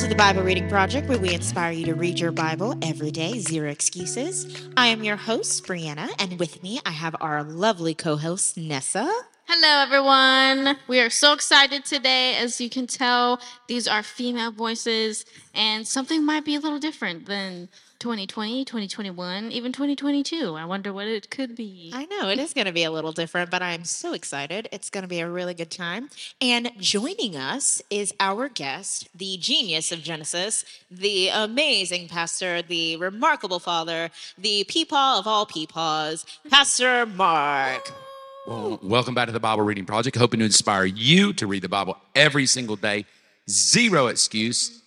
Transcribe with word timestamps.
to 0.00 0.08
the 0.08 0.14
Bible 0.14 0.42
Reading 0.42 0.66
Project, 0.66 1.10
where 1.10 1.18
we 1.18 1.34
inspire 1.34 1.72
you 1.72 1.84
to 1.84 1.94
read 1.94 2.18
your 2.18 2.32
Bible 2.32 2.74
every 2.80 3.10
day, 3.10 3.38
zero 3.38 3.70
excuses. 3.70 4.46
I 4.74 4.86
am 4.86 5.04
your 5.04 5.16
host, 5.16 5.66
Brieanna, 5.66 6.08
and 6.18 6.38
with 6.38 6.62
me 6.62 6.80
I 6.86 6.90
have 6.92 7.14
our 7.20 7.42
lovely 7.42 7.94
co 7.94 8.16
host, 8.16 8.56
Nessa. 8.56 9.12
Hello, 9.46 9.82
everyone. 9.82 10.78
We 10.88 11.00
are 11.00 11.10
so 11.10 11.34
excited 11.34 11.84
today. 11.84 12.34
As 12.36 12.62
you 12.62 12.70
can 12.70 12.86
tell, 12.86 13.42
these 13.68 13.86
are 13.86 14.02
female 14.02 14.52
voices, 14.52 15.26
and 15.54 15.86
something 15.86 16.24
might 16.24 16.46
be 16.46 16.54
a 16.54 16.60
little 16.60 16.78
different 16.78 17.26
than 17.26 17.68
2020, 18.00 18.64
2021, 18.64 19.52
even 19.52 19.72
2022. 19.72 20.56
I 20.56 20.64
wonder 20.64 20.90
what 20.90 21.06
it 21.06 21.30
could 21.30 21.54
be. 21.54 21.90
I 21.94 22.06
know 22.06 22.30
it 22.30 22.38
is 22.38 22.54
going 22.54 22.66
to 22.66 22.72
be 22.72 22.82
a 22.82 22.90
little 22.90 23.12
different, 23.12 23.50
but 23.50 23.60
I'm 23.60 23.84
so 23.84 24.14
excited. 24.14 24.70
It's 24.72 24.88
going 24.88 25.02
to 25.02 25.08
be 25.08 25.20
a 25.20 25.28
really 25.28 25.52
good 25.52 25.70
time. 25.70 26.08
And 26.40 26.72
joining 26.78 27.36
us 27.36 27.82
is 27.90 28.14
our 28.18 28.48
guest, 28.48 29.10
the 29.14 29.36
genius 29.36 29.92
of 29.92 30.00
Genesis, 30.00 30.64
the 30.90 31.28
amazing 31.28 32.08
pastor, 32.08 32.62
the 32.62 32.96
remarkable 32.96 33.58
father, 33.58 34.10
the 34.38 34.64
peepaw 34.64 35.18
of 35.18 35.26
all 35.26 35.44
peepaws, 35.44 36.24
Pastor 36.50 37.04
Mark. 37.04 37.92
Well, 38.46 38.80
welcome 38.82 39.14
back 39.14 39.26
to 39.26 39.32
the 39.32 39.40
Bible 39.40 39.62
Reading 39.62 39.84
Project. 39.84 40.16
Hoping 40.16 40.40
to 40.40 40.46
inspire 40.46 40.86
you 40.86 41.34
to 41.34 41.46
read 41.46 41.60
the 41.60 41.68
Bible 41.68 41.98
every 42.14 42.46
single 42.46 42.76
day, 42.76 43.04
zero 43.48 44.06
excuse, 44.06 44.80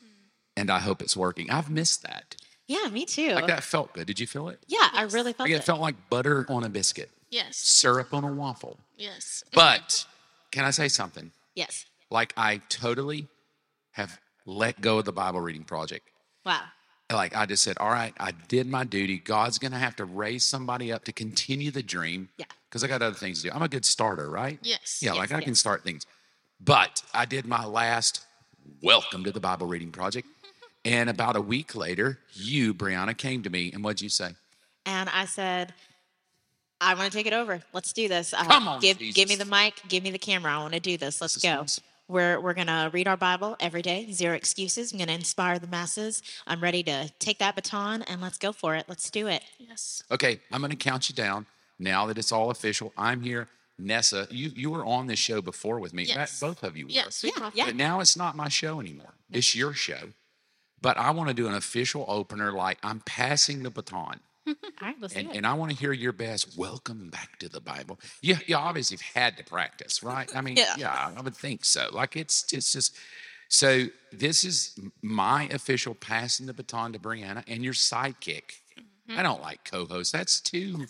and 0.58 0.72
I 0.72 0.80
hope 0.80 1.00
it's 1.00 1.16
working. 1.16 1.52
I've 1.52 1.70
missed 1.70 2.02
that. 2.02 2.36
Yeah, 2.68 2.88
me 2.90 3.06
too. 3.06 3.34
Like 3.34 3.48
that 3.48 3.64
felt 3.64 3.94
good. 3.94 4.08
Did 4.08 4.20
you 4.20 4.28
feel 4.28 4.48
it? 4.50 4.60
Yeah, 4.68 4.88
I 4.94 5.04
really 5.04 5.34
felt 5.34 5.50
Like 5.50 5.52
it. 5.56 5.62
it 5.62 5.64
felt 5.64 5.82
like 5.82 5.96
butter 6.10 6.46
on 6.50 6.64
a 6.64 6.70
biscuit, 6.70 7.10
Yes. 7.30 7.58
syrup 7.58 8.14
on 8.14 8.24
a 8.24 8.32
waffle. 8.32 8.80
Yes. 8.98 9.44
But 9.54 10.06
can 10.52 10.64
I 10.66 10.72
say 10.72 10.88
something? 10.88 11.32
yes. 11.56 11.86
Like 12.10 12.34
I 12.38 12.62
totally 12.70 13.28
have 13.92 14.20
let 14.46 14.80
go 14.82 15.00
of 15.00 15.06
the 15.06 15.12
Bible 15.12 15.42
Reading 15.42 15.64
Project. 15.64 16.08
Wow. 16.46 16.62
Like 17.12 17.36
I 17.36 17.46
just 17.48 17.64
said, 17.64 17.78
all 17.80 17.90
right, 17.90 18.14
I 18.20 18.32
did 18.32 18.68
my 18.68 18.84
duty. 18.84 19.18
God's 19.18 19.58
going 19.60 19.72
to 19.72 19.78
have 19.80 19.96
to 19.98 20.06
raise 20.06 20.46
somebody 20.46 20.92
up 20.92 21.04
to 21.06 21.12
continue 21.12 21.70
the 21.72 21.82
dream. 21.84 22.30
Yeah. 22.38 22.46
Because 22.70 22.84
I 22.84 22.88
got 22.88 23.02
other 23.02 23.16
things 23.16 23.42
to 23.42 23.50
do. 23.50 23.56
I'm 23.56 23.62
a 23.64 23.68
good 23.68 23.84
starter, 23.86 24.30
right? 24.30 24.60
Yes. 24.64 25.00
Yeah, 25.02 25.12
Yes, 25.14 25.18
like 25.20 25.32
I 25.32 25.42
can 25.42 25.56
start 25.56 25.84
things. 25.84 26.06
But 26.60 27.02
I 27.14 27.26
did 27.26 27.46
my 27.46 27.66
last 27.66 28.26
welcome 28.82 29.24
to 29.26 29.32
the 29.32 29.40
Bible 29.40 29.68
Reading 29.68 29.92
Project. 29.92 30.28
And 30.86 31.10
about 31.10 31.36
a 31.36 31.42
week 31.42 31.76
later, 31.76 32.20
you, 32.34 32.74
Brieanna, 32.74 33.18
came 33.18 33.42
to 33.44 33.50
me 33.50 33.72
and 33.72 33.84
what'd 33.84 34.02
you 34.02 34.10
say? 34.10 34.32
And 34.86 35.10
I 35.10 35.26
said, 35.26 35.74
I 36.82 36.94
want 36.96 37.12
to 37.12 37.18
take 37.18 37.26
it 37.28 37.34
over. 37.34 37.62
Let's 37.72 37.94
do 37.94 38.08
this. 38.10 38.34
Uh, 38.34 38.44
Come 38.44 38.68
on, 38.68 38.82
give 38.82 38.98
Jesus. 38.98 39.16
give 39.16 39.30
me 39.30 39.36
the 39.36 39.46
mic, 39.46 39.82
give 39.88 40.04
me 40.04 40.12
the 40.12 40.18
camera. 40.20 40.52
I 40.52 40.58
want 40.60 40.74
to 40.74 40.80
do 40.82 40.98
this. 40.98 41.22
Let's 41.22 41.36
This 41.36 41.44
go. 41.44 41.62
awesome. 41.62 41.84
We're 42.10 42.38
we're 42.42 42.54
gonna 42.54 42.90
read 42.92 43.08
our 43.08 43.16
Bible 43.16 43.56
every 43.62 43.82
day, 43.82 44.12
zero 44.12 44.36
excuses. 44.36 44.92
I'm 44.92 45.00
gonna 45.00 45.14
inspire 45.14 45.58
the 45.58 45.68
masses. 45.68 46.22
I'm 46.46 46.60
ready 46.60 46.84
to 46.84 47.10
take 47.20 47.40
that 47.40 47.56
baton 47.56 48.02
and 48.04 48.20
let's 48.22 48.38
go 48.38 48.52
for 48.52 48.76
it. 48.76 48.86
Let's 48.90 49.10
do 49.10 49.28
it. 49.28 49.42
Yes. 49.58 50.04
Okay, 50.12 50.42
I'm 50.52 50.60
going 50.60 50.70
to 50.72 50.76
count 50.76 51.08
you 51.10 51.16
down 51.16 51.46
now 51.80 52.06
that 52.08 52.18
it's 52.18 52.34
all 52.34 52.52
official. 52.52 52.92
I'm 52.98 53.22
here. 53.22 53.48
Nessa, 53.80 54.28
you, 54.30 54.52
you 54.54 54.70
were 54.70 54.86
on 54.86 55.08
this 55.08 55.18
show 55.18 55.42
before 55.42 55.80
with 55.80 55.94
me. 55.94 56.04
Yes. 56.04 56.42
Both 56.42 56.62
of 56.64 56.76
you 56.76 56.88
were. 56.88 56.92
Yes. 56.92 57.24
Yeah, 57.24 57.50
yeah. 57.54 57.66
But 57.68 57.76
now 57.78 58.02
it's 58.02 58.18
not 58.18 58.36
my 58.36 58.50
show 58.50 58.82
anymore. 58.82 59.14
It's 59.32 59.56
your 59.56 59.74
show. 59.74 60.10
But 60.84 60.98
I 60.98 61.12
want 61.12 61.30
to 61.30 61.34
do 61.34 61.48
an 61.48 61.56
official 61.56 62.06
opener 62.10 62.52
like 62.52 62.78
I'm 62.84 63.00
passing 63.00 63.64
the 63.64 63.70
baton. 63.72 64.20
All 64.48 64.54
right, 64.82 64.96
let's 65.00 65.16
And, 65.16 65.32
and 65.32 65.48
I 65.48 65.54
want 65.54 65.72
to 65.72 65.78
hear 65.78 65.94
your 65.94 66.12
best. 66.12 66.58
Welcome 66.58 67.10
back 67.10 67.40
to 67.40 67.48
the 67.48 67.62
Bible. 67.62 68.02
Yeah, 68.22 68.36
You, 68.40 68.42
you 68.48 68.56
obviously 68.58 68.98
have 68.98 69.24
had 69.24 69.38
to 69.38 69.46
practice, 69.46 70.04
right? 70.04 70.30
I 70.36 70.42
mean, 70.42 70.58
Yeah. 70.58 70.76
yeah. 70.78 71.14
I 71.16 71.22
would 71.22 71.38
think 71.38 71.64
so. 71.64 71.88
Like 71.94 72.18
it's 72.18 72.52
it's 72.52 72.74
just 72.74 72.98
so. 73.48 73.86
This 74.12 74.44
is 74.44 74.78
my 75.02 75.46
official 75.46 75.96
passing 75.96 76.48
the 76.48 76.54
baton 76.54 76.92
to 76.92 77.00
Brieanna 77.00 77.44
and 77.48 77.64
your 77.64 77.74
sidekick. 77.74 78.52
Mm-hmm. 78.78 79.18
I 79.18 79.24
don't 79.24 79.42
like 79.42 79.64
co-host. 79.64 80.12
That's 80.12 80.42
too. 80.42 80.86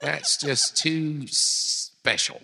That's 0.00 0.38
just 0.38 0.78
too 0.78 1.26
special. 1.26 2.40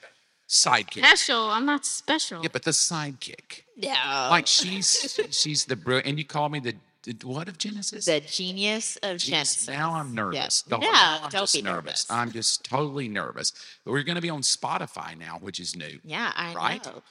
Sidekick. 0.53 0.99
Special. 0.99 1.49
I'm 1.51 1.65
not 1.65 1.87
special. 1.87 2.43
Yeah, 2.43 2.51
but 2.53 2.63
the 2.63 2.73
sidekick. 2.73 3.63
yeah. 3.75 4.29
Like 4.31 4.47
she's 4.59 5.19
she's 5.31 5.65
the 5.65 5.77
brilliant. 5.77 6.07
And 6.09 6.19
you 6.19 6.27
call 6.27 6.51
me 6.51 6.61
the, 6.61 6.75
the 7.05 7.27
what 7.27 7.49
of 7.49 7.57
Genesis? 7.57 8.05
the 8.05 8.21
genius 8.21 8.97
of 8.97 9.17
Jeez, 9.17 9.25
Genesis. 9.31 9.69
Now 9.69 9.95
I'm 9.95 10.15
nervous. 10.15 10.37
Yes. 10.37 10.63
The 10.63 10.77
whole 10.77 10.85
Yeah, 10.85 11.19
I'm 11.23 11.31
don't 11.31 11.41
just 11.45 11.55
be 11.55 11.63
nervous. 11.63 12.07
I'm 12.11 12.31
just 12.33 12.65
totally 12.67 13.09
nervous. 13.09 13.53
But 13.83 13.93
we're 13.93 14.03
going 14.03 14.17
to 14.17 14.21
be 14.21 14.29
on 14.29 14.43
Spotify 14.43 15.19
now, 15.19 15.39
which 15.41 15.59
is 15.59 15.75
new. 15.75 15.99
Yeah, 16.05 16.31
I 16.37 16.53
Right? 16.53 16.85
know. 16.85 17.03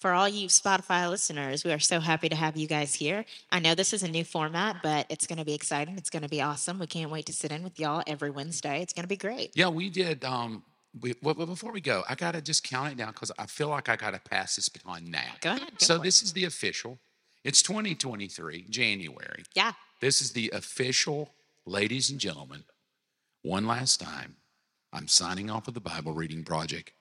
For 0.00 0.12
all 0.12 0.28
you 0.28 0.48
Spotify 0.48 1.08
listeners, 1.08 1.64
we 1.64 1.72
are 1.72 1.78
so 1.78 2.00
happy 2.00 2.28
to 2.28 2.36
have 2.36 2.54
you 2.56 2.66
guys 2.66 2.94
here. 2.94 3.24
I 3.50 3.60
know 3.60 3.74
this 3.74 3.92
is 3.94 4.02
a 4.02 4.08
new 4.08 4.24
format, 4.24 4.82
but 4.82 5.06
it's 5.10 5.26
going 5.26 5.38
to 5.38 5.44
be 5.44 5.52
exciting. 5.54 5.96
It's 5.98 6.08
going 6.10 6.22
to 6.22 6.28
be 6.28 6.40
awesome. 6.42 6.78
We 6.78 6.86
can't 6.86 7.10
wait 7.10 7.24
to 7.26 7.32
sit 7.34 7.50
in 7.50 7.62
with 7.62 7.78
y'all 7.80 8.02
every 8.06 8.30
Wednesday. 8.30 8.80
It's 8.82 8.92
going 8.94 9.04
to 9.04 9.08
be 9.08 9.16
great. 9.16 9.52
Yeah, 9.54 9.68
we 9.68 9.88
did. 9.90 10.24
Um, 10.24 10.62
we, 10.98 11.14
well, 11.22 11.34
before 11.34 11.72
we 11.72 11.80
go, 11.80 12.02
I 12.08 12.14
got 12.14 12.32
to 12.32 12.42
just 12.42 12.64
count 12.64 12.92
it 12.92 12.96
down 12.96 13.12
because 13.12 13.30
I 13.38 13.46
feel 13.46 13.68
like 13.68 13.88
I 13.88 13.96
got 13.96 14.12
to 14.12 14.20
pass 14.20 14.56
this 14.56 14.68
baton 14.68 15.10
now. 15.10 15.20
Go 15.40 15.50
ahead. 15.50 15.70
go 15.70 15.76
So 15.78 15.98
this 15.98 16.22
is 16.22 16.32
the 16.32 16.44
official. 16.44 16.98
It's 17.44 17.62
2023, 17.62 18.66
January. 18.68 19.44
yeah, 19.54 19.72
This 20.00 20.20
is 20.20 20.32
the 20.32 20.50
official, 20.52 21.32
ladies 21.64 22.10
and 22.10 22.18
gentlemen. 22.18 22.64
One 23.42 23.66
last 23.66 24.00
time, 24.00 24.36
I'm 24.92 25.08
signing 25.08 25.48
off 25.48 25.68
of 25.68 25.74
the 25.74 25.80
Bible 25.80 26.12
Reading 26.12 26.44
Project, 26.44 26.92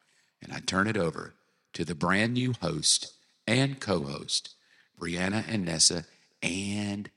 and 0.42 0.54
I 0.54 0.60
turn 0.60 0.88
it 0.88 0.96
over 0.96 1.34
to 1.74 1.84
the 1.84 1.96
brand 1.96 2.34
new 2.36 2.54
host 2.62 3.12
and 3.48 3.80
co 3.80 4.04
host, 4.04 4.56
Brieanna 4.98 5.44
and 5.50 5.66
Nessa, 5.66 6.06
and 6.42 7.10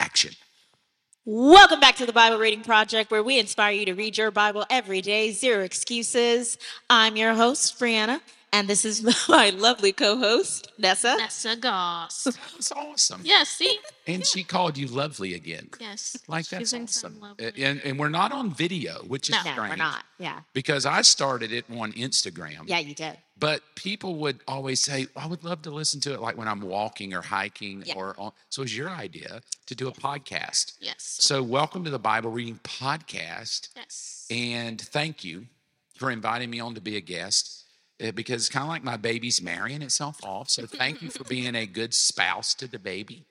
action. 0.00 0.32
Welcome 1.26 1.80
back 1.80 1.96
to 1.96 2.04
the 2.04 2.12
Bible 2.12 2.36
Reading 2.36 2.60
Project, 2.60 3.10
where 3.10 3.22
we 3.22 3.38
inspire 3.38 3.72
you 3.72 3.86
to 3.86 3.94
read 3.94 4.18
your 4.18 4.30
Bible 4.30 4.66
every 4.68 5.00
day, 5.00 5.32
zero 5.32 5.64
excuses. 5.64 6.58
I'm 6.90 7.16
your 7.16 7.32
host, 7.32 7.80
Brieanna, 7.80 8.20
and 8.54 8.68
this 8.68 8.84
is 8.84 9.02
my 9.28 9.50
lovely 9.50 9.92
co 9.92 10.16
host, 10.16 10.70
Nessa. 10.78 11.16
Nessa 11.18 11.56
Goss. 11.56 12.24
That's 12.24 12.70
awesome. 12.72 13.20
yes. 13.24 13.48
See. 13.48 13.78
And 14.06 14.24
she 14.24 14.44
called 14.44 14.78
you 14.78 14.86
lovely 14.86 15.34
again. 15.34 15.68
Yes. 15.80 16.16
Like 16.28 16.46
She 16.46 16.56
that's 16.56 16.70
thinks 16.70 16.96
awesome. 17.04 17.20
And, 17.38 17.80
and 17.84 17.98
we're 17.98 18.08
not 18.10 18.32
on 18.32 18.50
video, 18.54 19.02
which 19.08 19.28
is 19.28 19.34
No, 19.34 19.42
No, 19.44 19.52
strange. 19.52 19.70
we're 19.70 19.76
not. 19.76 20.04
Yeah. 20.18 20.40
Because 20.52 20.86
I 20.86 21.02
started 21.02 21.52
it 21.52 21.64
on 21.76 21.92
Instagram. 21.94 22.62
Yeah, 22.66 22.78
you 22.78 22.94
did. 22.94 23.16
But 23.38 23.62
people 23.74 24.14
would 24.16 24.38
always 24.46 24.80
say, 24.80 25.08
oh, 25.16 25.20
I 25.22 25.26
would 25.26 25.42
love 25.42 25.62
to 25.62 25.70
listen 25.70 26.00
to 26.02 26.14
it 26.14 26.20
like 26.20 26.36
when 26.38 26.46
I'm 26.46 26.60
walking 26.60 27.12
or 27.14 27.22
hiking 27.22 27.82
Yeah. 27.84 27.94
or 27.96 28.14
on. 28.18 28.30
So 28.50 28.62
it 28.62 28.66
was 28.66 28.76
your 28.76 28.90
idea 28.90 29.40
to 29.66 29.74
do 29.74 29.88
a 29.88 29.92
podcast. 29.92 30.74
Yes. 30.80 31.02
So 31.20 31.42
welcome 31.42 31.82
to 31.84 31.90
the 31.90 31.98
Bible 31.98 32.30
Reading 32.30 32.60
Podcast. 32.62 33.70
Yes. 33.74 34.26
And 34.30 34.80
thank 34.80 35.24
you 35.24 35.46
for 35.96 36.10
inviting 36.12 36.50
me 36.50 36.60
on 36.60 36.74
to 36.74 36.80
be 36.80 36.96
a 36.96 37.00
guest 37.00 37.63
Eh, 38.00 38.10
because 38.10 38.42
it's 38.42 38.48
kind 38.48 38.64
of 38.64 38.68
like 38.68 38.82
my 38.82 38.96
baby's 38.96 39.40
marrying 39.40 39.82
itself 39.82 40.18
off. 40.24 40.50
So 40.50 40.66
thank 40.66 41.00
you 41.00 41.10
for 41.10 41.24
being 41.28 41.54
a 41.54 41.66
good 41.66 41.94
spouse 41.94 42.54
to 42.54 42.66
the 42.66 42.78
baby. 42.78 43.24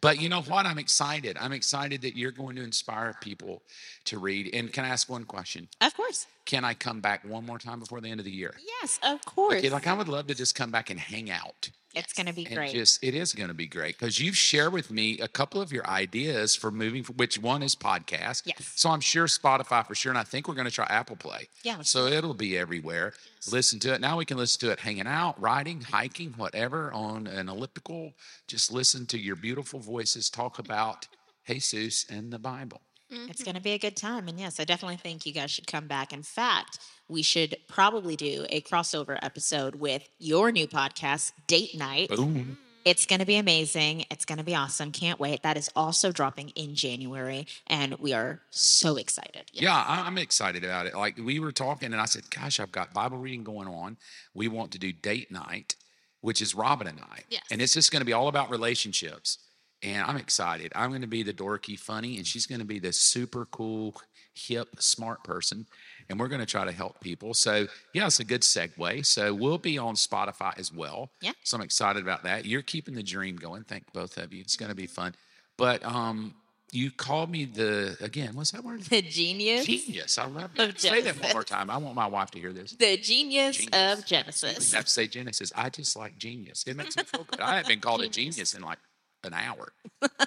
But 0.00 0.20
you 0.20 0.28
know 0.28 0.42
what? 0.42 0.66
I'm 0.66 0.78
excited. 0.78 1.38
I'm 1.40 1.52
excited 1.52 2.02
that 2.02 2.14
you're 2.14 2.30
going 2.30 2.56
to 2.56 2.62
inspire 2.62 3.16
people 3.22 3.62
to 4.04 4.18
read. 4.18 4.54
And 4.54 4.70
can 4.70 4.84
I 4.84 4.88
ask 4.88 5.08
one 5.08 5.24
question? 5.24 5.66
Of 5.80 5.96
course. 5.96 6.26
Can 6.44 6.62
I 6.62 6.74
come 6.74 7.00
back 7.00 7.24
one 7.24 7.46
more 7.46 7.58
time 7.58 7.80
before 7.80 8.02
the 8.02 8.10
end 8.10 8.20
of 8.20 8.26
the 8.26 8.30
year? 8.30 8.54
Yes, 8.82 9.00
of 9.02 9.24
course. 9.24 9.54
Okay, 9.54 9.70
like 9.70 9.86
I 9.86 9.94
would 9.94 10.08
love 10.08 10.26
to 10.26 10.34
just 10.34 10.54
come 10.54 10.70
back 10.70 10.90
and 10.90 11.00
hang 11.00 11.30
out. 11.30 11.70
It's 11.94 12.12
going 12.12 12.26
to 12.26 12.32
be 12.32 12.46
And 12.46 12.56
great. 12.56 12.72
just 12.72 13.02
it 13.02 13.14
is 13.14 13.32
going 13.32 13.48
to 13.48 13.54
be 13.54 13.66
great 13.66 13.98
because 13.98 14.18
you've 14.20 14.36
shared 14.36 14.72
with 14.72 14.90
me 14.90 15.18
a 15.20 15.28
couple 15.28 15.60
of 15.60 15.72
your 15.72 15.86
ideas 15.86 16.54
for 16.56 16.70
moving. 16.70 17.04
Which 17.04 17.38
one 17.38 17.62
is 17.62 17.74
podcast? 17.76 18.42
Yes. 18.46 18.72
So 18.76 18.90
I'm 18.90 19.00
sure 19.00 19.26
Spotify 19.26 19.86
for 19.86 19.94
sure, 19.94 20.10
and 20.10 20.18
I 20.18 20.24
think 20.24 20.48
we're 20.48 20.54
going 20.54 20.66
to 20.66 20.70
try 20.72 20.86
Apple 20.88 21.16
Play. 21.16 21.48
Yeah, 21.62 21.80
So 21.82 22.06
it'll 22.06 22.34
be 22.34 22.56
everywhere. 22.58 23.14
Listen 23.50 23.78
to 23.80 23.92
it 23.94 24.00
now. 24.00 24.16
We 24.16 24.24
can 24.24 24.36
listen 24.38 24.60
to 24.66 24.72
it 24.72 24.80
hanging 24.80 25.06
out, 25.06 25.40
riding, 25.40 25.80
hiking, 25.82 26.32
whatever 26.36 26.92
on 26.92 27.26
an 27.26 27.48
elliptical. 27.48 28.14
Just 28.48 28.72
listen 28.72 29.06
to 29.06 29.18
your 29.18 29.36
beautiful 29.36 29.80
voices 29.80 30.30
talk 30.30 30.58
about 30.58 31.06
Jesus 31.46 32.06
and 32.08 32.32
the 32.32 32.38
Bible. 32.38 32.80
It's 33.10 33.20
mm-hmm. 33.20 33.44
going 33.44 33.54
to 33.54 33.60
be 33.62 33.72
a 33.72 33.78
good 33.78 33.96
time. 33.96 34.28
And 34.28 34.38
yes, 34.40 34.58
I 34.58 34.64
definitely 34.64 34.96
think 34.96 35.26
you 35.26 35.32
guys 35.32 35.50
should 35.50 35.66
come 35.66 35.86
back. 35.86 36.12
In 36.12 36.22
fact, 36.22 36.78
we 37.08 37.22
should 37.22 37.56
probably 37.68 38.16
do 38.16 38.46
a 38.48 38.60
crossover 38.62 39.18
episode 39.22 39.76
with 39.76 40.08
your 40.18 40.50
new 40.50 40.66
podcast, 40.66 41.32
Date 41.46 41.76
Night. 41.76 42.08
Boom. 42.08 42.58
It's 42.84 43.06
going 43.06 43.20
to 43.20 43.26
be 43.26 43.36
amazing. 43.36 44.04
It's 44.10 44.26
going 44.26 44.38
to 44.38 44.44
be 44.44 44.54
awesome. 44.54 44.92
Can't 44.92 45.18
wait. 45.18 45.42
That 45.42 45.56
is 45.56 45.70
also 45.74 46.12
dropping 46.12 46.50
in 46.50 46.74
January. 46.74 47.46
And 47.66 47.94
we 47.98 48.12
are 48.12 48.42
so 48.50 48.96
excited. 48.96 49.44
Yeah, 49.52 49.74
I- 49.74 50.06
I'm 50.06 50.18
excited 50.18 50.64
about 50.64 50.86
it. 50.86 50.94
Like 50.94 51.16
we 51.16 51.38
were 51.40 51.52
talking, 51.52 51.92
and 51.92 52.00
I 52.00 52.04
said, 52.04 52.28
"Gosh, 52.30 52.60
I've 52.60 52.72
got 52.72 52.92
Bible 52.92 53.16
reading 53.16 53.42
going 53.42 53.68
on. 53.68 53.96
We 54.34 54.48
want 54.48 54.70
to 54.72 54.78
do 54.78 54.92
date 54.92 55.30
night, 55.30 55.76
which 56.20 56.42
is 56.42 56.54
Robin 56.54 56.86
and 56.86 57.00
I, 57.00 57.20
Yes. 57.30 57.42
and 57.50 57.62
it's 57.62 57.72
just 57.72 57.90
going 57.90 58.00
to 58.00 58.06
be 58.06 58.12
all 58.12 58.28
about 58.28 58.50
relationships." 58.50 59.38
And 59.84 60.02
I'm 60.02 60.16
excited. 60.16 60.72
I'm 60.74 60.90
going 60.90 61.02
to 61.02 61.06
be 61.06 61.22
the 61.22 61.32
dorky 61.32 61.78
funny, 61.78 62.16
and 62.16 62.26
she's 62.26 62.46
going 62.46 62.60
to 62.60 62.64
be 62.64 62.78
the 62.78 62.92
super 62.92 63.44
cool 63.46 63.94
hip, 64.34 64.68
smart 64.78 65.22
person. 65.22 65.66
And 66.08 66.18
we're 66.18 66.28
going 66.28 66.40
to 66.40 66.46
try 66.46 66.64
to 66.64 66.72
help 66.72 67.00
people. 67.00 67.34
So, 67.34 67.66
yeah, 67.92 68.06
it's 68.06 68.20
a 68.20 68.24
good 68.24 68.42
segue. 68.42 69.06
So, 69.06 69.32
we'll 69.32 69.58
be 69.58 69.78
on 69.78 69.94
Spotify 69.94 70.58
as 70.58 70.72
well. 70.72 71.10
Yeah. 71.20 71.32
So, 71.44 71.56
I'm 71.56 71.62
excited 71.62 72.02
about 72.02 72.24
that. 72.24 72.44
You're 72.44 72.62
keeping 72.62 72.94
the 72.94 73.02
dream 73.02 73.36
going. 73.36 73.64
Thank 73.64 73.92
both 73.92 74.16
of 74.16 74.32
you. 74.32 74.40
It's 74.40 74.56
going 74.56 74.70
to 74.70 74.74
be 74.74 74.86
fun. 74.86 75.14
But 75.56 75.84
um, 75.84 76.34
you 76.72 76.90
called 76.90 77.30
me 77.30 77.44
the, 77.44 77.96
again, 78.00 78.34
what's 78.34 78.50
that 78.50 78.64
word? 78.64 78.82
The 78.82 79.00
genius. 79.00 79.64
Genius. 79.64 80.18
I 80.18 80.26
love 80.26 80.50
it. 80.56 80.80
Say 80.80 81.00
that 81.02 81.22
one 81.22 81.32
more 81.32 81.44
time. 81.44 81.70
I 81.70 81.76
want 81.76 81.94
my 81.94 82.06
wife 82.06 82.30
to 82.32 82.40
hear 82.40 82.52
this. 82.52 82.72
The 82.72 82.96
genius, 82.96 83.58
Genius. 83.58 83.98
of 83.98 84.06
Genesis. 84.06 84.72
have 84.74 84.84
to 84.86 84.90
say 84.90 85.06
Genesis. 85.06 85.52
I 85.54 85.70
just 85.70 85.96
like 85.96 86.18
genius. 86.18 86.64
It 86.66 86.76
makes 86.76 86.96
me 86.96 87.04
feel 87.04 87.24
good. 87.24 87.40
I 87.40 87.56
haven't 87.56 87.68
been 87.68 87.80
called 87.80 88.02
a 88.02 88.08
genius 88.08 88.54
in 88.54 88.62
like 88.62 88.78
an 89.24 89.34
hour. 89.34 89.72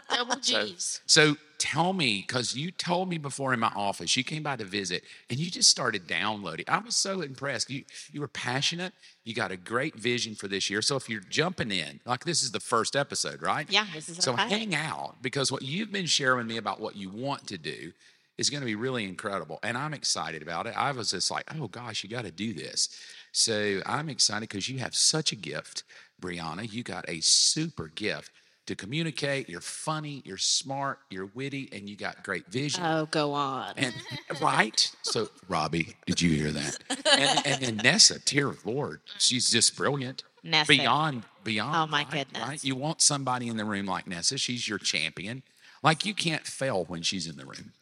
Double 0.09 0.35
So, 0.41 0.65
G's. 0.65 1.01
so 1.05 1.35
tell 1.57 1.93
me, 1.93 2.23
because 2.25 2.55
you 2.55 2.71
told 2.71 3.09
me 3.09 3.17
before 3.17 3.53
in 3.53 3.59
my 3.59 3.71
office, 3.75 4.15
you 4.17 4.23
came 4.23 4.43
by 4.43 4.55
to 4.55 4.63
visit 4.65 5.03
and 5.29 5.39
you 5.39 5.49
just 5.51 5.69
started 5.69 6.07
downloading. 6.07 6.65
I 6.67 6.79
was 6.79 6.95
so 6.95 7.21
impressed. 7.21 7.69
You 7.69 7.83
you 8.11 8.21
were 8.21 8.27
passionate. 8.27 8.93
You 9.23 9.33
got 9.33 9.51
a 9.51 9.57
great 9.57 9.95
vision 9.95 10.35
for 10.35 10.47
this 10.47 10.69
year. 10.69 10.81
So 10.81 10.95
if 10.95 11.09
you're 11.09 11.21
jumping 11.21 11.71
in, 11.71 11.99
like 12.05 12.25
this 12.25 12.43
is 12.43 12.51
the 12.51 12.59
first 12.59 12.95
episode, 12.95 13.41
right? 13.41 13.69
Yeah, 13.69 13.85
this 13.93 14.09
is 14.09 14.17
So 14.17 14.33
pilot. 14.35 14.51
hang 14.51 14.75
out 14.75 15.15
because 15.21 15.51
what 15.51 15.61
you've 15.61 15.91
been 15.91 16.05
sharing 16.05 16.37
with 16.39 16.47
me 16.47 16.57
about 16.57 16.79
what 16.79 16.95
you 16.95 17.09
want 17.09 17.47
to 17.47 17.57
do 17.57 17.91
is 18.37 18.51
going 18.51 18.61
to 18.61 18.65
be 18.67 18.75
really 18.75 19.03
incredible. 19.03 19.57
And 19.63 19.75
I'm 19.75 19.95
excited 19.95 20.43
about 20.43 20.67
it. 20.67 20.77
I 20.77 20.91
was 20.91 21.09
just 21.09 21.31
like, 21.31 21.45
oh 21.59 21.67
gosh, 21.67 22.03
you 22.03 22.09
got 22.09 22.25
to 22.25 22.31
do 22.31 22.53
this. 22.53 22.89
So 23.31 23.81
I'm 23.85 24.09
excited 24.09 24.41
because 24.47 24.69
you 24.69 24.77
have 24.79 24.95
such 24.95 25.31
a 25.31 25.35
gift, 25.35 25.83
Brieanna. 26.21 26.71
You 26.71 26.83
got 26.83 27.09
a 27.09 27.19
super 27.21 27.87
gift 27.87 28.31
to 28.67 28.75
communicate. 28.75 29.49
You're 29.49 29.61
funny, 29.61 30.21
you're 30.25 30.37
smart, 30.37 30.99
you're 31.09 31.29
witty, 31.33 31.69
and 31.71 31.89
you 31.89 31.95
got 31.95 32.23
great 32.23 32.47
vision. 32.47 32.83
Oh, 32.85 33.07
go 33.09 33.33
on. 33.33 33.73
And 33.77 33.93
right, 34.41 34.91
so 35.01 35.29
Robbie, 35.49 35.95
did 36.05 36.21
you 36.21 36.29
hear 36.31 36.51
that? 36.51 36.77
And, 36.89 37.45
and 37.45 37.61
then 37.61 37.77
Nessa, 37.77 38.19
dear 38.19 38.55
Lord, 38.63 39.01
she's 39.17 39.49
just 39.49 39.75
brilliant. 39.75 40.23
Nessa. 40.43 40.67
Beyond, 40.67 41.23
beyond. 41.43 41.75
Oh, 41.75 41.87
my 41.87 42.03
right, 42.03 42.11
goodness. 42.11 42.47
Right? 42.47 42.63
You 42.63 42.75
want 42.75 43.01
somebody 43.01 43.47
in 43.47 43.57
the 43.57 43.65
room 43.65 43.85
like 43.85 44.07
Nessa. 44.07 44.37
She's 44.37 44.67
your 44.67 44.77
champion. 44.77 45.43
Like 45.83 46.05
you 46.05 46.13
can't 46.13 46.45
fail 46.45 46.85
when 46.85 47.01
she's 47.01 47.27
in 47.27 47.37
the 47.37 47.45
room. 47.45 47.73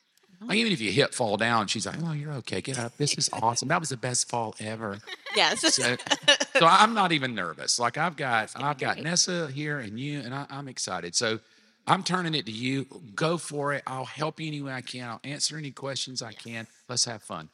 Like 0.41 0.57
even 0.57 0.71
if 0.71 0.81
you 0.81 0.91
hit 0.91 1.13
fall 1.13 1.37
down, 1.37 1.67
she's 1.67 1.85
like, 1.85 1.97
"Oh, 2.03 2.13
you're 2.13 2.33
okay. 2.33 2.61
Get 2.61 2.79
up. 2.79 2.97
This 2.97 3.17
is 3.17 3.29
awesome. 3.33 3.67
That 3.67 3.79
was 3.79 3.89
the 3.89 3.97
best 3.97 4.29
fall 4.29 4.55
ever." 4.59 4.99
yes. 5.35 5.61
So, 5.75 5.95
so 6.57 6.65
I'm 6.65 6.93
not 6.93 7.11
even 7.11 7.35
nervous. 7.35 7.79
Like 7.79 7.97
I've 7.97 8.15
got 8.15 8.51
I've 8.55 8.77
got 8.77 8.99
Nessa 8.99 9.47
here 9.47 9.79
and 9.79 9.99
you, 9.99 10.19
and 10.19 10.33
I, 10.33 10.45
I'm 10.49 10.67
excited. 10.67 11.15
So 11.15 11.39
I'm 11.87 12.03
turning 12.03 12.33
it 12.33 12.45
to 12.47 12.51
you. 12.51 12.85
Go 13.15 13.37
for 13.37 13.73
it. 13.73 13.83
I'll 13.85 14.05
help 14.05 14.39
you 14.39 14.47
any 14.47 14.61
way 14.61 14.73
I 14.73 14.81
can. 14.81 15.07
I'll 15.07 15.19
answer 15.23 15.57
any 15.57 15.71
questions 15.71 16.21
I 16.21 16.33
can. 16.33 16.67
Let's 16.89 17.05
have 17.05 17.21
fun. 17.21 17.49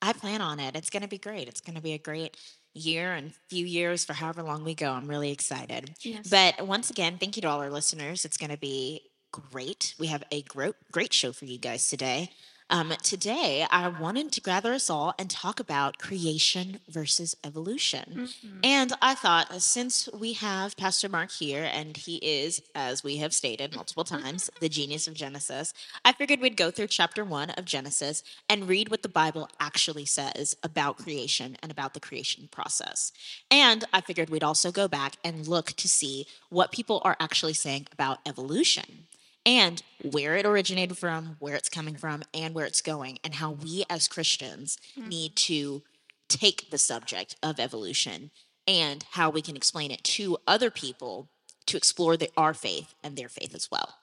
I 0.00 0.12
plan 0.12 0.42
on 0.42 0.60
it. 0.60 0.74
It's 0.74 0.90
going 0.90 1.02
to 1.02 1.08
be 1.08 1.18
great. 1.18 1.48
It's 1.48 1.60
going 1.60 1.76
to 1.76 1.82
be 1.82 1.92
a 1.92 1.98
great 1.98 2.36
year 2.74 3.12
and 3.12 3.32
few 3.48 3.64
years 3.64 4.04
for 4.04 4.14
however 4.14 4.42
long 4.42 4.64
we 4.64 4.74
go. 4.74 4.90
I'm 4.90 5.06
really 5.06 5.30
excited. 5.30 5.94
Yes. 6.00 6.28
But 6.28 6.66
once 6.66 6.90
again, 6.90 7.18
thank 7.18 7.36
you 7.36 7.42
to 7.42 7.48
all 7.48 7.60
our 7.60 7.70
listeners. 7.70 8.24
It's 8.24 8.36
going 8.36 8.50
to 8.50 8.58
be 8.58 9.02
great. 9.32 9.94
We 9.98 10.06
have 10.08 10.22
a 10.30 10.42
great, 10.42 10.74
great 10.92 11.12
show 11.12 11.32
for 11.32 11.46
you 11.46 11.58
guys 11.58 11.88
today. 11.88 12.30
Um, 12.72 12.94
today, 13.02 13.66
I 13.70 13.88
wanted 13.88 14.32
to 14.32 14.40
gather 14.40 14.72
us 14.72 14.88
all 14.88 15.12
and 15.18 15.28
talk 15.28 15.60
about 15.60 15.98
creation 15.98 16.80
versus 16.88 17.36
evolution. 17.44 18.28
And 18.64 18.94
I 19.02 19.14
thought, 19.14 19.50
uh, 19.50 19.58
since 19.58 20.08
we 20.18 20.32
have 20.34 20.74
Pastor 20.78 21.10
Mark 21.10 21.32
here, 21.32 21.68
and 21.70 21.94
he 21.98 22.16
is, 22.16 22.62
as 22.74 23.04
we 23.04 23.18
have 23.18 23.34
stated 23.34 23.76
multiple 23.76 24.04
times, 24.04 24.50
the 24.60 24.68
genius 24.70 25.06
of 25.06 25.12
Genesis, 25.12 25.74
I 26.02 26.12
figured 26.12 26.40
we'd 26.40 26.56
go 26.56 26.70
through 26.70 26.86
chapter 26.86 27.26
one 27.26 27.50
of 27.50 27.66
Genesis 27.66 28.22
and 28.48 28.66
read 28.66 28.88
what 28.88 29.02
the 29.02 29.08
Bible 29.10 29.50
actually 29.60 30.06
says 30.06 30.56
about 30.62 30.96
creation 30.96 31.58
and 31.62 31.70
about 31.70 31.92
the 31.92 32.00
creation 32.00 32.48
process. 32.50 33.12
And 33.50 33.84
I 33.92 34.00
figured 34.00 34.30
we'd 34.30 34.42
also 34.42 34.72
go 34.72 34.88
back 34.88 35.16
and 35.22 35.46
look 35.46 35.72
to 35.72 35.88
see 35.88 36.26
what 36.48 36.72
people 36.72 37.02
are 37.04 37.18
actually 37.20 37.52
saying 37.52 37.88
about 37.92 38.20
evolution 38.24 39.08
and 39.44 39.82
where 40.02 40.36
it 40.36 40.46
originated 40.46 40.96
from, 40.98 41.36
where 41.38 41.54
it's 41.54 41.68
coming 41.68 41.96
from, 41.96 42.22
and 42.32 42.54
where 42.54 42.66
it's 42.66 42.80
going, 42.80 43.18
and 43.24 43.34
how 43.34 43.50
we 43.50 43.84
as 43.90 44.08
Christians 44.08 44.78
hmm. 44.94 45.08
need 45.08 45.36
to 45.36 45.82
take 46.28 46.70
the 46.70 46.78
subject 46.78 47.36
of 47.42 47.60
evolution 47.60 48.30
and 48.66 49.04
how 49.12 49.28
we 49.28 49.42
can 49.42 49.56
explain 49.56 49.90
it 49.90 50.02
to 50.04 50.38
other 50.46 50.70
people 50.70 51.28
to 51.66 51.76
explore 51.76 52.16
the, 52.16 52.30
our 52.36 52.54
faith 52.54 52.94
and 53.02 53.16
their 53.16 53.28
faith 53.28 53.54
as 53.54 53.70
well. 53.70 53.96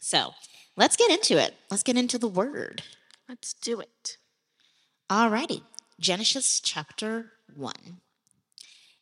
So 0.00 0.34
let's 0.76 0.96
get 0.96 1.10
into 1.10 1.42
it. 1.42 1.54
Let's 1.70 1.82
get 1.82 1.96
into 1.96 2.18
the 2.18 2.28
word. 2.28 2.82
Let's 3.28 3.54
do 3.54 3.80
it. 3.80 4.16
Alrighty, 5.10 5.62
Genesis 6.00 6.60
chapter 6.60 7.32
1. 7.54 7.74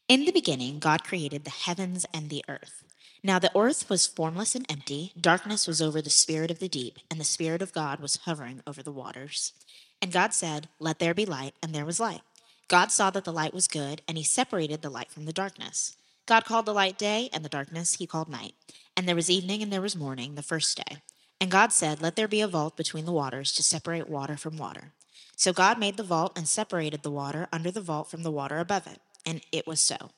In 0.09 0.25
the 0.25 0.33
beginning, 0.33 0.79
God 0.79 1.05
created 1.05 1.45
the 1.45 1.51
heavens 1.51 2.05
and 2.13 2.29
the 2.29 2.45
earth. 2.49 2.85
Now 3.25 3.39
the 3.39 3.57
earth 3.57 3.89
was 3.89 4.07
formless 4.07 4.57
and 4.57 4.67
empty, 4.69 5.13
darkness 5.21 5.69
was 5.69 5.81
over 5.81 6.03
the 6.03 6.11
spirit 6.11 6.51
of 6.51 6.59
the 6.59 6.69
deep, 6.69 6.99
and 7.09 7.21
the 7.21 7.25
Spirit 7.25 7.63
of 7.63 7.73
God 7.73 8.01
was 8.01 8.17
hovering 8.25 8.63
over 8.67 8.83
the 8.83 8.91
waters. 8.91 9.53
And 10.01 10.11
God 10.11 10.35
said, 10.35 10.69
Let 10.81 10.99
there 10.99 11.15
be 11.15 11.25
light, 11.25 11.55
and 11.63 11.73
there 11.73 11.87
was 11.87 12.01
light. 12.01 12.23
God 12.67 12.91
saw 12.91 13.11
that 13.11 13.25
the 13.25 13.33
light 13.33 13.55
was 13.55 13.69
good, 13.69 14.03
and 14.09 14.19
he 14.19 14.25
separated 14.25 14.83
the 14.83 14.91
light 14.91 15.11
from 15.11 15.27
the 15.27 15.33
darkness. 15.33 15.97
God 16.27 16.45
called 16.45 16.67
the 16.67 16.75
light 16.75 16.99
day, 16.99 17.31
and 17.33 17.45
the 17.45 17.49
darkness 17.49 17.95
he 17.95 18.07
called 18.09 18.29
night. 18.29 18.55
And 18.97 19.07
there 19.07 19.15
was 19.15 19.31
evening, 19.31 19.63
and 19.63 19.73
there 19.73 19.81
was 19.81 19.95
morning, 19.95 20.35
the 20.35 20.43
first 20.43 20.77
day. 20.77 20.99
And 21.41 21.51
God 21.51 21.73
said, 21.73 22.03
Let 22.03 22.17
there 22.17 22.27
be 22.27 22.41
a 22.41 22.49
vault 22.49 22.77
between 22.77 23.05
the 23.05 23.13
waters 23.13 23.53
to 23.53 23.63
separate 23.63 24.09
water 24.09 24.37
from 24.37 24.57
water. 24.57 24.93
So 25.37 25.53
God 25.53 25.79
made 25.79 25.97
the 25.97 26.03
vault 26.03 26.33
and 26.37 26.49
separated 26.49 27.03
the 27.03 27.11
water 27.11 27.49
under 27.53 27.71
the 27.71 27.81
vault 27.81 28.11
from 28.11 28.23
the 28.23 28.31
water 28.31 28.59
above 28.59 28.87
it. 28.89 29.01
And 29.25 29.43
it 29.53 29.67
was 29.67 29.81
so. 29.81 30.11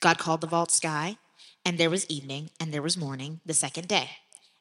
God 0.00 0.18
called 0.18 0.40
the 0.40 0.46
vault 0.46 0.70
sky, 0.70 1.18
and 1.64 1.78
there 1.78 1.90
was 1.90 2.06
evening, 2.08 2.50
and 2.58 2.72
there 2.72 2.82
was 2.82 2.96
morning, 2.96 3.40
the 3.46 3.54
second 3.54 3.88
day. 3.88 4.10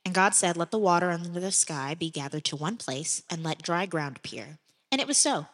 And 0.05 0.13
God 0.13 0.33
said, 0.33 0.57
Let 0.57 0.71
the 0.71 0.79
water 0.79 1.11
under 1.11 1.39
the 1.39 1.51
sky 1.51 1.95
be 1.95 2.09
gathered 2.09 2.45
to 2.45 2.55
one 2.55 2.77
place, 2.77 3.23
and 3.29 3.43
let 3.43 3.61
dry 3.61 3.85
ground 3.85 4.17
appear. 4.17 4.59
And 4.91 4.99
it 4.99 5.07
was 5.07 5.17
so. 5.17 5.47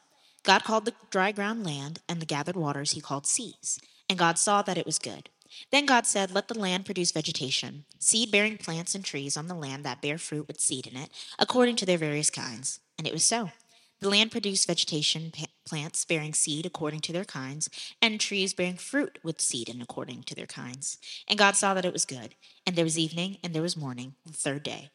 God 0.43 0.63
called 0.63 0.85
the 0.85 0.93
dry 1.09 1.31
ground 1.31 1.65
land, 1.65 1.99
and 2.07 2.21
the 2.21 2.25
gathered 2.25 2.55
waters 2.55 2.91
he 2.91 3.01
called 3.01 3.27
seas. 3.27 3.79
And 4.09 4.17
God 4.17 4.37
saw 4.37 4.61
that 4.61 4.77
it 4.77 4.85
was 4.85 4.99
good. 4.99 5.29
Then 5.71 5.85
God 5.85 6.05
said, 6.05 6.31
Let 6.31 6.47
the 6.47 6.59
land 6.59 6.85
produce 6.85 7.11
vegetation, 7.11 7.85
seed 7.99 8.31
bearing 8.31 8.57
plants 8.57 8.95
and 8.95 9.03
trees 9.03 9.37
on 9.37 9.47
the 9.47 9.55
land 9.55 9.83
that 9.83 10.01
bear 10.01 10.17
fruit 10.17 10.47
with 10.47 10.61
seed 10.61 10.87
in 10.87 10.95
it, 10.97 11.09
according 11.39 11.75
to 11.77 11.85
their 11.85 11.97
various 11.97 12.29
kinds. 12.29 12.79
And 12.97 13.07
it 13.07 13.13
was 13.13 13.23
so. 13.23 13.51
The 13.99 14.09
land 14.09 14.31
produced 14.31 14.67
vegetation, 14.67 15.31
plants 15.65 16.05
bearing 16.05 16.33
seed 16.33 16.65
according 16.65 16.99
to 17.01 17.13
their 17.13 17.25
kinds, 17.25 17.69
and 18.01 18.19
trees 18.19 18.53
bearing 18.53 18.75
fruit 18.75 19.17
with 19.23 19.41
seed 19.41 19.69
and 19.69 19.81
according 19.81 20.23
to 20.23 20.35
their 20.35 20.45
kinds. 20.45 20.99
And 21.27 21.39
God 21.39 21.55
saw 21.55 21.73
that 21.73 21.85
it 21.85 21.93
was 21.93 22.05
good. 22.05 22.35
And 22.65 22.75
there 22.75 22.85
was 22.85 22.99
evening, 22.99 23.37
and 23.43 23.53
there 23.53 23.61
was 23.61 23.75
morning, 23.75 24.13
the 24.25 24.33
third 24.33 24.61
day. 24.61 24.91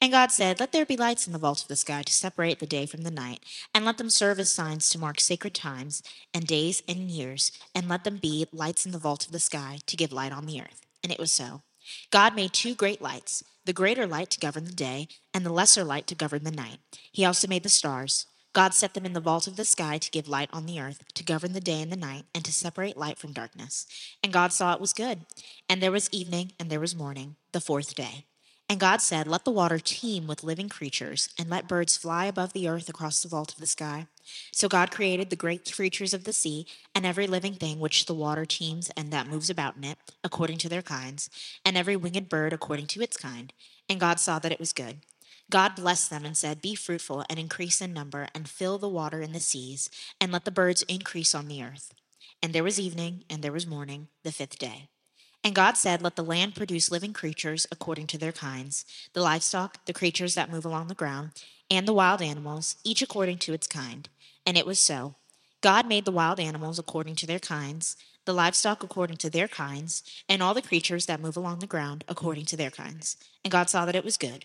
And 0.00 0.12
God 0.12 0.32
said, 0.32 0.58
Let 0.58 0.72
there 0.72 0.86
be 0.86 0.96
lights 0.96 1.26
in 1.26 1.32
the 1.32 1.38
vault 1.38 1.62
of 1.62 1.68
the 1.68 1.76
sky 1.76 2.02
to 2.02 2.12
separate 2.12 2.58
the 2.58 2.66
day 2.66 2.86
from 2.86 3.02
the 3.02 3.10
night, 3.10 3.40
and 3.74 3.84
let 3.84 3.98
them 3.98 4.10
serve 4.10 4.40
as 4.40 4.50
signs 4.50 4.88
to 4.90 4.98
mark 4.98 5.20
sacred 5.20 5.54
times 5.54 6.02
and 6.32 6.46
days 6.46 6.82
and 6.88 7.10
years, 7.10 7.52
and 7.74 7.88
let 7.88 8.04
them 8.04 8.16
be 8.16 8.46
lights 8.52 8.86
in 8.86 8.92
the 8.92 8.98
vault 8.98 9.26
of 9.26 9.32
the 9.32 9.38
sky 9.38 9.78
to 9.86 9.96
give 9.96 10.12
light 10.12 10.32
on 10.32 10.46
the 10.46 10.60
earth. 10.60 10.86
And 11.04 11.12
it 11.12 11.18
was 11.18 11.30
so. 11.30 11.62
God 12.10 12.34
made 12.34 12.52
two 12.52 12.74
great 12.74 13.02
lights, 13.02 13.44
the 13.64 13.72
greater 13.72 14.06
light 14.06 14.30
to 14.30 14.40
govern 14.40 14.64
the 14.64 14.72
day, 14.72 15.06
and 15.34 15.44
the 15.44 15.52
lesser 15.52 15.84
light 15.84 16.06
to 16.06 16.14
govern 16.14 16.44
the 16.44 16.50
night. 16.50 16.78
He 17.12 17.24
also 17.24 17.46
made 17.46 17.62
the 17.62 17.68
stars. 17.68 18.26
God 18.52 18.74
set 18.74 18.94
them 18.94 19.06
in 19.06 19.12
the 19.12 19.20
vault 19.20 19.46
of 19.46 19.56
the 19.56 19.64
sky 19.64 19.98
to 19.98 20.10
give 20.10 20.28
light 20.28 20.50
on 20.52 20.66
the 20.66 20.80
earth, 20.80 21.04
to 21.14 21.24
govern 21.24 21.52
the 21.52 21.60
day 21.60 21.80
and 21.80 21.92
the 21.92 21.96
night, 21.96 22.24
and 22.34 22.44
to 22.44 22.52
separate 22.52 22.96
light 22.96 23.16
from 23.18 23.32
darkness. 23.32 23.86
And 24.24 24.32
God 24.32 24.52
saw 24.52 24.74
it 24.74 24.80
was 24.80 24.92
good. 24.92 25.20
And 25.68 25.80
there 25.80 25.92
was 25.92 26.08
evening, 26.10 26.52
and 26.58 26.68
there 26.68 26.80
was 26.80 26.96
morning, 26.96 27.36
the 27.52 27.60
fourth 27.60 27.94
day. 27.94 28.24
And 28.68 28.78
God 28.78 29.00
said, 29.00 29.26
Let 29.26 29.44
the 29.44 29.50
water 29.50 29.80
teem 29.80 30.28
with 30.28 30.44
living 30.44 30.68
creatures, 30.68 31.28
and 31.36 31.50
let 31.50 31.66
birds 31.68 31.96
fly 31.96 32.26
above 32.26 32.52
the 32.52 32.68
earth 32.68 32.88
across 32.88 33.20
the 33.20 33.28
vault 33.28 33.52
of 33.52 33.58
the 33.58 33.66
sky. 33.66 34.06
So 34.52 34.68
God 34.68 34.92
created 34.92 35.28
the 35.28 35.36
great 35.36 35.72
creatures 35.72 36.14
of 36.14 36.22
the 36.22 36.32
sea, 36.32 36.66
and 36.94 37.04
every 37.04 37.26
living 37.26 37.54
thing 37.54 37.80
which 37.80 38.06
the 38.06 38.14
water 38.14 38.44
teems 38.44 38.88
and 38.90 39.12
that 39.12 39.26
moves 39.26 39.50
about 39.50 39.76
in 39.76 39.82
it, 39.82 39.98
according 40.22 40.58
to 40.58 40.68
their 40.68 40.82
kinds, 40.82 41.30
and 41.64 41.76
every 41.76 41.96
winged 41.96 42.28
bird 42.28 42.52
according 42.52 42.86
to 42.88 43.02
its 43.02 43.16
kind. 43.16 43.52
And 43.88 43.98
God 43.98 44.20
saw 44.20 44.38
that 44.38 44.52
it 44.52 44.60
was 44.60 44.72
good. 44.72 44.98
God 45.50 45.74
blessed 45.74 46.10
them 46.10 46.24
and 46.24 46.36
said, 46.36 46.62
Be 46.62 46.76
fruitful 46.76 47.24
and 47.28 47.38
increase 47.38 47.80
in 47.80 47.92
number, 47.92 48.28
and 48.34 48.48
fill 48.48 48.78
the 48.78 48.88
water 48.88 49.20
in 49.20 49.32
the 49.32 49.40
seas, 49.40 49.90
and 50.20 50.30
let 50.30 50.44
the 50.44 50.52
birds 50.52 50.82
increase 50.82 51.34
on 51.34 51.48
the 51.48 51.62
earth. 51.62 51.92
And 52.40 52.52
there 52.52 52.64
was 52.64 52.78
evening, 52.78 53.24
and 53.28 53.42
there 53.42 53.52
was 53.52 53.66
morning, 53.66 54.08
the 54.22 54.32
fifth 54.32 54.58
day. 54.58 54.88
And 55.42 55.54
God 55.54 55.76
said, 55.76 56.02
Let 56.02 56.14
the 56.14 56.22
land 56.22 56.54
produce 56.54 56.92
living 56.92 57.12
creatures 57.12 57.66
according 57.72 58.06
to 58.08 58.18
their 58.18 58.32
kinds, 58.32 58.84
the 59.12 59.22
livestock, 59.22 59.84
the 59.86 59.92
creatures 59.92 60.36
that 60.36 60.52
move 60.52 60.64
along 60.64 60.86
the 60.86 60.94
ground, 60.94 61.32
and 61.68 61.86
the 61.86 61.94
wild 61.94 62.22
animals, 62.22 62.76
each 62.84 63.02
according 63.02 63.38
to 63.38 63.52
its 63.52 63.66
kind. 63.66 64.08
And 64.46 64.56
it 64.56 64.66
was 64.66 64.78
so. 64.78 65.16
God 65.62 65.86
made 65.86 66.04
the 66.04 66.12
wild 66.12 66.38
animals 66.38 66.78
according 66.78 67.16
to 67.16 67.26
their 67.26 67.38
kinds, 67.38 67.96
the 68.24 68.32
livestock 68.32 68.84
according 68.84 69.16
to 69.18 69.30
their 69.30 69.48
kinds, 69.48 70.02
and 70.28 70.42
all 70.42 70.54
the 70.54 70.62
creatures 70.62 71.06
that 71.06 71.20
move 71.20 71.36
along 71.36 71.58
the 71.58 71.66
ground 71.66 72.04
according 72.06 72.44
to 72.46 72.56
their 72.56 72.70
kinds. 72.70 73.16
And 73.44 73.50
God 73.50 73.68
saw 73.68 73.84
that 73.84 73.96
it 73.96 74.04
was 74.04 74.16
good. 74.16 74.44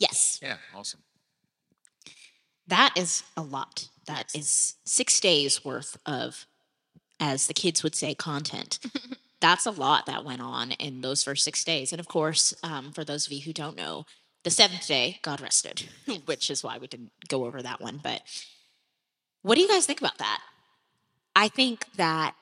Yes, 0.00 0.40
Yeah, 0.42 0.56
awesome. 0.74 1.00
that 2.66 2.92
is 2.96 3.22
a 3.36 3.42
lot. 3.42 3.88
That 4.06 4.34
is 4.34 4.74
six 4.84 5.20
days 5.20 5.64
worth 5.64 5.96
of, 6.06 6.46
as 7.20 7.46
the 7.46 7.54
kids 7.54 7.82
would 7.84 7.94
say, 7.94 8.14
content. 8.14 8.78
That's 9.40 9.66
a 9.66 9.70
lot 9.70 10.06
that 10.06 10.24
went 10.24 10.40
on 10.42 10.72
in 10.72 11.00
those 11.02 11.22
first 11.22 11.44
six 11.44 11.62
days. 11.64 11.92
And 11.92 12.00
of 12.00 12.08
course, 12.08 12.54
um, 12.62 12.92
for 12.92 13.04
those 13.04 13.26
of 13.26 13.32
you 13.32 13.42
who 13.42 13.52
don't 13.52 13.76
know, 13.76 14.04
the 14.42 14.50
seventh 14.50 14.86
day, 14.86 15.18
God 15.22 15.40
rested, 15.40 15.84
which 16.24 16.50
is 16.50 16.64
why 16.64 16.78
we 16.78 16.86
didn't 16.86 17.12
go 17.28 17.44
over 17.44 17.62
that 17.62 17.80
one. 17.80 18.00
But 18.02 18.22
what 19.42 19.54
do 19.54 19.60
you 19.60 19.68
guys 19.68 19.86
think 19.86 20.00
about 20.00 20.18
that? 20.18 20.40
I 21.36 21.48
think 21.48 21.86
that 21.96 22.34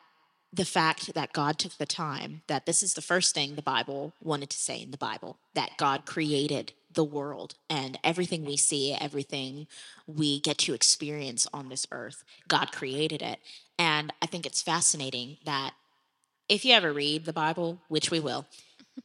the 0.52 0.64
fact 0.64 1.12
that 1.14 1.32
God 1.32 1.58
took 1.58 1.76
the 1.76 1.86
time, 1.86 2.42
that 2.46 2.66
this 2.66 2.82
is 2.82 2.94
the 2.94 3.02
first 3.02 3.34
thing 3.34 3.54
the 3.54 3.62
Bible 3.62 4.14
wanted 4.22 4.48
to 4.50 4.58
say 4.58 4.80
in 4.80 4.90
the 4.92 4.96
Bible, 4.96 5.38
that 5.54 5.76
God 5.76 6.06
created 6.06 6.72
the 6.92 7.04
world 7.04 7.54
and 7.68 7.98
everything 8.02 8.44
we 8.44 8.56
see, 8.56 8.94
everything 8.98 9.66
we 10.06 10.40
get 10.40 10.58
to 10.58 10.74
experience 10.74 11.46
on 11.52 11.68
this 11.68 11.86
earth, 11.92 12.24
God 12.48 12.72
created 12.72 13.22
it. 13.22 13.38
And 13.78 14.12
I 14.22 14.26
think 14.26 14.46
it's 14.46 14.62
fascinating 14.62 15.36
that 15.44 15.74
if 16.48 16.64
you 16.64 16.72
ever 16.74 16.92
read 16.92 17.24
the 17.24 17.32
Bible, 17.32 17.80
which 17.88 18.10
we 18.10 18.20
will, 18.20 18.46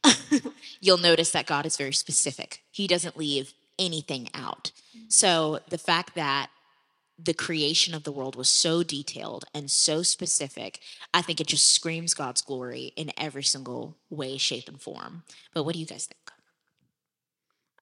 you'll 0.80 0.98
notice 0.98 1.30
that 1.32 1.46
God 1.46 1.66
is 1.66 1.76
very 1.76 1.92
specific. 1.92 2.62
He 2.70 2.86
doesn't 2.86 3.16
leave 3.16 3.52
anything 3.78 4.28
out. 4.34 4.72
So 5.08 5.60
the 5.68 5.78
fact 5.78 6.14
that 6.14 6.48
the 7.22 7.34
creation 7.34 7.94
of 7.94 8.02
the 8.02 8.12
world 8.12 8.34
was 8.34 8.48
so 8.48 8.82
detailed 8.82 9.44
and 9.54 9.70
so 9.70 10.02
specific, 10.02 10.80
I 11.12 11.22
think 11.22 11.40
it 11.40 11.46
just 11.46 11.72
screams 11.72 12.14
God's 12.14 12.42
glory 12.42 12.92
in 12.96 13.12
every 13.16 13.44
single 13.44 13.96
way, 14.10 14.36
shape, 14.36 14.68
and 14.68 14.80
form. 14.80 15.22
But 15.52 15.64
what 15.64 15.74
do 15.74 15.80
you 15.80 15.86
guys 15.86 16.06
think? 16.06 16.33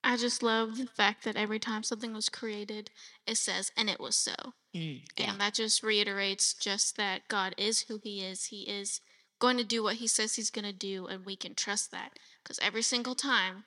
I 0.04 0.16
just 0.16 0.42
love 0.42 0.78
the 0.78 0.87
fact 0.87 1.25
that 1.25 1.37
every 1.37 1.59
time 1.59 1.82
something 1.82 2.12
was 2.12 2.28
created, 2.28 2.90
it 3.26 3.37
says, 3.37 3.71
and 3.76 3.88
it 3.88 4.00
was 4.00 4.16
so. 4.16 4.35
Mm, 4.75 5.02
yeah. 5.16 5.30
And 5.30 5.40
that 5.40 5.54
just 5.54 5.82
reiterates 5.82 6.54
just 6.54 6.97
that 6.97 7.28
God 7.28 7.54
is 7.56 7.82
who 7.82 8.00
He 8.02 8.21
is. 8.21 8.47
He 8.47 8.62
is 8.62 9.00
going 9.38 9.56
to 9.59 9.64
do 9.64 9.82
what 9.82 9.97
He 9.97 10.06
says 10.06 10.35
He's 10.35 10.50
going 10.50 10.64
to 10.64 10.73
do, 10.73 11.06
and 11.06 11.25
we 11.25 11.37
can 11.37 11.54
trust 11.54 11.90
that. 11.92 12.18
Because 12.42 12.59
every 12.61 12.82
single 12.82 13.14
time, 13.14 13.64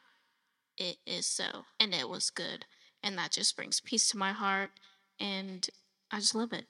it 0.77 0.97
is 1.05 1.25
so. 1.25 1.65
And 1.79 1.93
it 1.93 2.09
was 2.09 2.29
good. 2.29 2.65
And 3.01 3.17
that 3.17 3.31
just 3.31 3.55
brings 3.55 3.79
peace 3.79 4.09
to 4.09 4.17
my 4.17 4.33
heart. 4.33 4.71
And 5.19 5.67
I 6.11 6.19
just 6.19 6.35
love 6.35 6.51
it. 6.51 6.65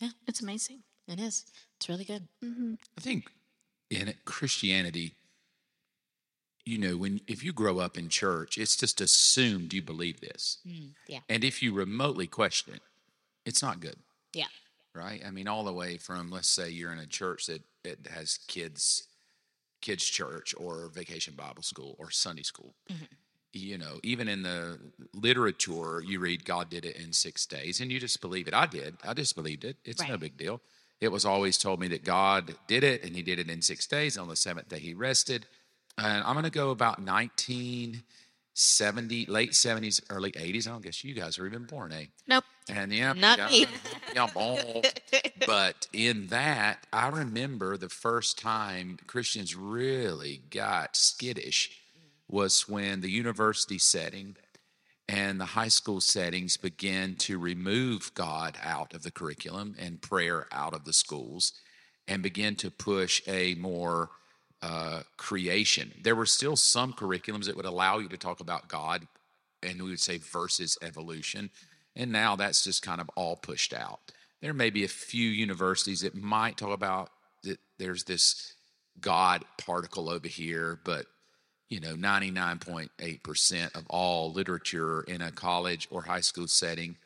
Yeah. 0.00 0.10
It's 0.26 0.40
amazing. 0.40 0.80
It 1.06 1.20
is. 1.20 1.44
It's 1.76 1.88
really 1.88 2.04
good. 2.04 2.26
hmm 2.42 2.74
I 2.98 3.00
think 3.00 3.30
in 3.90 4.12
Christianity, 4.24 5.14
you 6.66 6.78
know, 6.78 6.96
when 6.96 7.20
if 7.28 7.42
you 7.44 7.52
grow 7.52 7.78
up 7.78 7.96
in 7.96 8.08
church, 8.08 8.58
it's 8.58 8.76
just 8.76 9.00
assumed 9.00 9.72
you 9.72 9.80
believe 9.82 10.20
this. 10.20 10.58
Mm, 10.66 10.90
yeah. 11.06 11.20
And 11.28 11.44
if 11.44 11.62
you 11.62 11.72
remotely 11.72 12.26
question 12.26 12.74
it, 12.74 12.82
it's 13.46 13.62
not 13.62 13.78
good, 13.80 13.96
Yeah. 14.34 14.48
right? 14.92 15.22
I 15.24 15.30
mean, 15.30 15.46
all 15.46 15.62
the 15.64 15.72
way 15.72 15.96
from 15.96 16.30
let's 16.30 16.48
say 16.48 16.68
you're 16.68 16.92
in 16.92 16.98
a 16.98 17.06
church 17.06 17.46
that, 17.46 17.62
that 17.84 18.08
has 18.08 18.38
kids, 18.48 19.06
kids 19.80 20.04
church 20.04 20.54
or 20.58 20.88
vacation 20.92 21.34
Bible 21.36 21.62
school 21.62 21.94
or 22.00 22.10
Sunday 22.10 22.42
school. 22.42 22.74
Mhm. 22.90 23.08
You 23.52 23.78
know, 23.78 24.00
even 24.02 24.26
in 24.28 24.42
the 24.42 24.78
literature, 25.14 26.02
you 26.04 26.18
read 26.18 26.44
God 26.44 26.68
did 26.68 26.84
it 26.84 26.96
in 26.96 27.12
six 27.12 27.46
days, 27.46 27.80
and 27.80 27.90
you 27.92 27.98
just 28.00 28.20
believe 28.20 28.48
it. 28.48 28.54
I 28.54 28.66
did. 28.66 28.96
I 29.04 29.14
just 29.14 29.34
believed 29.36 29.64
it. 29.64 29.76
It's 29.84 30.02
no 30.02 30.18
big 30.18 30.36
deal. 30.36 30.60
It 31.00 31.08
was 31.08 31.24
always 31.24 31.56
told 31.56 31.78
me 31.80 31.88
that 31.88 32.04
God 32.04 32.56
did 32.66 32.82
it, 32.84 33.04
and 33.04 33.14
He 33.14 33.22
did 33.22 33.38
it 33.38 33.48
in 33.48 33.62
six 33.62 33.86
days. 33.86 34.18
On 34.18 34.28
the 34.28 34.36
seventh 34.36 34.68
day, 34.68 34.80
He 34.80 34.92
rested. 34.94 35.46
And 35.98 36.22
I'm 36.24 36.34
going 36.34 36.44
to 36.44 36.50
go 36.50 36.70
about 36.70 36.98
1970, 36.98 39.26
late 39.26 39.52
70s, 39.52 40.02
early 40.10 40.32
80s. 40.32 40.66
I 40.66 40.72
don't 40.72 40.82
guess 40.82 41.02
you 41.02 41.14
guys 41.14 41.38
are 41.38 41.46
even 41.46 41.64
born, 41.64 41.92
eh? 41.92 42.06
Nope. 42.26 42.44
And 42.68 42.92
yeah, 42.92 43.12
Not 43.12 43.38
yeah, 43.38 43.48
me. 43.48 43.66
yeah, 44.14 44.26
but 45.46 45.88
in 45.92 46.26
that, 46.28 46.86
I 46.92 47.08
remember 47.08 47.76
the 47.76 47.88
first 47.88 48.38
time 48.38 48.98
Christians 49.06 49.54
really 49.54 50.42
got 50.50 50.96
skittish 50.96 51.70
was 52.28 52.68
when 52.68 53.00
the 53.00 53.10
university 53.10 53.78
setting 53.78 54.36
and 55.08 55.40
the 55.40 55.44
high 55.44 55.68
school 55.68 56.00
settings 56.00 56.56
began 56.56 57.14
to 57.14 57.38
remove 57.38 58.12
God 58.14 58.58
out 58.62 58.94
of 58.94 59.04
the 59.04 59.12
curriculum 59.12 59.76
and 59.78 60.02
prayer 60.02 60.48
out 60.50 60.74
of 60.74 60.84
the 60.84 60.92
schools 60.92 61.52
and 62.08 62.22
begin 62.22 62.56
to 62.56 62.70
push 62.70 63.22
a 63.28 63.54
more 63.54 64.10
uh, 64.66 65.02
creation. 65.16 65.92
There 66.02 66.16
were 66.16 66.26
still 66.26 66.56
some 66.56 66.92
curriculums 66.92 67.44
that 67.44 67.56
would 67.56 67.66
allow 67.66 67.98
you 67.98 68.08
to 68.08 68.16
talk 68.16 68.40
about 68.40 68.66
God 68.68 69.06
and 69.62 69.80
we 69.80 69.90
would 69.90 70.00
say 70.00 70.18
versus 70.18 70.76
evolution. 70.82 71.50
And 71.94 72.10
now 72.10 72.34
that's 72.34 72.64
just 72.64 72.82
kind 72.82 73.00
of 73.00 73.08
all 73.14 73.36
pushed 73.36 73.72
out. 73.72 74.00
There 74.42 74.52
may 74.52 74.70
be 74.70 74.82
a 74.82 74.88
few 74.88 75.28
universities 75.28 76.00
that 76.00 76.16
might 76.16 76.56
talk 76.56 76.72
about 76.72 77.10
that 77.44 77.58
there's 77.78 78.04
this 78.04 78.54
God 79.00 79.44
particle 79.56 80.10
over 80.10 80.26
here, 80.26 80.80
but 80.84 81.06
you 81.68 81.78
know, 81.80 81.94
99.8% 81.94 83.76
of 83.76 83.86
all 83.88 84.32
literature 84.32 85.02
in 85.02 85.22
a 85.22 85.30
college 85.30 85.86
or 85.92 86.02
high 86.02 86.20
school 86.20 86.48
setting 86.48 86.96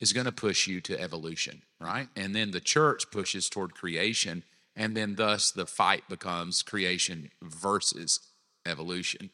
is 0.00 0.14
going 0.14 0.26
to 0.26 0.32
push 0.32 0.66
you 0.66 0.80
to 0.80 0.98
evolution, 0.98 1.62
right? 1.78 2.08
And 2.16 2.34
then 2.34 2.50
the 2.50 2.60
church 2.60 3.10
pushes 3.10 3.48
toward 3.50 3.74
creation, 3.74 4.44
and 4.76 4.96
then 4.96 5.16
thus 5.16 5.50
the 5.50 5.66
fight 5.66 6.04
becomes 6.08 6.62
creation 6.62 7.30
versus 7.42 8.20
evolution. 8.66 9.30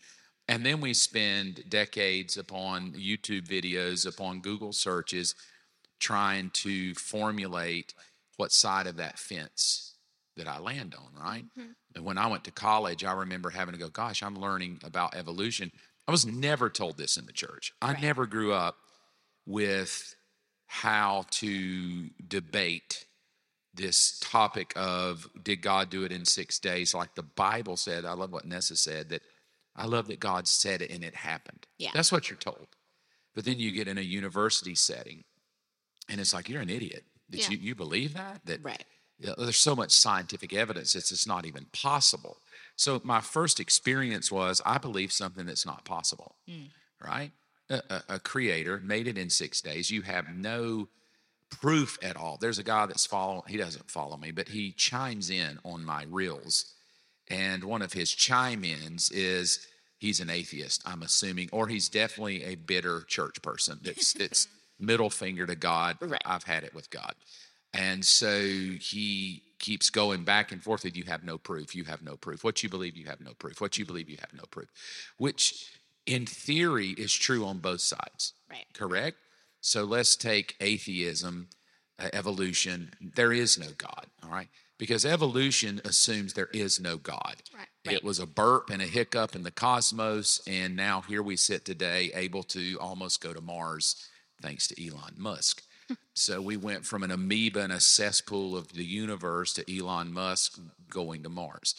And 0.49 0.65
then 0.65 0.81
we 0.81 0.95
spend 0.95 1.65
decades 1.69 2.37
upon 2.37 2.93
YouTube 2.93 3.49
videos, 3.49 4.07
upon 4.07 4.41
Google 4.41 4.73
searches, 4.73 5.35
trying 5.99 6.51
to 6.51 6.95
formulate 6.95 7.95
what 8.37 8.53
side 8.53 8.87
of 8.87 8.97
that 8.97 9.19
fence 9.19 9.95
that 10.37 10.47
I 10.47 10.59
land 10.59 10.95
on, 10.95 11.21
right? 11.21 11.45
Mm-hmm. 11.59 11.71
And 11.95 12.05
when 12.05 12.19
I 12.19 12.27
went 12.27 12.45
to 12.45 12.51
college, 12.51 13.05
I 13.05 13.13
remember 13.13 13.51
having 13.51 13.73
to 13.73 13.81
go, 13.81 13.89
gosh, 13.89 14.23
I'm 14.23 14.39
learning 14.39 14.81
about 14.85 15.17
evolution. 15.17 15.73
I 16.07 16.13
was 16.13 16.27
never 16.27 16.69
told 16.71 16.99
this 16.99 17.17
in 17.17 17.27
the 17.27 17.33
church. 17.33 17.73
I 17.81 17.93
Right. 17.93 18.03
never 18.03 18.27
grew 18.27 18.53
up 18.53 18.77
with 19.47 20.15
how 20.67 21.25
to 21.31 22.11
debate 22.29 23.07
this 23.77 24.19
topic 24.21 24.73
of 24.77 25.29
did 25.43 25.63
God 25.63 25.91
do 25.91 26.05
it 26.05 26.13
in 26.13 26.25
six 26.25 26.59
days? 26.59 26.95
Like 26.95 27.15
the 27.15 27.23
Bible 27.23 27.77
said, 27.77 28.05
I 28.05 28.13
love 28.13 28.33
what 28.33 28.47
Nessa 28.47 28.77
said 28.77 29.11
that 29.11 29.23
I 29.75 29.87
love 29.87 30.09
that 30.09 30.21
God 30.21 30.49
said 30.49 30.83
it 30.83 30.91
and 30.91 31.05
it 31.05 31.15
happened. 31.15 31.67
Yeah. 31.79 31.91
That's 31.95 32.11
what 32.11 32.31
you're 32.31 32.39
told. 32.39 32.69
But 33.35 33.45
then 33.45 33.59
you 33.59 33.73
get 33.73 33.89
in 33.89 33.99
a 33.99 34.03
university 34.03 34.75
setting 34.75 35.25
and 36.09 36.21
it's 36.21 36.33
like, 36.33 36.49
you're 36.49 36.63
an 36.63 36.71
idiot. 36.71 37.05
That 37.29 37.43
Yeah. 37.43 37.51
you, 37.51 37.59
you 37.59 37.75
believe 37.75 38.15
that? 38.15 38.41
That 38.47 38.63
Right. 38.65 38.85
yeah, 39.19 39.35
there's 39.37 39.59
so 39.59 39.77
much 39.77 39.91
scientific 39.91 40.53
evidence 40.53 40.95
it's 40.95 41.13
it's 41.13 41.27
not 41.27 41.45
even 41.45 41.67
possible. 41.67 42.39
So 42.77 43.01
my 43.05 43.21
first 43.21 43.61
experience 43.61 44.31
was 44.33 44.63
I 44.65 44.79
believe 44.79 45.13
something 45.13 45.47
that's 45.47 45.67
not 45.67 45.85
possible, 45.85 46.37
mm. 46.49 46.71
right? 47.01 47.33
A, 47.69 47.83
a, 47.91 48.03
a 48.15 48.21
creator 48.21 48.81
made 48.81 49.09
it 49.09 49.19
in 49.19 49.29
six 49.29 49.61
days. 49.61 49.91
You 49.91 50.03
have 50.03 50.29
no 50.29 50.89
proof 51.51 51.99
at 52.03 52.17
all. 52.17 52.37
There's 52.41 52.59
a 52.59 52.63
guy 52.65 52.87
that's 52.87 53.07
following. 53.07 53.43
He 53.49 53.57
doesn't 53.57 53.91
follow 53.91 54.17
me, 54.17 54.31
but 54.31 54.49
he 54.49 54.73
chimes 54.73 55.31
in 55.31 55.59
on 55.65 55.85
my 55.85 56.05
reels, 56.09 56.75
and 57.29 57.65
one 57.65 57.83
of 57.83 57.93
his 57.93 58.11
chime 58.13 58.65
ins 58.65 59.11
is 59.11 59.67
he's 59.99 60.21
an 60.21 60.31
atheist. 60.31 60.83
I'm 60.87 61.03
assuming, 61.03 61.49
or 61.53 61.69
he's 61.69 61.89
definitely 61.89 62.45
a 62.45 62.55
bitter 62.57 63.03
church 63.03 63.41
person. 63.43 63.79
That's 63.83 64.15
it's 64.17 64.49
middle 64.79 65.11
finger 65.11 65.47
to 65.47 65.55
God. 65.57 65.97
Right. 66.01 66.21
I've 66.25 66.45
had 66.45 66.65
it 66.65 66.75
with 66.75 66.91
God, 66.91 67.15
and 67.73 68.05
so 68.05 68.41
he 68.41 69.43
keeps 69.59 69.89
going 69.91 70.23
back 70.25 70.53
and 70.53 70.63
forth 70.63 70.85
with 70.85 70.97
you 70.97 71.05
have 71.05 71.25
no 71.25 71.39
proof 71.39 71.75
you 71.75 71.85
have 71.85 72.03
no 72.03 72.15
proof 72.17 72.45
what 72.45 72.63
you 72.63 72.69
believe 72.69 72.95
you 72.95 73.07
have 73.07 73.23
no 73.23 73.33
proof 73.39 73.59
what 73.59 73.79
you 73.79 73.87
believe 73.87 74.11
you 74.11 74.19
have 74.21 74.35
no 74.35 74.43
proof 74.51 74.69
which 75.17 75.71
in 76.05 76.27
theory 76.27 76.89
is 76.91 77.11
true 77.13 77.45
on 77.47 77.57
both 77.59 77.81
sides 77.81 78.35
Right. 78.51 78.67
correct 78.75 79.17
so 79.67 79.85
let's 79.85 80.15
take 80.17 80.55
atheism 80.61 81.49
uh, 81.99 82.09
evolution 82.13 82.93
there 83.15 83.33
is 83.33 83.59
no 83.59 83.67
god 83.79 84.07
all 84.23 84.31
right 84.31 84.49
because 84.79 85.05
evolution 85.07 85.81
assumes 85.85 86.33
there 86.35 86.51
is 86.53 86.79
no 86.81 86.97
god 86.97 87.37
Right. 87.87 87.97
it 87.97 88.05
was 88.05 88.19
a 88.19 88.27
burp 88.27 88.71
and 88.71 88.81
a 88.83 88.87
hiccup 88.87 89.35
in 89.35 89.43
the 89.43 89.51
cosmos 89.51 90.41
and 90.47 90.77
now 90.77 91.01
here 91.03 91.23
we 91.23 91.37
sit 91.37 91.65
today 91.65 92.11
able 92.15 92.43
to 92.45 92.77
almost 92.81 93.21
go 93.21 93.33
to 93.33 93.41
mars 93.41 93.97
thanks 94.43 94.69
to 94.69 94.87
elon 94.87 95.15
musk 95.17 95.63
so 96.15 96.41
we 96.43 96.57
went 96.57 96.85
from 96.85 97.03
an 97.03 97.11
amoeba 97.11 97.61
in 97.61 97.71
a 97.71 97.81
cesspool 97.81 98.57
of 98.57 98.73
the 98.73 98.85
universe 98.85 99.53
to 99.55 99.65
Elon 99.79 100.13
Musk 100.13 100.59
going 100.91 101.23
to 101.23 101.29
Mars. 101.29 101.77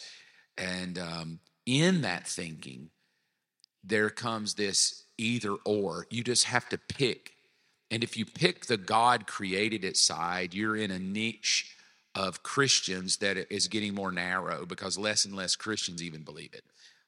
And 0.56 0.98
um, 0.98 1.40
in 1.66 2.00
that 2.00 2.26
thinking, 2.26 2.88
there 3.84 4.08
comes 4.08 4.54
this 4.54 5.04
either 5.18 5.52
or. 5.66 6.06
You 6.08 6.24
just 6.24 6.44
have 6.44 6.68
to 6.70 6.78
pick. 6.78 7.32
And 7.90 8.04
if 8.04 8.16
you 8.16 8.26
pick 8.26 8.66
the 8.66 8.76
God 8.76 9.26
created 9.26 9.84
it 9.84 9.96
side, 9.96 10.54
you're 10.54 10.76
in 10.76 10.90
a 10.90 10.98
niche 10.98 11.74
of 12.14 12.42
Christians 12.42 13.18
that 13.18 13.52
is 13.52 13.68
getting 13.68 13.94
more 13.94 14.12
narrow 14.12 14.66
because 14.66 14.98
less 14.98 15.24
and 15.24 15.34
less 15.34 15.56
Christians 15.56 16.02
even 16.02 16.22
believe 16.22 16.52
it. 16.52 16.64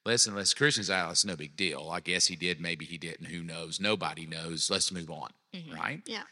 Less 0.06 0.26
and 0.26 0.34
less 0.34 0.54
Christians, 0.54 0.88
oh, 0.88 1.08
it's 1.10 1.26
no 1.26 1.36
big 1.36 1.56
deal. 1.56 1.90
I 1.92 2.00
guess 2.00 2.26
he 2.26 2.36
did, 2.36 2.60
maybe 2.60 2.86
he 2.86 2.96
didn't. 2.96 3.26
Who 3.26 3.42
knows? 3.42 3.80
Nobody 3.80 4.26
knows. 4.26 4.70
Let's 4.70 4.90
move 4.90 5.10
on, 5.10 5.28
mm-hmm. 5.54 5.74
right? 5.74 6.00
Yeah. 6.06 6.22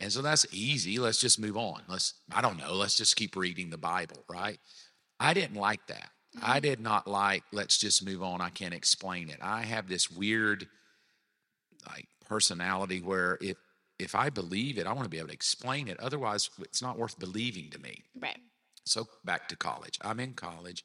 And 0.00 0.12
so 0.12 0.22
that's 0.22 0.46
easy. 0.52 0.98
Let's 0.98 1.20
just 1.20 1.38
move 1.38 1.56
on. 1.56 1.82
Let's, 1.88 2.14
I 2.32 2.40
don't 2.40 2.58
know, 2.58 2.74
let's 2.74 2.96
just 2.96 3.14
keep 3.14 3.36
reading 3.36 3.70
the 3.70 3.78
Bible, 3.78 4.24
right? 4.28 4.58
I 5.20 5.34
didn't 5.34 5.56
like 5.56 5.86
that. 5.86 6.10
I 6.42 6.56
mm-hmm. 6.56 6.62
did 6.62 6.80
not 6.80 7.06
like, 7.06 7.44
let's 7.52 7.78
just 7.78 8.04
move 8.04 8.24
on. 8.24 8.40
I 8.40 8.48
can't 8.48 8.74
explain 8.74 9.30
it. 9.30 9.38
I 9.40 9.62
have 9.62 9.88
this 9.88 10.10
weird 10.10 10.66
like 11.88 12.08
personality 12.28 13.00
where 13.00 13.38
if 13.40 13.56
if 14.02 14.14
I 14.14 14.30
believe 14.30 14.78
it, 14.78 14.86
I 14.86 14.92
want 14.92 15.04
to 15.04 15.10
be 15.10 15.18
able 15.18 15.28
to 15.28 15.34
explain 15.34 15.88
it. 15.88 15.98
Otherwise, 16.00 16.50
it's 16.60 16.82
not 16.82 16.98
worth 16.98 17.18
believing 17.18 17.70
to 17.70 17.78
me. 17.78 18.02
Right. 18.18 18.38
So 18.84 19.06
back 19.24 19.48
to 19.48 19.56
college. 19.56 19.98
I'm 20.02 20.20
in 20.20 20.34
college 20.34 20.84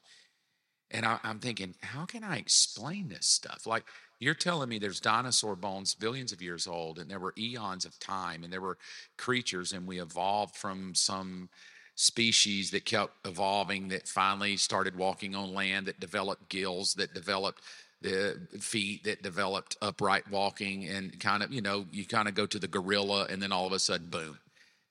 and 0.90 1.04
I, 1.04 1.18
I'm 1.22 1.38
thinking, 1.38 1.74
how 1.82 2.06
can 2.06 2.24
I 2.24 2.38
explain 2.38 3.08
this 3.08 3.26
stuff? 3.26 3.66
Like, 3.66 3.84
you're 4.20 4.34
telling 4.34 4.68
me 4.68 4.78
there's 4.78 5.00
dinosaur 5.00 5.54
bones 5.54 5.94
billions 5.94 6.32
of 6.32 6.42
years 6.42 6.66
old, 6.66 6.98
and 6.98 7.10
there 7.10 7.20
were 7.20 7.34
eons 7.38 7.84
of 7.84 7.98
time, 7.98 8.42
and 8.42 8.52
there 8.52 8.60
were 8.60 8.78
creatures, 9.16 9.72
and 9.72 9.86
we 9.86 10.00
evolved 10.00 10.56
from 10.56 10.94
some 10.94 11.48
species 11.94 12.70
that 12.70 12.84
kept 12.84 13.26
evolving 13.26 13.88
that 13.88 14.08
finally 14.08 14.56
started 14.56 14.96
walking 14.96 15.34
on 15.34 15.52
land, 15.52 15.86
that 15.86 16.00
developed 16.00 16.48
gills, 16.48 16.94
that 16.94 17.14
developed 17.14 17.62
the 18.00 18.38
feet, 18.60 19.04
that 19.04 19.22
developed 19.22 19.76
upright 19.82 20.30
walking, 20.30 20.86
and 20.88 21.18
kind 21.20 21.42
of, 21.42 21.52
you 21.52 21.60
know, 21.60 21.86
you 21.90 22.04
kind 22.06 22.28
of 22.28 22.34
go 22.34 22.46
to 22.46 22.58
the 22.58 22.68
gorilla, 22.68 23.26
and 23.28 23.42
then 23.42 23.52
all 23.52 23.66
of 23.66 23.72
a 23.72 23.78
sudden, 23.78 24.08
boom. 24.08 24.38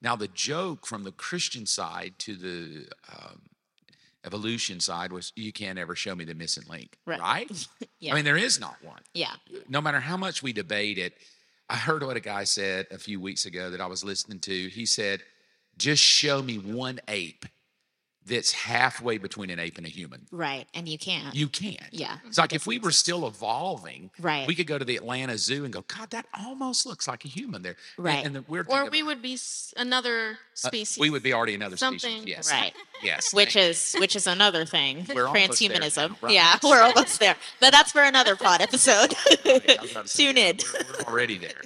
Now, 0.02 0.16
the 0.16 0.28
joke 0.28 0.86
from 0.86 1.04
the 1.04 1.12
Christian 1.12 1.66
side 1.66 2.16
to 2.20 2.36
the 2.36 2.88
um, 3.12 3.42
evolution 4.26 4.80
side 4.80 5.12
was 5.12 5.32
you 5.36 5.52
can't 5.54 5.80
ever 5.80 5.96
show 5.96 6.14
me 6.16 6.26
the 6.26 6.36
missing 6.36 6.66
link, 6.70 6.98
Right. 7.06 7.20
right? 7.20 7.68
Yeah. 8.00 8.12
I 8.14 8.16
mean, 8.16 8.26
there 8.26 8.38
is 8.38 8.60
not 8.60 8.76
one. 8.84 9.02
Yeah. 9.14 9.34
No 9.70 9.82
matter 9.82 10.00
how 10.00 10.18
much 10.18 10.44
we 10.44 10.54
debate 10.54 10.98
it, 10.98 11.14
I 11.70 11.76
heard 11.78 12.04
what 12.04 12.16
a 12.18 12.22
guy 12.22 12.44
said 12.44 12.88
a 12.92 12.98
few 12.98 13.20
weeks 13.20 13.46
ago 13.46 13.70
that 13.72 13.82
I 13.82 13.88
was 13.88 14.04
listening 14.04 14.40
to. 14.42 14.68
He 14.70 14.86
said, 14.86 15.24
just 15.78 16.02
show 16.04 16.42
me 16.42 16.58
one 16.58 17.00
ape 17.08 17.46
that's 18.28 18.52
halfway 18.52 19.18
between 19.18 19.50
an 19.50 19.60
ape 19.60 19.78
and 19.78 19.86
a 19.86 19.90
human. 19.90 20.28
Right. 20.32 20.68
And 20.74 20.88
you 20.88 20.98
can't. 20.98 21.34
You 21.36 21.48
can't. 21.48 21.82
Yeah. 21.92 22.18
It's 22.26 22.38
like 22.38 22.54
if 22.54 22.68
we 22.68 22.78
were 22.80 22.92
still 22.92 23.26
evolving, 23.28 24.10
Right. 24.20 24.48
we 24.48 24.56
could 24.56 24.68
go 24.68 24.78
to 24.78 24.86
the 24.86 24.96
Atlanta 24.98 25.38
Zoo 25.38 25.64
and 25.64 25.74
go, 25.74 25.84
God, 25.88 26.10
that 26.12 26.26
almost 26.38 26.86
looks 26.86 27.08
like 27.08 27.26
a 27.26 27.28
human 27.28 27.62
there. 27.62 27.76
Right. 27.98 28.26
And, 28.26 28.36
the 28.36 28.42
weird 28.48 28.68
Or 28.70 28.90
we 28.90 29.00
about- 29.00 29.08
would 29.08 29.22
be 29.22 29.34
s- 29.34 29.74
another 29.78 30.32
uh, 30.32 30.36
species. 30.54 30.98
we 31.00 31.10
would 31.10 31.24
be 31.24 31.34
already 31.34 31.56
another 31.56 31.78
species. 31.78 32.26
Yes. 32.26 32.52
Right. 32.52 32.74
Yes. 33.04 33.28
Which 33.34 33.56
is 33.56 33.96
which 34.00 34.16
is 34.16 34.26
another 34.28 34.66
thing. 34.66 35.06
We're 35.14 35.28
almost 35.28 35.60
there 35.60 35.70
Transhumanism. 35.70 36.16
right. 36.22 36.34
Yeah, 36.34 36.58
we're 36.64 36.82
almost 36.82 37.20
there. 37.20 37.36
But 37.60 37.72
that's 37.72 37.92
for 37.92 38.02
another 38.04 38.36
pod 38.36 38.62
episode. 38.62 39.14
I 39.46 39.78
was 39.82 39.92
about 39.92 40.06
to 40.06 40.08
say, 40.08 40.24
Tune 40.26 40.38
in. 40.38 40.58
We're, 40.74 40.84
we're 41.06 41.12
already 41.14 41.38
there. 41.38 41.62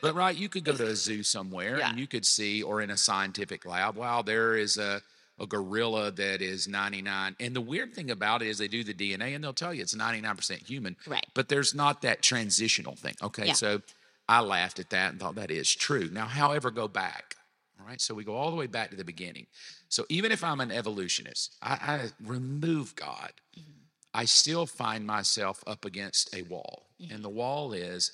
but 0.00 0.14
right, 0.14 0.34
you 0.36 0.48
could 0.48 0.64
go 0.64 0.72
to 0.74 0.86
a 0.88 0.96
zoo 0.96 1.22
somewhere 1.22 1.78
Yeah. 1.78 1.90
and 1.90 1.98
you 1.98 2.06
could 2.06 2.24
see, 2.26 2.62
or 2.62 2.80
in 2.80 2.90
a 2.90 2.96
scientific 2.96 3.64
lab, 3.66 3.96
wow, 3.96 4.22
there 4.22 4.56
is 4.56 4.78
a, 4.78 5.02
a 5.42 5.46
gorilla 5.46 6.12
that 6.12 6.40
is 6.40 6.68
99. 6.68 7.36
And 7.40 7.54
the 7.54 7.60
weird 7.60 7.92
thing 7.92 8.10
about 8.10 8.42
it 8.42 8.48
is 8.48 8.58
they 8.58 8.68
do 8.68 8.84
the 8.84 8.94
DNA 8.94 9.34
and 9.34 9.42
they'll 9.42 9.52
tell 9.52 9.74
you 9.74 9.82
it's 9.82 9.94
99% 9.94 10.66
human. 10.66 10.96
Right. 11.06 11.26
But 11.34 11.48
there's 11.48 11.74
not 11.74 12.02
that 12.02 12.22
transitional 12.22 12.94
thing. 12.94 13.14
Okay. 13.20 13.48
Yeah. 13.48 13.52
So 13.54 13.82
I 14.28 14.40
laughed 14.40 14.78
at 14.78 14.90
that 14.90 15.10
and 15.10 15.20
thought 15.20 15.34
that 15.34 15.50
is 15.50 15.68
true. 15.74 16.08
Now, 16.12 16.26
however, 16.26 16.70
go 16.70 16.86
back. 16.86 17.34
All 17.80 17.86
right. 17.86 18.00
So 18.00 18.14
we 18.14 18.22
go 18.22 18.36
all 18.36 18.50
the 18.50 18.56
way 18.56 18.68
back 18.68 18.90
to 18.90 18.96
the 18.96 19.04
beginning. 19.04 19.46
So 19.88 20.06
even 20.08 20.30
if 20.30 20.44
I'm 20.44 20.60
an 20.60 20.70
evolutionist, 20.70 21.56
I, 21.60 21.72
I 21.72 22.00
remove 22.24 22.94
God. 22.94 23.32
Mm-hmm. 23.58 23.70
I 24.14 24.26
still 24.26 24.66
find 24.66 25.06
myself 25.06 25.64
up 25.66 25.84
against 25.84 26.34
a 26.36 26.42
wall. 26.42 26.86
Mm-hmm. 27.02 27.14
And 27.14 27.24
the 27.24 27.30
wall 27.30 27.72
is, 27.72 28.12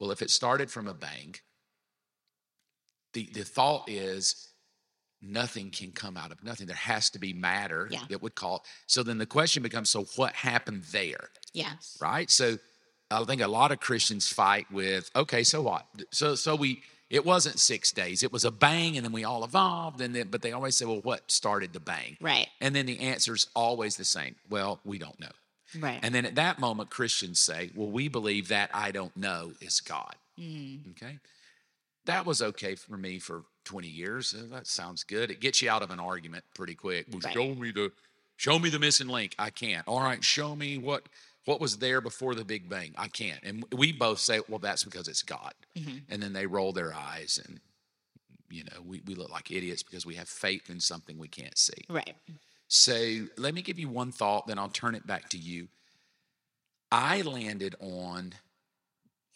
well, 0.00 0.10
if 0.10 0.20
it 0.20 0.30
started 0.30 0.70
from 0.70 0.88
a 0.88 0.94
bang, 0.94 1.36
the, 3.12 3.30
the 3.32 3.44
thought 3.44 3.88
is 3.88 4.48
nothing 5.22 5.70
can 5.70 5.92
come 5.92 6.16
out 6.16 6.30
of 6.30 6.42
nothing. 6.44 6.66
There 6.66 6.76
has 6.76 7.10
to 7.10 7.18
be 7.18 7.32
matter 7.32 7.88
Yeah. 7.90 8.00
that 8.08 8.22
would 8.22 8.34
call. 8.34 8.64
So 8.86 9.02
then 9.02 9.18
the 9.18 9.26
question 9.26 9.62
becomes 9.62 9.90
so 9.90 10.04
what 10.16 10.32
happened 10.34 10.84
there? 10.92 11.30
yes. 11.52 11.96
Right? 12.00 12.30
So 12.30 12.58
I 13.10 13.22
think 13.24 13.40
a 13.40 13.48
lot 13.48 13.72
of 13.72 13.80
Christians 13.80 14.28
fight 14.32 14.70
with, 14.70 15.10
okay, 15.14 15.42
so 15.44 15.62
what? 15.62 15.86
So 16.10 16.34
so 16.34 16.54
we 16.56 16.82
it 17.08 17.24
wasn't 17.24 17.60
six 17.60 17.92
days. 17.92 18.24
It 18.24 18.32
was 18.32 18.44
a 18.44 18.50
bang, 18.50 18.96
and 18.96 19.04
then 19.04 19.12
we 19.12 19.22
all 19.22 19.44
evolved, 19.44 20.00
and 20.00 20.12
then 20.12 20.26
but 20.28 20.42
they 20.42 20.50
always 20.52 20.76
say, 20.76 20.84
well, 20.86 21.00
what 21.02 21.30
started 21.30 21.72
the 21.72 21.78
bang? 21.78 22.16
Right. 22.20 22.48
And 22.60 22.74
then 22.74 22.84
the 22.86 22.98
answer 22.98 23.32
is 23.32 23.46
always 23.54 23.96
the 23.96 24.04
same. 24.04 24.34
Well, 24.50 24.80
we 24.84 24.98
don't 24.98 25.18
know. 25.20 25.30
Right. 25.78 26.00
And 26.02 26.12
then 26.14 26.26
at 26.26 26.34
that 26.34 26.58
moment, 26.58 26.90
Christians 26.90 27.38
say, 27.38 27.70
well, 27.76 27.90
we 27.90 28.08
believe 28.08 28.48
that 28.48 28.70
I 28.74 28.90
don't 28.90 29.16
know 29.16 29.52
is 29.60 29.80
God. 29.80 30.14
Mm. 30.38 30.90
Okay. 30.90 31.18
That 32.06 32.26
was 32.26 32.42
okay 32.42 32.74
for 32.74 32.96
me 32.96 33.18
for 33.20 33.44
20 33.66 33.86
years. 33.88 34.34
Uh, 34.34 34.46
That 34.50 34.66
sounds 34.66 35.04
good. 35.04 35.30
It 35.30 35.40
gets 35.40 35.60
you 35.60 35.68
out 35.68 35.82
of 35.82 35.90
an 35.90 36.00
argument 36.00 36.44
pretty 36.54 36.74
quick. 36.74 37.06
Well, 37.10 37.20
Right. 37.20 37.34
show 37.34 37.54
me 37.54 37.70
the 37.72 37.92
show 38.38 38.58
me 38.58 38.70
the 38.70 38.78
missing 38.78 39.08
link. 39.08 39.34
I 39.38 39.50
can't. 39.50 39.86
All 39.86 40.00
right, 40.00 40.22
show 40.24 40.56
me 40.56 40.78
what 40.78 41.08
what 41.44 41.60
was 41.60 41.76
there 41.78 42.00
before 42.00 42.34
the 42.34 42.44
Big 42.44 42.68
Bang. 42.68 42.92
I 42.98 43.06
can't. 43.08 43.40
And 43.44 43.64
we 43.72 43.92
both 43.92 44.18
say, 44.18 44.40
well, 44.48 44.58
that's 44.58 44.82
because 44.82 45.06
it's 45.06 45.22
God. 45.22 45.54
Mhm. 45.76 46.02
And 46.08 46.20
then 46.22 46.32
they 46.32 46.44
roll 46.46 46.72
their 46.72 46.92
eyes 46.94 47.38
and 47.44 47.60
you 48.48 48.62
know, 48.64 48.80
we, 48.84 49.00
we 49.06 49.14
look 49.16 49.30
like 49.30 49.50
idiots 49.50 49.82
because 49.82 50.06
we 50.06 50.14
have 50.14 50.28
faith 50.28 50.70
in 50.70 50.78
something 50.80 51.18
we 51.18 51.26
can't 51.28 51.58
see. 51.58 51.84
Right. 51.88 52.14
So 52.68 53.26
let 53.36 53.54
me 53.54 53.60
give 53.62 53.76
you 53.78 53.88
one 53.88 54.12
thought, 54.12 54.46
then 54.46 54.56
I'll 54.58 54.68
turn 54.68 54.94
it 54.94 55.04
back 55.06 55.28
to 55.30 55.38
you. 55.38 55.66
I 56.92 57.22
landed 57.22 57.74
on 57.80 58.34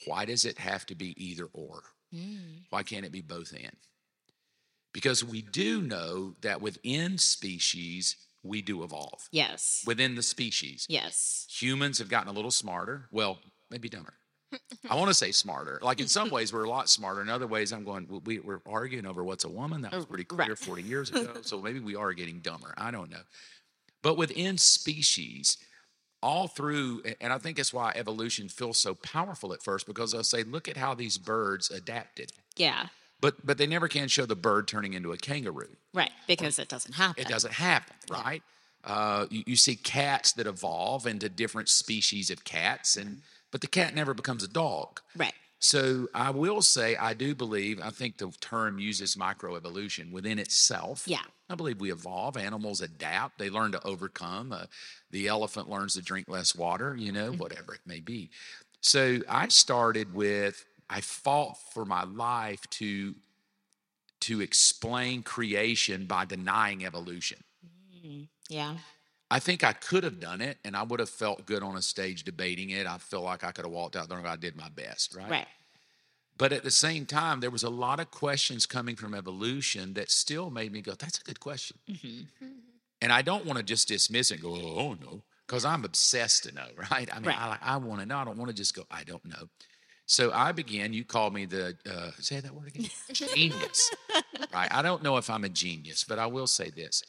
why 0.07 0.25
does 0.25 0.45
it 0.45 0.59
have 0.59 0.87
to 0.87 0.95
be 0.95 1.15
either 1.23 1.47
or? 1.53 1.83
Mm. 2.15 2.63
Why 2.71 2.83
can't 2.85 3.05
it 3.05 3.13
be 3.13 3.21
both 3.21 3.53
and? 3.53 3.77
Because 4.93 5.23
we 5.25 5.43
do 5.43 5.81
know 5.83 6.35
that 6.41 6.61
within 6.61 7.17
species, 7.19 8.17
we 8.43 8.61
do 8.63 8.83
evolve. 8.83 9.29
Yes. 9.31 9.85
Within 9.87 10.15
the 10.15 10.23
species, 10.23 10.87
Yes. 10.89 11.47
humans 11.49 11.99
have 11.99 12.09
gotten 12.09 12.29
a 12.29 12.33
little 12.33 12.51
smarter. 12.51 13.07
Well, 13.13 13.39
maybe 13.71 13.89
dumber. 13.89 14.15
I 14.89 14.97
want 14.97 15.07
to 15.09 15.15
say 15.15 15.31
smarter. 15.31 15.79
Like 15.81 16.01
in 16.01 16.09
some 16.09 16.29
ways, 16.29 16.53
we're 16.53 16.65
a 16.65 16.69
lot 16.69 16.89
smarter. 16.89 17.21
In 17.23 17.29
other 17.29 17.47
ways, 17.47 17.73
I'm 17.73 17.85
going, 17.85 18.23
we, 18.25 18.41
we're 18.41 18.63
arguing 18.67 19.07
over 19.07 19.23
what's 19.23 19.45
a 19.45 19.49
woman. 19.49 19.83
That 19.83 19.95
was 19.95 20.07
pretty 20.07 20.27
oh, 20.29 20.35
Right. 20.37 20.47
clear 20.47 20.57
40 20.57 20.83
years 20.83 21.11
ago. 21.13 21.35
So 21.43 21.61
maybe 21.61 21.79
we 21.79 21.95
are 21.95 22.13
getting 22.13 22.41
dumber. 22.41 22.75
I 22.77 22.91
don't 22.91 23.11
know. 23.11 23.23
But 24.03 24.17
within 24.17 24.59
species, 24.59 25.57
all 26.23 26.49
through, 26.49 27.03
and 27.21 27.33
I 27.33 27.39
think 27.39 27.59
that's 27.59 27.73
why 27.73 27.93
evolution 27.95 28.49
feels 28.49 28.79
so 28.79 28.95
powerful 28.97 29.53
at 29.53 29.63
first 29.63 29.87
because 29.87 30.11
they'll 30.13 30.25
say, 30.25 30.43
look 30.43 30.67
at 30.69 30.77
how 30.77 30.95
these 30.95 31.17
birds 31.17 31.71
adapted. 31.71 32.33
Yeah. 32.57 32.87
But 33.21 33.45
but 33.45 33.59
they 33.59 33.67
never 33.67 33.89
can 33.89 34.09
show 34.09 34.27
the 34.27 34.37
bird 34.37 34.67
turning 34.69 34.95
into 34.95 35.13
a 35.13 35.17
kangaroo. 35.17 35.77
Right. 35.93 36.11
Because 36.27 36.59
it 36.59 36.69
doesn't 36.69 36.95
happen. 36.95 37.23
It 37.23 37.29
doesn't 37.29 37.55
happen, 37.55 37.97
right? 38.11 38.43
Uh, 38.83 39.27
you, 39.31 39.43
you 39.47 39.57
see 39.57 39.77
cats 39.77 40.33
that 40.33 40.47
evolve 40.47 41.07
into 41.07 41.29
different 41.29 41.69
species 41.69 42.31
of 42.31 42.45
cats, 42.45 42.97
and 42.97 43.23
but 43.51 43.61
the 43.61 43.67
cat 43.67 43.95
never 43.95 44.15
becomes 44.15 44.43
a 44.43 44.49
dog. 44.49 45.01
Right. 45.17 45.35
So 45.63 46.09
I 46.15 46.31
will 46.31 46.63
say, 46.63 46.97
I 46.97 47.13
do 47.13 47.35
believe, 47.35 47.81
I 47.83 47.91
think 47.91 48.17
the 48.17 48.33
term 48.41 48.79
uses 48.79 49.15
microevolution 49.17 50.11
within 50.11 50.39
itself. 50.39 51.05
Yeah. 51.07 51.21
I 51.51 51.55
believe 51.55 51.81
we 51.81 51.93
evolve. 51.93 52.39
Animals 52.39 52.81
adapt. 52.81 53.39
They 53.39 53.51
learn 53.51 53.73
to 53.73 53.87
overcome. 53.87 54.53
Uh, 54.53 54.65
the 55.11 55.29
elephant 55.29 55.69
learns 55.69 55.95
to 55.95 56.03
drink 56.03 56.29
less 56.29 56.57
water, 56.57 56.97
you 56.97 57.13
know, 57.13 57.33
whatever 57.33 57.75
it 57.75 57.83
may 57.85 58.01
be. 58.01 58.31
So 58.81 59.19
I 59.29 59.49
started 59.49 60.15
with, 60.15 60.65
I 60.91 61.01
fought 61.01 61.57
for 61.73 61.85
my 61.85 62.05
life 62.05 62.69
to 62.71 63.15
to 64.23 64.43
explain 64.43 65.23
creation 65.23 66.05
by 66.05 66.27
denying 66.27 66.85
evolution. 66.85 67.43
Mm, 68.07 68.29
yeah. 68.51 68.75
I 69.31 69.39
think 69.39 69.65
I 69.65 69.73
could 69.73 70.05
have 70.05 70.21
done 70.21 70.43
it 70.43 70.59
and 70.63 70.77
I 70.77 70.83
would 70.83 71.01
have 71.01 71.09
felt 71.09 71.47
good 71.47 71.63
on 71.63 71.75
a 71.75 71.81
stage 71.81 72.25
debating 72.25 72.69
it. 72.69 72.87
I 72.87 72.99
feel 72.99 73.23
like 73.23 73.45
I 73.45 73.53
could 73.53 73.65
have 73.65 73.73
walked 73.73 73.97
out 73.97 74.11
there 74.11 74.19
and 74.19 74.27
I 74.27 74.37
did 74.37 74.57
my 74.57 74.69
best, 74.69 75.15
right? 75.15 75.31
Right. 75.31 75.47
But 76.37 76.53
at 76.53 76.65
the 76.65 76.71
same 76.71 77.07
time, 77.07 77.41
there 77.41 77.51
was 77.51 77.63
a 77.63 77.71
lot 77.71 78.01
of 78.01 78.11
questions 78.11 78.67
coming 78.67 78.97
from 78.97 79.15
evolution 79.15 79.95
that 79.95 80.11
still 80.11 80.51
made 80.51 80.73
me 80.73 80.83
go, 80.83 80.93
that's 80.93 81.19
a 81.19 81.23
good 81.23 81.41
question. 81.41 81.79
Mm-hmm. 81.89 82.47
And 83.03 83.15
I 83.15 83.23
don't 83.23 83.47
want 83.47 83.57
to 83.57 83.63
just 83.63 83.89
dismiss 83.89 84.31
it 84.31 84.35
and 84.35 84.43
go, 84.43 84.55
oh, 84.57 84.93
no, 85.01 85.23
because 85.47 85.65
I'm 85.65 85.87
obsessed 85.87 86.45
to 86.45 86.55
know, 86.55 86.67
right? 86.91 87.09
I 87.11 87.19
mean, 87.19 87.29
Right. 87.29 87.39
I, 87.39 87.59
I 87.63 87.77
want 87.79 88.01
to 88.01 88.07
know. 88.07 88.19
I 88.19 88.25
don't 88.27 88.37
want 88.37 88.51
to 88.51 88.55
just 88.55 88.75
go, 88.75 88.85
I 88.91 89.05
don't 89.05 89.25
know. 89.25 89.49
So 90.11 90.33
I 90.33 90.51
began, 90.51 90.93
you 90.93 91.05
called 91.05 91.33
me 91.35 91.45
the, 91.45 91.77
uh, 91.89 92.11
say 92.19 92.41
that 92.41 92.53
word 92.53 92.67
again, 92.67 92.91
genius, 93.13 93.95
right? 94.53 94.67
I 94.69 94.83
don't 94.83 95.05
know 95.05 95.19
if 95.19 95.31
I'm 95.31 95.45
a 95.45 95.49
genius, 95.49 96.03
but 96.03 96.19
I 96.19 96.27
will 96.27 96.49
say 96.49 96.69
this. 96.69 97.05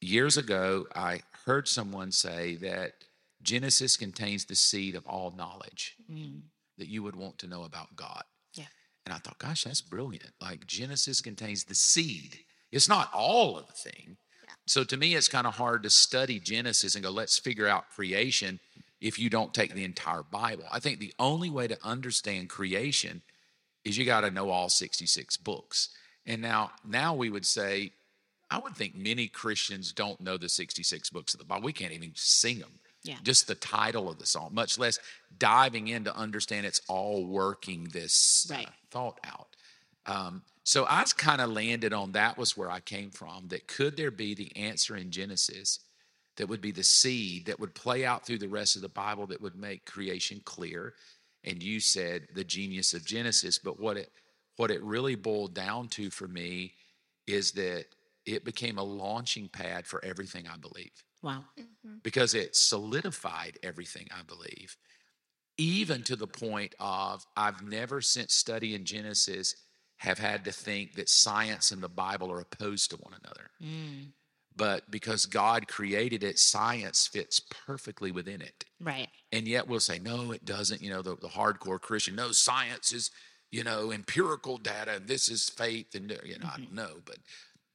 Years 0.00 0.38
ago, 0.38 0.86
I 0.96 1.20
heard 1.44 1.68
someone 1.68 2.10
say 2.10 2.56
that 2.62 2.92
Genesis 3.42 3.98
contains 3.98 4.46
the 4.46 4.54
seed 4.54 4.94
of 4.94 5.06
all 5.06 5.30
knowledge 5.36 5.96
that 6.78 6.88
you 6.88 7.02
would 7.02 7.16
want 7.16 7.36
to 7.40 7.46
know 7.46 7.64
about 7.64 7.94
God. 7.96 8.22
Yeah. 8.54 8.64
And 9.04 9.12
I 9.12 9.18
thought, 9.18 9.38
gosh, 9.38 9.64
that's 9.64 9.82
brilliant. 9.82 10.30
Like 10.40 10.66
Genesis 10.66 11.20
contains 11.20 11.64
the 11.64 11.74
seed. 11.74 12.38
It's 12.72 12.88
not 12.88 13.10
all 13.12 13.58
of 13.58 13.66
the 13.66 13.74
thing. 13.74 14.16
Yeah. 14.44 14.54
So 14.66 14.84
to 14.84 14.96
me, 14.96 15.14
it's 15.16 15.28
kind 15.28 15.46
of 15.46 15.54
hard 15.56 15.82
to 15.82 15.90
study 15.90 16.40
Genesis 16.40 16.94
and 16.94 17.04
go, 17.04 17.10
let's 17.10 17.38
figure 17.38 17.68
out 17.68 17.90
creation 17.90 18.58
if 19.00 19.18
you 19.18 19.30
don't 19.30 19.54
take 19.54 19.74
the 19.74 19.84
entire 19.84 20.22
Bible. 20.22 20.64
I 20.70 20.80
think 20.80 20.98
the 20.98 21.14
only 21.18 21.50
way 21.50 21.68
to 21.68 21.78
understand 21.84 22.48
creation 22.48 23.22
is 23.84 23.96
you 23.96 24.04
got 24.04 24.22
to 24.22 24.30
know 24.30 24.50
all 24.50 24.68
66 24.68 25.36
books. 25.38 25.90
And 26.26 26.42
now, 26.42 26.72
now 26.84 27.14
we 27.14 27.30
would 27.30 27.46
say, 27.46 27.92
I 28.50 28.58
would 28.58 28.74
think 28.74 28.96
many 28.96 29.28
Christians 29.28 29.92
don't 29.92 30.20
know 30.20 30.36
the 30.36 30.48
66 30.48 31.10
books 31.10 31.34
of 31.34 31.38
the 31.40 31.46
Bible. 31.46 31.64
We 31.64 31.72
can't 31.72 31.92
even 31.92 32.12
sing 32.14 32.58
them. 32.58 32.80
Yeah. 33.04 33.16
Just 33.22 33.46
the 33.46 33.54
title 33.54 34.10
of 34.10 34.18
the 34.18 34.26
song, 34.26 34.50
much 34.52 34.78
less 34.78 34.98
diving 35.38 35.88
in 35.88 36.04
to 36.04 36.16
understand 36.16 36.66
it's 36.66 36.80
all 36.88 37.24
working 37.26 37.84
this 37.92 38.50
uh, 38.52 38.62
thought 38.90 39.20
out. 39.24 39.48
Um, 40.06 40.42
so 40.64 40.84
I 40.88 41.04
kind 41.16 41.40
of 41.40 41.50
landed 41.50 41.92
on 41.92 42.12
that 42.12 42.36
was 42.36 42.56
where 42.56 42.70
I 42.70 42.80
came 42.80 43.10
from. 43.10 43.48
That 43.48 43.68
could 43.68 43.96
there 43.96 44.10
be 44.10 44.34
the 44.34 44.54
answer 44.56 44.96
in 44.96 45.10
Genesis 45.10 45.80
that 46.38 46.48
would 46.48 46.60
be 46.62 46.72
the 46.72 46.82
seed 46.82 47.46
that 47.46 47.60
would 47.60 47.74
play 47.74 48.04
out 48.06 48.24
through 48.24 48.38
the 48.38 48.48
rest 48.48 48.74
of 48.76 48.82
the 48.82 48.88
Bible 48.88 49.26
that 49.26 49.40
would 49.40 49.56
make 49.56 49.84
creation 49.84 50.40
clear? 50.44 50.94
And 51.44 51.62
you 51.62 51.78
said 51.78 52.28
the 52.34 52.44
genius 52.44 52.94
of 52.94 53.04
Genesis, 53.04 53.58
but 53.58 53.78
what 53.78 53.96
it 53.96 54.10
what 54.56 54.70
it 54.72 54.82
really 54.82 55.14
boiled 55.14 55.54
down 55.54 55.86
to 55.88 56.10
for 56.10 56.26
me 56.26 56.74
is 57.28 57.52
that 57.52 57.84
it 58.26 58.44
became 58.44 58.78
a 58.78 58.82
launching 58.82 59.48
pad 59.48 59.86
for 59.86 60.04
everything 60.04 60.46
I 60.48 60.56
believe 60.56 60.90
Wow. 61.22 61.44
because 62.02 62.34
it 62.34 62.56
solidified 62.56 63.58
everything 63.62 64.08
I 64.10 64.22
believe, 64.22 64.76
even 65.56 66.02
to 66.04 66.16
the 66.16 66.26
point 66.26 66.74
of 66.80 67.24
I've 67.36 67.62
never 67.62 68.00
since 68.00 68.34
studying 68.34 68.84
Genesis 68.84 69.54
have 69.98 70.18
had 70.18 70.44
to 70.44 70.52
think 70.52 70.94
that 70.94 71.08
science 71.08 71.70
and 71.72 71.82
the 71.82 71.88
Bible 71.88 72.30
are 72.30 72.40
opposed 72.40 72.90
to 72.90 72.96
one 72.96 73.14
another. 73.14 73.50
Mm. 73.62 74.12
But 74.58 74.90
because 74.90 75.24
God 75.24 75.68
created 75.68 76.22
it, 76.24 76.38
science 76.38 77.06
fits 77.06 77.40
perfectly 77.40 78.10
within 78.10 78.42
it. 78.42 78.64
Right. 78.80 79.08
And 79.32 79.46
yet 79.46 79.68
we'll 79.68 79.80
say, 79.80 79.98
no, 79.98 80.32
it 80.32 80.44
doesn't. 80.44 80.82
You 80.82 80.90
know, 80.90 81.00
the, 81.00 81.16
the 81.16 81.28
hardcore 81.28 81.80
Christian, 81.80 82.16
no, 82.16 82.32
science 82.32 82.92
is, 82.92 83.10
you 83.50 83.64
know, 83.64 83.92
empirical 83.92 84.58
data, 84.58 84.96
and 84.96 85.06
this 85.06 85.30
is 85.30 85.48
faith. 85.48 85.94
And, 85.94 86.10
you 86.10 86.38
know, 86.38 86.46
I 86.46 86.58
mm-hmm. 86.58 86.64
don't 86.64 86.74
know. 86.74 86.94
But 87.06 87.18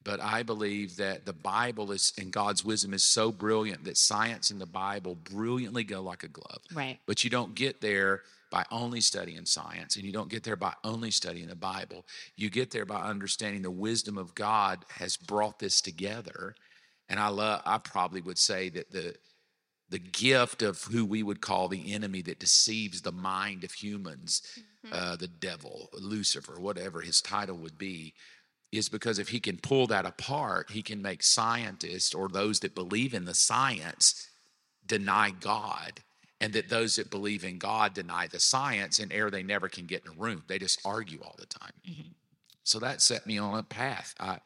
but 0.03 0.19
I 0.19 0.43
believe 0.43 0.97
that 0.97 1.25
the 1.25 1.33
Bible 1.33 1.91
is 1.93 2.11
and 2.19 2.31
God's 2.31 2.65
wisdom 2.65 2.93
is 2.93 3.03
so 3.03 3.31
brilliant 3.31 3.85
that 3.85 3.97
science 3.97 4.51
and 4.51 4.59
the 4.59 4.65
Bible 4.65 5.15
brilliantly 5.15 5.85
go 5.85 6.01
like 6.01 6.23
a 6.23 6.27
glove. 6.27 6.61
Right. 6.73 6.99
But 7.05 7.23
you 7.23 7.29
don't 7.29 7.55
get 7.55 7.79
there 7.79 8.23
by 8.53 8.65
only 8.69 9.01
studying 9.01 9.47
science, 9.47 9.95
and 9.95 10.05
you 10.05 10.11
don't 10.11 10.29
get 10.29 10.43
there 10.43 10.55
by 10.55 10.73
only 10.83 11.09
studying 11.09 11.47
the 11.47 11.55
Bible. 11.55 12.05
You 12.35 12.51
get 12.51 12.69
there 12.69 12.85
by 12.85 13.01
understanding 13.01 13.63
the 13.63 13.71
wisdom 13.71 14.15
of 14.15 14.35
God 14.35 14.85
has 14.99 15.17
brought 15.17 15.57
this 15.57 15.81
together. 15.81 16.53
And 17.09 17.19
I 17.19 17.27
love 17.27 17.61
I 17.65 17.77
probably 17.77 18.21
would 18.21 18.37
say 18.37 18.69
that 18.69 18.91
the 18.91 19.15
the 19.89 19.99
gift 19.99 20.61
of 20.61 20.81
who 20.83 21.05
we 21.05 21.21
would 21.21 21.41
call 21.41 21.67
the 21.67 21.93
enemy 21.93 22.21
that 22.23 22.39
deceives 22.39 23.01
the 23.01 23.11
mind 23.11 23.63
of 23.63 23.71
humans, 23.73 24.41
uh, 24.91 25.15
the 25.15 25.27
devil, 25.27 25.89
Lucifer, 25.93 26.59
whatever 26.59 27.01
his 27.01 27.21
title 27.21 27.57
would 27.57 27.77
be, 27.77 28.13
is 28.71 28.89
because 28.89 29.19
if 29.19 29.29
he 29.29 29.39
can 29.39 29.57
pull 29.57 29.85
that 29.87 30.05
apart, 30.05 30.71
he 30.71 30.81
can 30.81 31.01
make 31.01 31.21
scientists 31.21 32.13
or 32.15 32.27
those 32.27 32.59
that 32.61 32.73
believe 32.73 33.13
in 33.13 33.25
the 33.25 33.35
science 33.35 34.29
deny 34.85 35.29
God, 35.29 36.01
and 36.41 36.53
that 36.53 36.69
those 36.69 36.95
that 36.95 37.11
believe 37.11 37.43
in 37.43 37.57
God 37.59 37.93
deny 37.93 38.27
the 38.27 38.39
science, 38.39 38.99
and 38.99 39.13
ere 39.13 39.29
they 39.29 39.43
never 39.43 39.69
can 39.69 39.85
get 39.85 40.03
in 40.05 40.11
a 40.11 40.15
room. 40.21 40.43
They 40.47 40.57
just 40.59 40.79
argue 40.85 41.21
all 41.23 41.35
the 41.37 41.45
time. 41.45 41.71
So 42.63 42.79
that 42.79 43.01
set 43.01 43.27
me 43.27 43.37
on 43.37 43.59
a 43.59 43.63
path. 43.63 44.15
I 44.19 44.39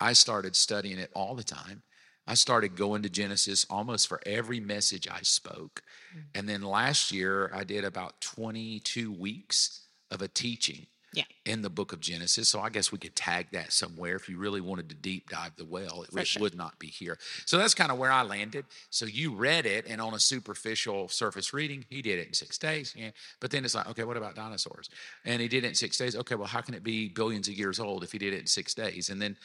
I 0.00 0.14
started 0.14 0.56
studying 0.56 0.98
it 0.98 1.10
all 1.14 1.34
the 1.34 1.44
time. 1.44 1.82
I 2.28 2.34
started 2.34 2.76
going 2.76 3.02
to 3.02 3.08
Genesis 3.08 3.64
almost 3.70 4.06
for 4.06 4.20
every 4.26 4.60
message 4.60 5.08
I 5.08 5.22
spoke. 5.22 5.82
Mm. 6.14 6.22
And 6.34 6.48
then 6.48 6.60
last 6.62 7.10
year 7.10 7.50
I 7.54 7.64
did 7.64 7.84
about 7.84 8.20
22 8.20 9.10
weeks 9.10 9.86
of 10.10 10.20
a 10.20 10.28
teaching 10.28 10.86
Yeah. 11.14 11.24
in 11.46 11.62
the 11.62 11.70
book 11.70 11.94
of 11.94 12.00
Genesis. 12.00 12.50
So 12.50 12.60
I 12.60 12.68
guess 12.68 12.92
we 12.92 12.98
could 12.98 13.16
tag 13.16 13.46
that 13.52 13.72
somewhere 13.72 14.14
if 14.14 14.28
you 14.28 14.36
really 14.36 14.60
wanted 14.60 14.90
to 14.90 14.94
deep 14.94 15.30
dive 15.30 15.56
the 15.56 15.64
well. 15.64 16.02
It 16.02 16.26
sure. 16.26 16.42
would 16.42 16.54
not 16.54 16.78
be 16.78 16.88
here. 16.88 17.18
So 17.46 17.56
that's 17.56 17.74
kind 17.74 17.90
of 17.90 17.96
where 17.96 18.12
I 18.12 18.22
landed. 18.22 18.66
So 18.90 19.06
you 19.06 19.34
read 19.34 19.64
it, 19.64 19.86
and 19.88 19.98
on 20.02 20.12
a 20.12 20.20
superficial 20.20 21.08
surface 21.08 21.54
reading, 21.54 21.86
he 21.88 22.02
did 22.02 22.18
it 22.18 22.26
in 22.28 22.34
six 22.34 22.58
days. 22.58 22.94
Yeah. 22.94 23.12
But 23.40 23.52
then 23.52 23.64
it's 23.64 23.74
like, 23.74 23.88
okay, 23.88 24.04
what 24.04 24.18
about 24.18 24.34
dinosaurs? 24.34 24.90
And 25.24 25.40
he 25.40 25.48
did 25.48 25.64
it 25.64 25.68
in 25.68 25.74
six 25.74 25.96
days. 25.96 26.14
Okay, 26.14 26.34
well, 26.34 26.46
how 26.46 26.60
can 26.60 26.74
it 26.74 26.82
be 26.84 27.08
billions 27.08 27.48
of 27.48 27.54
years 27.54 27.80
old 27.80 28.04
if 28.04 28.12
he 28.12 28.18
did 28.18 28.34
it 28.34 28.40
in 28.40 28.46
six 28.46 28.74
days? 28.74 29.08
And 29.08 29.20
then 29.20 29.38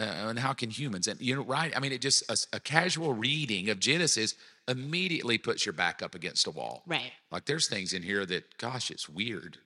uh, 0.00 0.28
and 0.28 0.38
how 0.38 0.52
can 0.52 0.70
humans 0.70 1.06
and 1.06 1.20
you 1.20 1.34
know 1.34 1.42
right 1.42 1.76
i 1.76 1.80
mean 1.80 1.92
it 1.92 2.00
just 2.00 2.22
a, 2.30 2.56
a 2.56 2.60
casual 2.60 3.12
reading 3.12 3.68
of 3.68 3.78
genesis 3.78 4.34
immediately 4.68 5.36
puts 5.36 5.66
your 5.66 5.72
back 5.72 6.00
up 6.00 6.14
against 6.14 6.46
a 6.46 6.50
wall. 6.50 6.82
Right. 6.86 7.12
like 7.32 7.44
there's 7.44 7.68
things 7.68 7.92
in 7.92 8.02
here 8.02 8.24
that 8.26 8.56
gosh 8.58 8.90
it's 8.90 9.08
weird. 9.08 9.58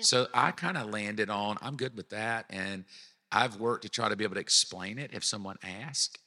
So 0.00 0.26
i 0.34 0.50
kind 0.50 0.76
of 0.76 0.90
landed 0.90 1.30
on 1.30 1.58
i'm 1.62 1.76
good 1.76 1.96
with 1.96 2.10
that 2.10 2.46
and 2.50 2.84
i've 3.30 3.56
worked 3.56 3.82
to 3.82 3.88
try 3.88 4.08
to 4.08 4.16
be 4.16 4.24
able 4.24 4.34
to 4.34 4.40
explain 4.40 4.98
it 4.98 5.10
if 5.12 5.24
someone 5.24 5.56
asks 5.62 6.18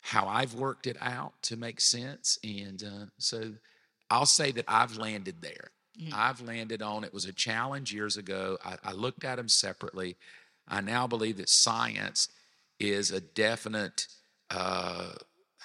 how 0.00 0.26
i've 0.26 0.54
worked 0.54 0.86
it 0.86 0.96
out 1.00 1.34
to 1.42 1.56
make 1.56 1.80
sense 1.80 2.38
and 2.44 2.82
uh, 2.82 3.06
so 3.18 3.52
i'll 4.10 4.26
say 4.26 4.52
that 4.52 4.64
i've 4.68 4.96
landed 4.96 5.42
there. 5.42 5.70
I've 6.12 6.40
landed 6.40 6.82
on 6.82 7.04
it 7.04 7.14
was 7.14 7.24
a 7.24 7.32
challenge 7.32 7.92
years 7.92 8.16
ago. 8.16 8.58
I, 8.64 8.76
I 8.84 8.92
looked 8.92 9.24
at 9.24 9.36
them 9.36 9.48
separately. 9.48 10.16
I 10.68 10.80
now 10.80 11.06
believe 11.06 11.38
that 11.38 11.48
science 11.48 12.28
is 12.78 13.10
a 13.10 13.20
definite 13.20 14.06
uh, 14.50 15.12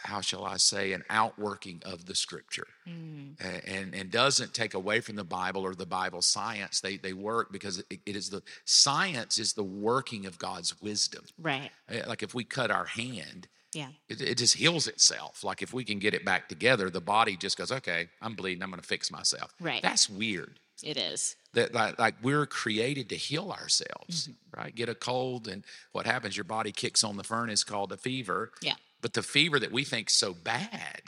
how 0.03 0.19
shall 0.19 0.43
I 0.45 0.57
say, 0.57 0.93
an 0.93 1.03
outworking 1.11 1.79
of 1.85 2.07
the 2.07 2.15
scripture, 2.15 2.65
A- 2.87 3.69
and 3.69 3.93
and 3.93 4.09
doesn't 4.09 4.53
take 4.55 4.73
away 4.73 4.99
from 4.99 5.15
the 5.15 5.23
Bible 5.23 5.61
or 5.63 5.75
the 5.75 5.85
Bible 5.85 6.23
science. 6.23 6.79
They 6.81 6.97
they 6.97 7.13
work 7.13 7.51
because 7.51 7.77
it, 7.79 7.99
it 8.07 8.15
is 8.15 8.29
the 8.31 8.41
science 8.65 9.37
is 9.37 9.53
the 9.53 9.63
working 9.63 10.25
of 10.25 10.39
God's 10.39 10.81
wisdom. 10.81 11.25
Right. 11.37 11.69
Uh, 11.87 11.99
Like 12.07 12.23
if 12.23 12.33
we 12.33 12.43
cut 12.43 12.71
our 12.71 12.85
hand, 12.85 13.47
Yeah. 13.73 13.89
it, 14.09 14.21
it 14.21 14.37
just 14.39 14.55
heals 14.55 14.87
itself. 14.87 15.43
Like 15.43 15.61
if 15.61 15.71
we 15.71 15.83
can 15.83 15.99
get 15.99 16.15
it 16.15 16.25
back 16.25 16.49
together, 16.49 16.89
the 16.89 17.01
body 17.01 17.37
just 17.37 17.55
goes, 17.57 17.71
okay, 17.71 18.09
I'm 18.23 18.33
bleeding, 18.33 18.63
I'm 18.63 18.71
going 18.71 18.81
to 18.81 18.87
fix 18.87 19.11
myself. 19.11 19.53
Right. 19.59 19.83
That's 19.83 20.09
weird 20.09 20.59
It 20.83 20.97
is. 20.97 21.35
that 21.53 21.73
like, 21.73 21.99
like 21.99 22.15
we're 22.21 22.45
created 22.45 23.09
to 23.09 23.15
heal 23.15 23.51
ourselves 23.51 24.27
mm-hmm. 24.27 24.59
right 24.59 24.75
get 24.75 24.89
a 24.89 24.95
cold 24.95 25.47
and 25.47 25.63
what 25.91 26.05
happens 26.05 26.35
your 26.37 26.43
body 26.43 26.71
kicks 26.71 27.03
on 27.03 27.17
the 27.17 27.23
furnace 27.23 27.63
called 27.63 27.91
a 27.91 27.97
fever 27.97 28.51
Yeah. 28.61 28.75
but 29.01 29.13
the 29.13 29.23
fever 29.23 29.59
that 29.59 29.71
we 29.71 29.83
think 29.83 30.09
so 30.09 30.33
bad 30.33 31.03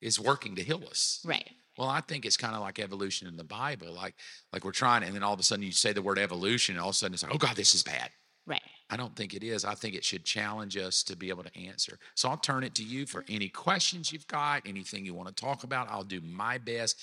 is 0.00 0.18
working 0.20 0.54
to 0.56 0.62
heal 0.62 0.82
us 0.88 1.20
Right. 1.24 1.50
well 1.76 1.88
i 1.88 2.00
think 2.00 2.24
it's 2.24 2.36
kind 2.36 2.54
of 2.54 2.60
like 2.60 2.78
evolution 2.78 3.26
in 3.28 3.36
the 3.36 3.44
bible 3.44 3.92
like 3.92 4.14
like 4.52 4.64
we're 4.64 4.72
trying 4.72 5.02
and 5.02 5.14
then 5.14 5.22
all 5.22 5.34
of 5.34 5.40
a 5.40 5.42
sudden 5.42 5.64
you 5.64 5.72
say 5.72 5.92
the 5.92 6.02
word 6.02 6.18
evolution 6.18 6.76
and 6.76 6.82
all 6.82 6.90
of 6.90 6.94
a 6.94 6.96
sudden 6.96 7.14
it's 7.14 7.22
like 7.22 7.34
oh 7.34 7.38
god 7.38 7.56
this 7.56 7.74
is 7.74 7.82
bad 7.82 8.10
Right. 8.46 8.60
I 8.90 8.96
don't 8.98 9.16
think 9.16 9.32
it 9.32 9.42
is. 9.42 9.64
I 9.64 9.74
think 9.74 9.94
it 9.94 10.04
should 10.04 10.24
challenge 10.24 10.76
us 10.76 11.02
to 11.04 11.16
be 11.16 11.30
able 11.30 11.44
to 11.44 11.58
answer. 11.58 11.98
So 12.14 12.28
I'll 12.28 12.36
turn 12.36 12.62
it 12.62 12.74
to 12.74 12.82
you 12.84 13.06
for 13.06 13.22
mm-hmm. 13.22 13.36
any 13.36 13.48
questions 13.48 14.12
you've 14.12 14.26
got, 14.26 14.62
anything 14.66 15.06
you 15.06 15.14
want 15.14 15.28
to 15.28 15.34
talk 15.34 15.64
about. 15.64 15.88
I'll 15.90 16.04
do 16.04 16.20
my 16.20 16.58
best. 16.58 17.00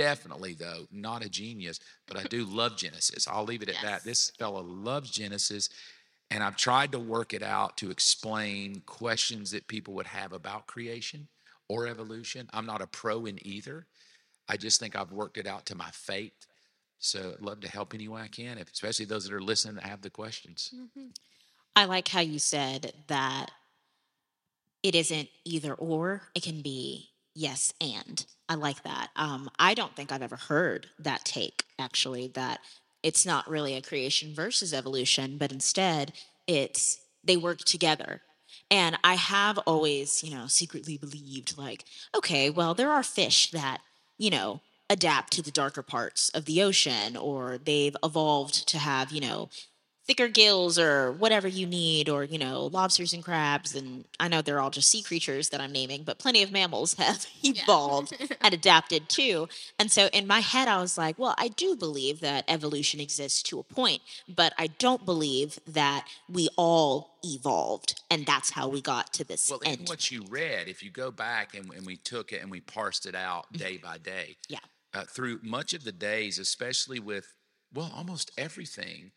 Definitely, 0.00 0.54
though, 0.54 0.86
not 0.90 1.22
a 1.22 1.28
genius, 1.28 1.78
but 2.06 2.16
I 2.16 2.22
do 2.22 2.44
love 2.44 2.76
Genesis. 2.76 3.28
I'll 3.28 3.44
leave 3.44 3.62
it 3.62 3.68
at 3.68 3.82
that. 3.82 4.02
This 4.02 4.30
fellow 4.30 4.62
loves 4.62 5.10
Genesis. 5.10 5.68
And 6.30 6.42
I've 6.42 6.56
tried 6.56 6.92
to 6.92 6.98
work 6.98 7.34
it 7.34 7.42
out 7.42 7.76
to 7.78 7.90
explain 7.90 8.82
questions 8.86 9.50
that 9.50 9.66
people 9.66 9.92
would 9.94 10.06
have 10.06 10.32
about 10.32 10.66
creation 10.66 11.28
or 11.68 11.86
evolution. 11.86 12.48
I'm 12.54 12.64
not 12.64 12.80
a 12.80 12.86
pro 12.86 13.26
in 13.26 13.38
either. 13.46 13.86
I 14.48 14.56
just 14.56 14.80
think 14.80 14.96
I've 14.96 15.12
worked 15.12 15.36
it 15.36 15.46
out 15.46 15.66
to 15.66 15.74
my 15.74 15.90
faith. 15.92 16.46
So 16.98 17.34
I'd 17.36 17.44
love 17.44 17.60
to 17.60 17.70
help 17.70 17.92
any 17.92 18.08
way 18.08 18.22
I 18.22 18.28
can, 18.28 18.56
if, 18.56 18.72
especially 18.72 19.04
those 19.04 19.24
that 19.24 19.34
are 19.34 19.42
listening 19.42 19.74
that 19.74 19.84
have 19.84 20.00
the 20.00 20.08
questions. 20.10 20.72
Mm-hmm. 20.74 21.08
I 21.76 21.84
like 21.84 22.08
how 22.08 22.20
you 22.20 22.38
said 22.38 22.94
that 23.08 23.50
it 24.82 24.94
isn't 24.94 25.28
either 25.44 25.74
or, 25.74 26.22
it 26.34 26.42
can 26.42 26.62
be 26.62 27.09
yes 27.34 27.72
and. 27.80 28.24
I 28.48 28.54
like 28.54 28.82
that. 28.82 29.10
Um, 29.16 29.48
I 29.58 29.74
don't 29.74 29.94
think 29.94 30.10
I've 30.10 30.22
ever 30.22 30.36
heard 30.36 30.88
that 30.98 31.24
take, 31.24 31.64
actually, 31.78 32.28
that 32.28 32.60
it's 33.02 33.24
not 33.24 33.48
really 33.48 33.74
a 33.74 33.82
creation 33.82 34.34
versus 34.34 34.74
evolution, 34.74 35.36
but 35.38 35.52
instead 35.52 36.12
it's 36.46 37.00
they 37.22 37.36
work 37.36 37.58
together. 37.58 38.22
And 38.70 38.98
I 39.04 39.14
have 39.14 39.58
always, 39.58 40.22
you 40.22 40.34
know, 40.34 40.46
secretly 40.46 40.96
believed 40.96 41.56
like, 41.58 41.84
okay, 42.14 42.50
well, 42.50 42.74
there 42.74 42.90
are 42.90 43.02
fish 43.02 43.50
that, 43.52 43.80
you 44.18 44.30
know, 44.30 44.60
adapt 44.88 45.32
to 45.34 45.42
the 45.42 45.52
darker 45.52 45.82
parts 45.82 46.28
of 46.30 46.44
the 46.46 46.62
ocean 46.62 47.16
or 47.16 47.58
they've 47.58 47.96
evolved 48.02 48.68
to 48.68 48.78
have, 48.78 49.12
you 49.12 49.20
know, 49.20 49.48
thicker 50.10 50.26
gills 50.28 50.76
or 50.76 51.12
whatever 51.12 51.46
you 51.46 51.66
need, 51.66 52.08
or 52.08 52.24
you 52.24 52.36
know, 52.36 52.66
lobsters 52.66 53.12
and 53.12 53.22
crabs. 53.22 53.76
And 53.76 54.04
I 54.18 54.26
know 54.26 54.42
they're 54.42 54.58
all 54.58 54.70
just 54.70 54.88
sea 54.88 55.02
creatures 55.02 55.50
that 55.50 55.60
I'm 55.60 55.70
naming, 55.70 56.02
but 56.02 56.18
plenty 56.18 56.42
of 56.42 56.50
mammals 56.50 56.94
have 56.98 57.24
evolved 57.44 58.12
and 58.40 58.52
adapted 58.52 59.08
too. 59.08 59.48
And 59.78 59.88
so 59.92 60.08
in 60.12 60.26
my 60.26 60.40
head, 60.40 60.66
I 60.66 60.78
was 60.80 60.98
like, 60.98 61.16
well, 61.16 61.36
I 61.38 61.46
do 61.46 61.76
believe 61.76 62.18
that 62.20 62.44
evolution 62.48 62.98
exists 62.98 63.40
to 63.44 63.60
a 63.60 63.62
point, 63.62 64.02
but 64.28 64.52
I 64.58 64.66
don't 64.66 65.04
believe 65.04 65.60
that 65.68 66.08
we 66.28 66.48
all 66.56 67.18
evolved 67.22 68.00
and 68.10 68.26
that's 68.26 68.50
how 68.50 68.66
we 68.66 68.80
got 68.80 69.12
to 69.12 69.22
this 69.24 69.48
Well, 69.48 69.60
even 69.64 69.80
end. 69.80 69.88
what 69.88 70.10
you 70.10 70.24
read, 70.28 70.66
if 70.66 70.82
you 70.82 70.90
go 70.90 71.12
back 71.12 71.54
and, 71.54 71.72
and 71.72 71.86
we 71.86 71.96
took 71.96 72.32
it 72.32 72.42
and 72.42 72.50
we 72.50 72.60
parsed 72.60 73.06
it 73.06 73.14
out 73.14 73.52
day 73.52 73.76
by 73.76 73.98
day, 73.98 74.36
Yeah. 74.48 74.58
uh, 74.92 75.04
through 75.04 75.38
much 75.44 75.72
of 75.72 75.84
the 75.84 75.92
days, 75.92 76.38
especially 76.40 76.98
with, 76.98 77.26
well, 77.72 77.92
almost 77.94 78.32
everything, 78.36 79.12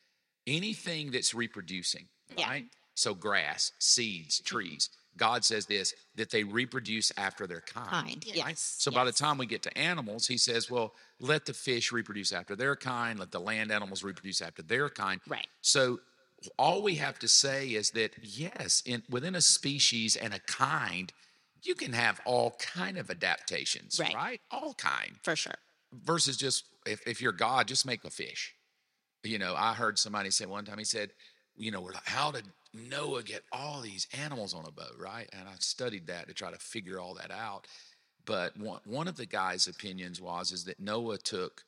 anything 0.48 1.12
that's 1.12 1.34
reproducing, 1.34 2.08
Yeah. 2.38 2.50
right? 2.50 2.66
So, 2.96 3.14
grass, 3.16 3.72
seeds, 3.80 4.40
mm-hmm. 4.40 4.56
trees. 4.58 4.90
God 5.16 5.46
says 5.46 5.66
this 5.68 5.94
that 6.16 6.32
they 6.32 6.44
reproduce 6.44 7.12
after 7.18 7.46
their 7.46 7.62
kind. 7.62 7.88
Kind, 7.90 8.26
right? 8.28 8.36
yes, 8.50 8.76
So, 8.80 8.92
by 8.92 9.04
the 9.06 9.12
time 9.12 9.38
we 9.38 9.46
get 9.46 9.62
to 9.64 9.78
animals, 9.78 10.28
he 10.28 10.38
says, 10.38 10.70
well, 10.72 10.94
let 11.20 11.46
the 11.46 11.54
fish 11.54 11.92
reproduce 11.92 12.32
after 12.32 12.56
their 12.56 12.76
kind, 12.76 13.20
let 13.20 13.32
the 13.32 13.40
land 13.40 13.72
animals 13.72 14.04
reproduce 14.04 14.42
after 14.42 14.62
their 14.64 14.90
kind. 14.90 15.22
Right. 15.28 15.48
So, 15.62 16.00
all 16.58 16.82
we 16.82 16.96
have 16.96 17.20
to 17.20 17.28
say 17.28 17.70
is 17.70 17.92
that 17.92 18.12
yes, 18.22 18.82
in 18.86 19.04
within 19.10 19.36
a 19.36 19.42
species 19.42 20.16
and 20.16 20.34
a 20.34 20.40
kind, 20.40 21.14
you 21.62 21.74
can 21.76 21.94
have 21.94 22.20
all 22.26 22.58
kind 22.60 22.98
of 22.98 23.10
adaptations, 23.10 24.00
Right. 24.00 24.14
right? 24.14 24.42
All 24.52 24.74
kind 24.74 25.16
For 25.24 25.36
sure. 25.36 25.56
versus 25.94 26.38
just 26.38 26.66
if, 26.86 27.08
if 27.08 27.22
you're 27.22 27.32
God, 27.32 27.68
just 27.68 27.86
make 27.86 28.04
a 28.04 28.10
fish. 28.10 28.54
You 29.24 29.40
know, 29.40 29.56
I 29.58 29.74
heard 29.74 29.98
somebody 29.98 30.32
say 30.32 30.46
one 30.46 30.66
time, 30.66 30.78
he 30.78 30.84
said, 30.84 31.12
you 31.56 31.72
know, 31.72 31.82
we're 31.82 31.94
like, 31.94 32.08
how 32.08 32.32
did 32.32 32.46
Noah 32.74 33.24
get 33.24 33.44
all 33.52 33.82
these 33.82 34.08
animals 34.20 34.54
on 34.54 34.66
a 34.66 34.72
boat, 34.72 34.96
right? 35.00 35.30
And 35.34 35.48
I 35.48 35.54
studied 35.60 36.08
that 36.08 36.28
to 36.28 36.34
try 36.34 36.52
to 36.52 36.58
figure 36.58 37.00
all 37.00 37.14
that 37.16 37.32
out. 37.32 37.68
But 38.26 38.58
one, 38.58 38.80
one 38.86 39.08
of 39.08 39.18
the 39.18 39.26
guy's 39.26 39.68
opinions 39.68 40.22
was 40.22 40.52
is 40.52 40.66
that 40.66 40.80
Noah 40.80 41.18
took 41.18 41.64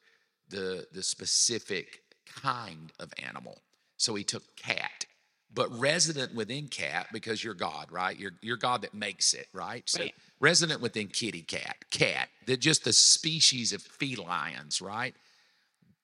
the 0.50 0.88
the 0.94 1.04
specific 1.04 2.02
kind 2.26 2.92
of 3.00 3.14
animal. 3.24 3.60
So 3.98 4.16
he 4.16 4.24
took 4.24 4.56
cat, 4.56 5.06
but 5.54 5.72
resident 5.80 6.36
within 6.36 6.68
cat 6.68 7.08
because 7.12 7.44
you're 7.44 7.54
God, 7.54 7.92
right? 7.92 8.18
You're 8.18 8.34
you're 8.42 8.58
God 8.58 8.82
that 8.82 8.94
makes 8.94 9.34
it, 9.34 9.48
right? 9.54 9.88
So 9.90 10.04
Right. 10.04 10.14
resident 10.40 10.82
within 10.82 11.08
kitty 11.08 11.42
cat, 11.42 11.78
cat, 11.92 12.30
that 12.46 12.60
just 12.60 12.84
the 12.84 12.94
species 12.94 13.74
of 13.74 13.82
felines, 13.82 14.82
right? 14.82 15.16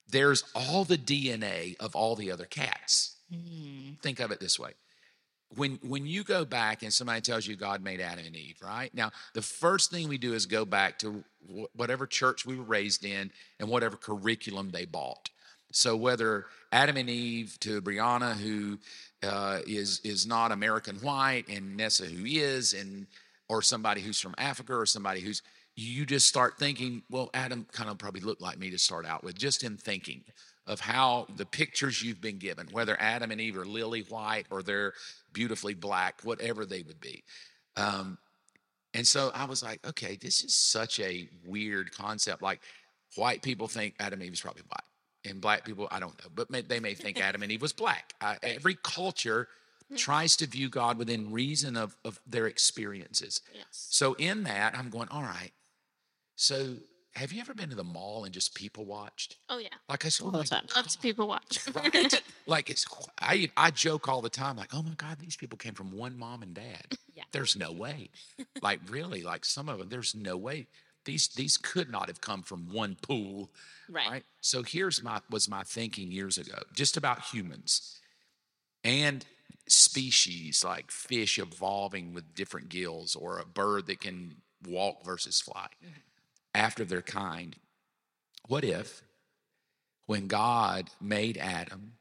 There's 0.08 0.44
all 0.54 0.84
the 0.84 0.98
DNA 0.98 1.76
of 1.80 1.94
all 1.94 2.16
the 2.16 2.30
other 2.30 2.44
cats. 2.44 3.16
Think 4.02 4.20
of 4.20 4.30
it 4.30 4.40
this 4.40 4.58
way. 4.58 4.72
When 5.54 5.78
when 5.82 6.06
you 6.06 6.24
go 6.24 6.44
back 6.46 6.82
and 6.82 6.92
somebody 6.92 7.20
tells 7.20 7.46
you 7.46 7.56
God 7.56 7.82
made 7.82 8.00
Adam 8.00 8.24
and 8.26 8.36
Eve, 8.36 8.56
right? 8.62 8.92
Now, 8.94 9.10
the 9.34 9.42
first 9.42 9.90
thing 9.90 10.08
we 10.08 10.16
do 10.16 10.32
is 10.32 10.46
go 10.46 10.64
back 10.64 10.98
to 11.00 11.24
wh- 11.46 11.76
whatever 11.76 12.06
church 12.06 12.46
we 12.46 12.56
were 12.56 12.64
raised 12.64 13.04
in 13.04 13.30
and 13.60 13.68
whatever 13.68 13.96
curriculum 13.96 14.70
they 14.70 14.86
bought. 14.86 15.28
So 15.72 15.96
whether 15.96 16.46
Adam 16.70 16.96
and 16.96 17.08
Eve 17.10 17.58
to 17.60 17.82
Brieanna, 17.82 18.34
who 18.34 18.78
uh, 19.22 19.60
is 19.66 20.00
is 20.04 20.26
not 20.26 20.52
American 20.52 20.96
white, 20.96 21.48
and 21.48 21.76
Nessa, 21.76 22.04
who 22.04 22.24
is, 22.24 22.72
and 22.74 23.06
or 23.48 23.62
somebody 23.62 24.00
who's 24.00 24.20
from 24.20 24.34
Africa, 24.38 24.74
or 24.74 24.86
somebody 24.86 25.20
who's 25.20 25.42
you 25.76 26.04
just 26.04 26.26
start 26.28 26.58
thinking, 26.58 27.02
well, 27.10 27.30
Adam 27.32 27.66
kind 27.72 27.88
of 27.88 27.98
probably 27.98 28.20
looked 28.20 28.42
like 28.42 28.58
me 28.58 28.70
to 28.70 28.78
start 28.78 29.06
out 29.06 29.24
with, 29.24 29.36
just 29.36 29.62
in 29.64 29.76
thinking 29.76 30.22
of 30.66 30.80
how 30.80 31.26
the 31.36 31.46
pictures 31.46 32.02
you've 32.02 32.20
been 32.20 32.38
given, 32.38 32.68
whether 32.70 33.00
Adam 33.00 33.30
and 33.30 33.40
Eve 33.40 33.56
are 33.56 33.64
lily 33.64 34.02
white 34.02 34.46
or 34.50 34.62
they're 34.62 34.92
beautifully 35.32 35.74
black, 35.74 36.20
whatever 36.22 36.64
they 36.64 36.82
would 36.82 37.00
be. 37.00 37.24
Um, 37.76 38.18
and 38.94 39.06
so 39.06 39.30
I 39.34 39.46
was 39.46 39.62
like, 39.62 39.84
okay, 39.86 40.16
this 40.20 40.44
is 40.44 40.54
such 40.54 41.00
a 41.00 41.28
weird 41.46 41.92
concept. 41.92 42.42
Like, 42.42 42.60
white 43.16 43.42
people 43.42 43.66
think 43.66 43.94
Adam 43.98 44.20
and 44.20 44.26
Eve 44.26 44.34
is 44.34 44.40
probably 44.40 44.62
white, 44.68 45.30
and 45.30 45.40
black 45.40 45.64
people, 45.64 45.88
I 45.90 46.00
don't 46.00 46.16
know, 46.22 46.30
but 46.34 46.50
may, 46.50 46.60
they 46.60 46.80
may 46.80 46.94
think 46.94 47.20
Adam 47.20 47.42
and 47.42 47.50
Eve 47.50 47.62
was 47.62 47.72
black. 47.72 48.12
I, 48.20 48.36
every 48.42 48.76
culture 48.82 49.48
tries 49.96 50.36
to 50.36 50.46
view 50.46 50.68
God 50.68 50.98
within 50.98 51.32
reason 51.32 51.76
of, 51.76 51.96
of 52.04 52.20
their 52.26 52.46
experiences. 52.46 53.40
Yes. 53.54 53.64
So 53.70 54.14
in 54.14 54.44
that, 54.44 54.76
I'm 54.76 54.90
going, 54.90 55.08
all 55.10 55.22
right. 55.22 55.50
So 56.42 56.74
have 57.14 57.32
you 57.32 57.40
ever 57.40 57.54
been 57.54 57.70
to 57.70 57.76
the 57.76 57.84
mall 57.84 58.24
and 58.24 58.34
just 58.34 58.56
people 58.56 58.84
watched? 58.84 59.36
Oh 59.48 59.58
yeah. 59.58 59.68
Like 59.88 60.04
I 60.04 60.08
said, 60.08 60.24
oh 60.24 60.30
All 60.34 60.42
the 60.42 60.44
time. 60.44 60.64
Love 60.74 60.88
to 60.88 60.98
people 60.98 61.28
watch. 61.28 61.60
right? 61.74 62.20
like 62.48 62.68
it's 62.68 62.84
I 63.20 63.48
I 63.56 63.70
joke 63.70 64.08
all 64.08 64.20
the 64.22 64.28
time, 64.28 64.56
like, 64.56 64.74
oh 64.74 64.82
my 64.82 64.94
God, 64.96 65.18
these 65.20 65.36
people 65.36 65.56
came 65.56 65.74
from 65.74 65.96
one 65.96 66.18
mom 66.18 66.42
and 66.42 66.52
dad. 66.52 66.86
Yeah. 67.14 67.24
There's 67.30 67.56
no 67.56 67.72
way. 67.72 68.08
like 68.62 68.80
really, 68.88 69.22
like 69.22 69.44
some 69.44 69.68
of 69.68 69.78
them, 69.78 69.90
there's 69.90 70.14
no 70.14 70.38
way. 70.38 70.66
These 71.04 71.28
these 71.28 71.58
could 71.58 71.90
not 71.90 72.08
have 72.08 72.22
come 72.22 72.42
from 72.42 72.72
one 72.72 72.96
pool. 73.02 73.50
Right. 73.90 74.08
right? 74.08 74.24
So 74.40 74.62
here's 74.62 75.02
my 75.02 75.20
was 75.30 75.46
my 75.46 75.62
thinking 75.62 76.10
years 76.10 76.38
ago, 76.38 76.56
just 76.74 76.96
about 76.96 77.20
humans 77.20 78.00
and 78.82 79.26
species 79.68 80.64
like 80.64 80.90
fish 80.90 81.38
evolving 81.38 82.14
with 82.14 82.34
different 82.34 82.70
gills 82.70 83.14
or 83.14 83.38
a 83.38 83.44
bird 83.44 83.88
that 83.88 84.00
can 84.00 84.36
walk 84.66 85.04
versus 85.04 85.38
fly 85.38 85.66
mm-hmm. 85.84 86.00
After 86.54 86.84
their 86.84 87.02
kind. 87.02 87.56
What 88.48 88.64
if 88.64 89.02
when 90.06 90.26
God 90.26 90.90
made 91.00 91.38
Adam, 91.38 91.94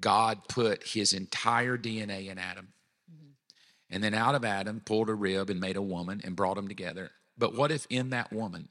God 0.00 0.48
put 0.48 0.84
his 0.84 1.12
entire 1.12 1.76
DNA 1.76 2.28
in 2.30 2.38
Adam. 2.38 2.68
Mm-hmm. 3.12 3.30
And 3.90 4.04
then 4.04 4.14
out 4.14 4.34
of 4.34 4.44
Adam 4.44 4.80
pulled 4.84 5.08
a 5.08 5.14
rib 5.14 5.50
and 5.50 5.60
made 5.60 5.76
a 5.76 5.82
woman 5.82 6.20
and 6.24 6.36
brought 6.36 6.56
them 6.56 6.68
together. 6.68 7.10
But 7.38 7.54
what 7.54 7.70
if 7.70 7.86
in 7.90 8.10
that 8.10 8.32
woman 8.32 8.68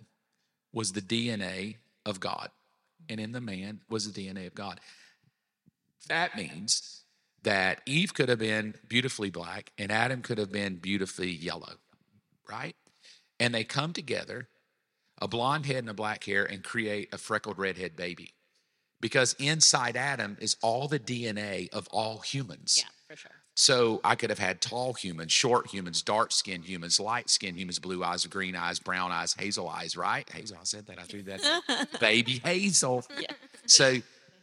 was 0.74 0.94
the 0.94 1.02
DNA 1.02 1.76
of 2.06 2.20
God 2.20 2.50
and 3.10 3.20
in 3.20 3.32
the 3.32 3.42
man 3.42 3.82
was 3.90 4.12
the 4.12 4.28
DNA 4.28 4.48
of 4.48 4.56
God? 4.56 4.80
That 6.08 6.36
means 6.36 7.04
that 7.44 7.82
Eve 7.86 8.14
could 8.14 8.30
have 8.30 8.40
been 8.40 8.76
beautifully 8.88 9.30
black 9.30 9.72
and 9.78 9.92
Adam 9.92 10.22
could 10.22 10.38
have 10.38 10.52
been 10.52 10.76
beautifully 10.76 11.32
yellow, 11.32 11.74
right? 12.50 12.76
And 13.40 13.54
they 13.54 13.64
come 13.64 13.94
together, 13.94 14.48
a 15.20 15.28
blonde 15.28 15.66
head 15.66 15.78
and 15.78 15.90
a 15.90 15.94
black 15.94 16.24
hair, 16.24 16.44
and 16.46 16.64
create 16.64 17.14
a 17.14 17.18
freckled 17.18 17.58
redhead 17.58 17.96
baby. 17.96 18.34
Because 19.02 19.36
inside 19.40 19.96
Adam 19.96 20.38
is 20.40 20.56
all 20.62 20.88
the 20.88 21.00
DNA 21.00 21.70
of 21.74 21.88
all 21.92 22.20
humans. 22.20 22.84
Yeah, 22.84 22.90
for 23.08 23.18
sure. 23.18 23.32
So 23.58 24.02
I 24.04 24.16
could 24.16 24.30
have 24.30 24.40
had 24.40 24.60
tall 24.60 24.94
humans, 24.94 25.32
short 25.32 25.68
humans, 25.68 26.02
dark 26.02 26.34
skinned 26.34 26.66
humans, 26.66 27.00
light 27.00 27.30
skinned 27.30 27.58
humans, 27.58 27.80
blue 27.80 28.04
eyes, 28.04 28.26
green 28.26 28.56
eyes, 28.56 28.80
brown 28.80 29.12
eyes, 29.12 29.34
hazel 29.34 29.70
eyes, 29.70 29.96
right? 29.96 30.30
Hazel, 30.30 30.58
I 30.60 30.66
said 30.66 30.88
that. 30.88 31.00
I 31.00 31.04
threw 31.04 31.24
that. 31.24 31.88
Baby 32.02 32.42
Hazel. 32.44 33.06
Yeah. 33.18 33.32
So 33.66 33.98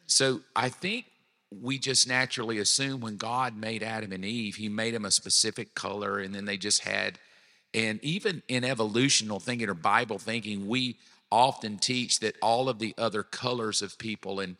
so 0.06 0.40
I 0.56 0.70
think 0.70 1.06
we 1.50 1.78
just 1.78 2.08
naturally 2.08 2.58
assume 2.58 3.00
when 3.02 3.18
God 3.18 3.54
made 3.54 3.82
Adam 3.82 4.12
and 4.12 4.24
Eve, 4.24 4.56
he 4.56 4.70
made 4.70 4.94
them 4.94 5.04
a 5.04 5.10
specific 5.10 5.74
color 5.74 6.18
and 6.18 6.34
then 6.34 6.46
they 6.46 6.56
just 6.56 6.80
had 6.80 7.18
and 7.74 8.02
even 8.02 8.42
in 8.48 8.64
evolutional 8.64 9.40
thinking 9.40 9.68
or 9.68 9.74
Bible 9.74 10.18
thinking, 10.18 10.68
we 10.68 10.98
often 11.30 11.78
teach 11.78 12.20
that 12.20 12.36
all 12.42 12.68
of 12.68 12.78
the 12.78 12.94
other 12.98 13.22
colors 13.22 13.80
of 13.80 13.96
people 13.98 14.40
and 14.40 14.56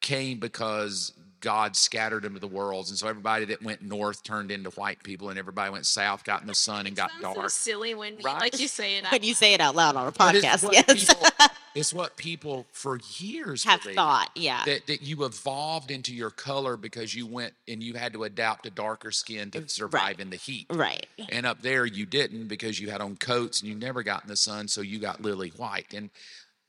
came 0.00 0.38
because 0.38 1.12
God 1.40 1.74
scattered 1.76 2.22
them 2.22 2.34
to 2.34 2.40
the 2.40 2.46
worlds, 2.46 2.90
and 2.90 2.98
so 2.98 3.08
everybody 3.08 3.44
that 3.46 3.62
went 3.62 3.82
north 3.82 4.22
turned 4.22 4.50
into 4.50 4.70
white 4.70 5.02
people, 5.02 5.30
and 5.30 5.38
everybody 5.38 5.70
went 5.72 5.86
south 5.86 6.24
got 6.24 6.42
in 6.42 6.46
the 6.46 6.54
sun 6.54 6.86
and 6.86 6.94
got 6.94 7.10
Sounds 7.12 7.22
so 7.22 7.34
dark. 7.34 7.50
silly 7.50 7.94
when 7.94 8.16
Right? 8.22 8.40
like 8.40 8.60
you 8.60 8.68
say 8.68 8.96
it. 8.98 9.04
when 9.10 9.22
you 9.22 9.34
say 9.34 9.54
it 9.54 9.60
out 9.60 9.74
loud 9.74 9.96
on 9.96 10.06
a 10.06 10.12
But 10.12 10.34
it's 10.36 10.44
podcast, 10.46 10.72
yes. 10.72 11.06
people- 11.14 11.28
it's 11.74 11.94
what 11.94 12.16
people 12.16 12.66
for 12.72 12.98
years 13.18 13.64
Have 13.64 13.80
believed, 13.82 13.96
thought, 13.96 14.30
yeah. 14.34 14.62
that, 14.66 14.86
that 14.88 15.02
you 15.02 15.24
evolved 15.24 15.90
into 15.90 16.14
your 16.14 16.30
color 16.30 16.76
because 16.76 17.14
you 17.14 17.26
went 17.26 17.54
and 17.68 17.82
you 17.82 17.94
had 17.94 18.12
to 18.14 18.24
adapt 18.24 18.66
a 18.66 18.70
darker 18.70 19.10
skin 19.12 19.50
to 19.52 19.68
survive 19.68 20.18
in 20.20 20.30
the 20.30 20.36
heat. 20.36 20.66
right. 20.70 21.06
And 21.30 21.46
up 21.46 21.62
there 21.62 21.86
you 21.86 22.06
didn't 22.06 22.48
because 22.48 22.78
you 22.80 22.90
had 22.90 23.00
on 23.00 23.16
coats 23.16 23.60
and 23.60 23.68
you 23.70 23.74
never 23.76 24.02
got 24.02 24.22
in 24.24 24.28
the 24.28 24.36
sun, 24.36 24.68
so 24.68 24.80
you 24.80 24.98
got 24.98 25.22
lily 25.22 25.50
white. 25.56 25.94
And 25.94 26.10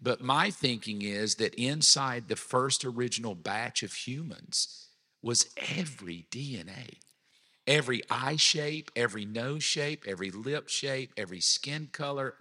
but 0.02 0.22
my 0.22 0.50
thinking 0.50 1.02
is 1.02 1.36
that 1.36 1.54
inside 1.56 2.28
the 2.28 2.36
first 2.36 2.84
original 2.84 3.36
batch 3.36 3.84
of 3.84 3.94
humans 3.94 4.88
was 5.22 5.48
every 5.78 6.26
DNA. 6.32 6.98
Every 7.68 8.02
eye 8.10 8.38
shape, 8.38 8.90
every 8.96 9.26
nose 9.26 9.64
shape, 9.64 10.06
every 10.08 10.32
lip 10.32 10.68
shape, 10.68 11.14
every 11.16 11.40
skin 11.40 11.90
color, 11.92 12.36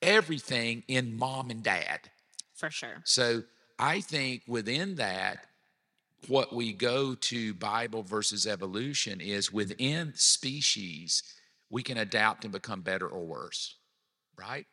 everything 0.00 0.84
in 0.86 1.16
mom 1.16 1.50
and 1.50 1.62
dad. 1.62 2.10
For 2.54 2.70
sure. 2.70 3.02
So 3.04 3.42
I 3.78 4.00
think 4.00 4.42
within 4.46 4.94
that, 4.94 5.46
what 6.28 6.54
we 6.54 6.72
go 6.72 7.14
to 7.14 7.54
Bible 7.54 8.02
versus 8.02 8.46
evolution 8.46 9.20
is 9.20 9.52
within 9.52 10.12
species, 10.14 11.22
we 11.68 11.82
can 11.82 11.98
adapt 11.98 12.44
and 12.44 12.52
become 12.52 12.80
better 12.80 13.08
or 13.08 13.24
worse, 13.24 13.76
right? 14.38 14.66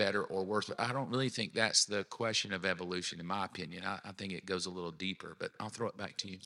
Better 0.00 0.24
or 0.24 0.46
worse. 0.46 0.70
I 0.78 0.94
don't 0.94 1.10
really 1.10 1.28
think 1.28 1.52
that's 1.52 1.84
the 1.84 2.04
question 2.04 2.54
of 2.54 2.64
evolution, 2.64 3.20
in 3.20 3.26
my 3.26 3.44
opinion. 3.44 3.84
I, 3.84 3.98
I 4.02 4.12
think 4.12 4.32
it 4.32 4.46
goes 4.46 4.64
a 4.64 4.70
little 4.70 4.92
deeper, 4.92 5.36
but 5.38 5.50
I'll 5.60 5.68
throw 5.68 5.88
it 5.88 5.96
back 5.98 6.16
to 6.18 6.30
you. 6.30 6.38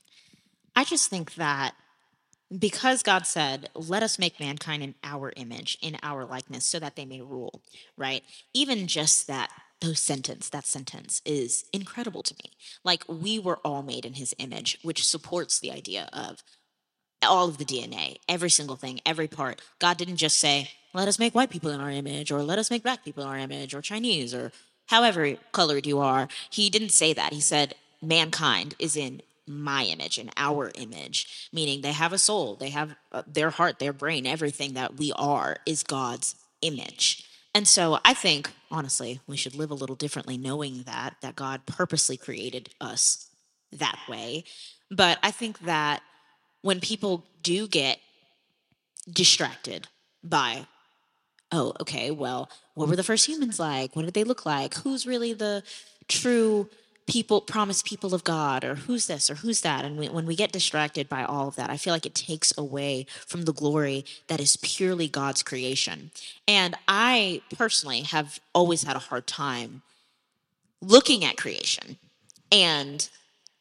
I 0.75 0.83
just 0.83 1.09
think 1.09 1.35
that 1.35 1.75
because 2.59 3.05
God 3.05 3.29
said, 3.29 3.69
let 3.77 4.03
us 4.03 4.19
make 4.19 4.41
mankind 4.41 4.83
in 4.83 4.97
our 5.05 5.33
image, 5.37 5.79
in 5.81 5.97
our 6.03 6.25
likeness, 6.25 6.67
so 6.67 6.81
that 6.81 6.97
they 6.97 7.05
may 7.05 7.21
rule, 7.21 7.63
right? 7.97 8.25
Even 8.55 8.89
just 8.89 9.29
that, 9.29 9.51
those 9.81 10.01
sentence, 10.01 10.49
that 10.49 10.67
sentence 10.67 11.23
is 11.25 11.65
incredible 11.73 12.25
to 12.25 12.35
me. 12.43 12.51
Like, 12.83 13.05
we 13.09 13.39
were 13.39 13.61
all 13.65 13.85
made 13.85 14.05
in 14.05 14.15
his 14.15 14.35
image, 14.39 14.81
which 14.83 15.07
supports 15.07 15.61
the 15.61 15.71
idea 15.71 16.09
of 16.13 16.43
all 17.23 17.49
of 17.49 17.59
the 17.59 17.65
DNA, 17.65 18.17
every 18.29 18.51
single 18.51 18.77
thing, 18.77 19.01
every 19.07 19.29
part. 19.29 19.63
God 19.79 19.97
didn't 19.97 20.17
just 20.17 20.41
say, 20.41 20.71
let 20.95 21.09
us 21.09 21.19
make 21.19 21.35
white 21.35 21.51
people 21.51 21.71
in 21.71 21.81
our 21.81 21.91
image, 21.91 22.31
or 22.33 22.43
let 22.43 22.59
us 22.59 22.71
make 22.71 22.83
black 22.83 23.05
people 23.05 23.23
in 23.25 23.29
our 23.29 23.39
image, 23.39 23.75
or 23.75 23.83
Chinese, 23.83 24.33
or 24.33 24.53
however 24.87 25.35
colored 25.53 25.87
you 25.87 25.99
are. 25.99 26.29
He 26.51 26.71
didn't 26.71 26.93
say 26.93 27.13
that. 27.13 27.33
He 27.33 27.41
said, 27.41 27.75
mankind 28.01 28.75
is 28.79 28.97
in 28.97 29.21
my 29.47 29.85
image, 29.85 30.19
in 30.19 30.31
our 30.37 30.71
image, 30.77 31.49
meaning 31.53 31.83
they 31.83 31.93
have 31.93 32.13
a 32.13 32.19
soul, 32.19 32.55
they 32.55 32.71
have 32.71 32.95
uh, 33.13 33.23
their 33.27 33.51
heart, 33.51 33.79
their 33.79 33.93
brain, 33.93 34.27
everything 34.27 34.73
that 34.75 34.97
we 34.97 35.13
are 35.17 35.59
is 35.67 35.83
God's 35.83 36.35
image. 36.63 37.25
And 37.55 37.69
so 37.69 37.99
I 38.05 38.15
think, 38.15 38.51
honestly, 38.71 39.21
we 39.27 39.37
should 39.37 39.55
live 39.55 39.71
a 39.71 39.75
little 39.75 39.97
differently 39.97 40.39
knowing 40.39 40.85
that, 40.85 41.17
that 41.21 41.37
God 41.37 41.67
purposely 41.67 42.17
created 42.17 42.71
us 42.81 43.29
that 43.71 43.99
way. 44.09 44.45
But 44.91 45.19
I 45.23 45.31
think 45.31 45.61
that 45.61 46.03
when 46.63 46.81
people 46.81 47.25
do 47.43 47.69
get 47.69 47.99
distracted 49.13 49.87
by 50.23 50.67
oh 51.55 51.73
okay 51.81 52.11
well 52.11 52.49
what 52.75 52.89
were 52.89 52.95
mm. 52.95 52.99
the 52.99 53.05
first 53.05 53.27
humans 53.27 53.59
like? 53.59 53.97
What 53.97 54.05
did 54.05 54.15
they 54.15 54.25
look 54.25 54.45
like? 54.45 54.75
Who's 54.75 55.07
really 55.07 55.33
the 55.33 55.63
true 56.09 56.69
people 57.07 57.41
promised 57.41 57.87
people 57.87 58.15
of 58.15 58.25
god? 58.25 58.65
Or 58.65 58.75
who's 58.75 59.07
this? 59.07 59.31
Or 59.31 59.37
who's 59.37 59.61
that? 59.61 59.85
And 59.85 59.99
we, 59.99 60.09
when 60.09 60.27
we 60.27 60.35
get 60.35 60.53
distracted 60.53 61.09
by 61.09 61.25
all 61.25 61.49
of 61.49 61.57
that 61.57 61.71
i 61.71 61.77
feel 61.77 61.93
like 61.93 62.07
it 62.07 62.15
takes 62.15 62.57
away 62.59 63.07
from 63.27 63.43
the 63.43 63.53
glory 63.53 64.05
that 64.29 64.41
is 64.41 64.57
purely 64.57 65.09
god's 65.09 65.43
creation. 65.43 66.11
And 66.49 66.75
i 66.89 67.43
personally 67.57 68.03
have 68.03 68.41
always 68.53 68.83
had 68.83 68.97
a 68.97 69.07
hard 69.11 69.27
time 69.27 69.83
looking 70.81 71.25
at 71.25 71.37
creation 71.37 71.97
and 72.51 73.09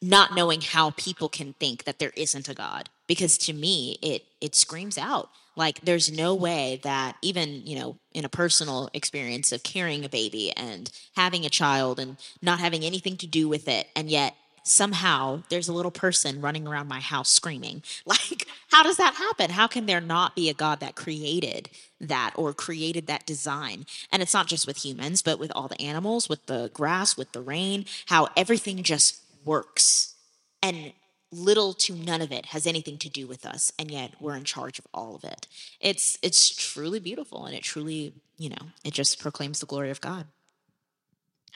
not 0.02 0.34
knowing 0.34 0.60
how 0.60 0.90
people 0.90 1.30
can 1.30 1.54
think 1.54 1.84
that 1.84 1.98
there 1.98 2.12
isn't 2.16 2.48
a 2.48 2.54
god. 2.54 2.90
Because 3.06 3.38
to 3.38 3.52
me 3.52 3.98
it 4.02 4.24
it 4.40 4.54
screams 4.54 4.98
out 4.98 5.30
like 5.56 5.80
there's 5.80 6.10
no 6.10 6.34
way 6.34 6.80
that 6.82 7.16
even 7.22 7.66
you 7.66 7.78
know 7.78 7.96
in 8.12 8.24
a 8.24 8.28
personal 8.28 8.88
experience 8.94 9.52
of 9.52 9.62
carrying 9.62 10.04
a 10.04 10.08
baby 10.08 10.52
and 10.56 10.90
having 11.16 11.44
a 11.44 11.50
child 11.50 11.98
and 11.98 12.16
not 12.42 12.60
having 12.60 12.84
anything 12.84 13.16
to 13.16 13.26
do 13.26 13.48
with 13.48 13.68
it 13.68 13.88
and 13.94 14.10
yet 14.10 14.34
somehow 14.66 15.42
there's 15.50 15.68
a 15.68 15.72
little 15.72 15.90
person 15.90 16.40
running 16.40 16.66
around 16.66 16.88
my 16.88 17.00
house 17.00 17.28
screaming. 17.30 17.82
Like 18.06 18.46
how 18.70 18.82
does 18.82 18.96
that 18.96 19.14
happen? 19.14 19.50
How 19.50 19.66
can 19.66 19.86
there 19.86 20.00
not 20.00 20.34
be 20.34 20.48
a 20.48 20.54
god 20.54 20.80
that 20.80 20.94
created 20.94 21.68
that 22.00 22.32
or 22.36 22.52
created 22.52 23.06
that 23.06 23.26
design? 23.26 23.86
And 24.10 24.22
it's 24.22 24.34
not 24.34 24.46
just 24.46 24.66
with 24.66 24.84
humans 24.84 25.22
but 25.22 25.38
with 25.38 25.52
all 25.54 25.68
the 25.68 25.80
animals 25.80 26.28
with 26.28 26.46
the 26.46 26.70
grass 26.72 27.16
with 27.16 27.32
the 27.32 27.40
rain 27.40 27.84
how 28.06 28.28
everything 28.36 28.82
just 28.82 29.20
works. 29.44 30.14
And 30.62 30.92
little 31.34 31.72
to 31.72 31.94
none 31.94 32.22
of 32.22 32.30
it 32.32 32.46
has 32.46 32.66
anything 32.66 32.98
to 32.98 33.08
do 33.08 33.26
with 33.26 33.44
us 33.44 33.72
and 33.78 33.90
yet 33.90 34.12
we're 34.20 34.36
in 34.36 34.44
charge 34.44 34.78
of 34.78 34.86
all 34.94 35.14
of 35.14 35.24
it 35.24 35.46
it's 35.80 36.18
it's 36.22 36.54
truly 36.54 37.00
beautiful 37.00 37.44
and 37.44 37.54
it 37.54 37.62
truly 37.62 38.12
you 38.38 38.48
know 38.48 38.68
it 38.84 38.92
just 38.92 39.18
proclaims 39.20 39.60
the 39.60 39.66
glory 39.66 39.90
of 39.90 40.00
god 40.00 40.26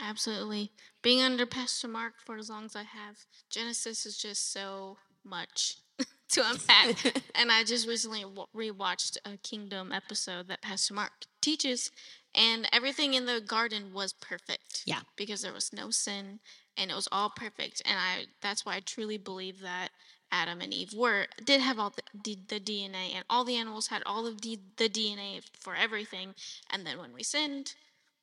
Absolutely. 0.01 0.71
Being 1.03 1.23
under 1.23 1.47
Pastor 1.47 1.89
Mark 1.89 2.15
for 2.25 2.37
as 2.37 2.49
long 2.49 2.65
as 2.65 2.77
I 2.77 2.83
have, 2.83 3.17
Genesis 3.51 4.07
is 4.07 4.17
just 4.17 4.53
so 4.53 4.97
much 5.25 5.79
to 6.31 6.43
unpack. 6.49 7.23
and 7.35 7.51
I 7.51 7.65
just 7.65 7.89
recently 7.89 8.25
wa- 8.25 8.47
rewatched 8.55 9.17
a 9.25 9.37
Kingdom 9.39 9.93
episode 9.93 10.49
that 10.49 10.63
Pastor 10.63 10.95
Mark 10.95 11.13
teaches, 11.41 11.91
and 12.39 12.69
everything 12.73 13.15
in 13.15 13.27
the 13.27 13.41
garden 13.41 13.93
was 13.93 14.13
perfect. 14.15 14.85
Yeah. 14.87 15.01
Because 15.17 15.43
there 15.43 15.53
was 15.53 15.73
no 15.73 15.91
sin, 15.91 16.41
and 16.77 16.91
it 16.91 16.95
was 16.95 17.09
all 17.13 17.31
perfect. 17.31 17.83
And 17.85 17.99
I 17.99 18.27
that's 18.41 18.65
why 18.65 18.77
I 18.77 18.81
truly 18.81 19.19
believe 19.19 19.61
that 19.61 19.91
Adam 20.31 20.61
and 20.61 20.73
Eve 20.73 20.95
were 20.95 21.27
did 21.45 21.61
have 21.61 21.79
all 21.79 21.91
the, 21.91 22.03
the, 22.25 22.39
the 22.49 22.61
DNA, 22.61 23.15
and 23.15 23.25
all 23.29 23.45
the 23.45 23.57
animals 23.57 23.89
had 23.89 24.03
all 24.07 24.27
of 24.27 24.43
the, 24.43 24.59
the 24.77 24.89
DNA 24.89 25.43
for 25.59 25.75
everything. 25.75 26.35
And 26.71 26.87
then 26.87 26.99
when 26.99 27.13
we 27.13 27.23
sinned, 27.23 27.75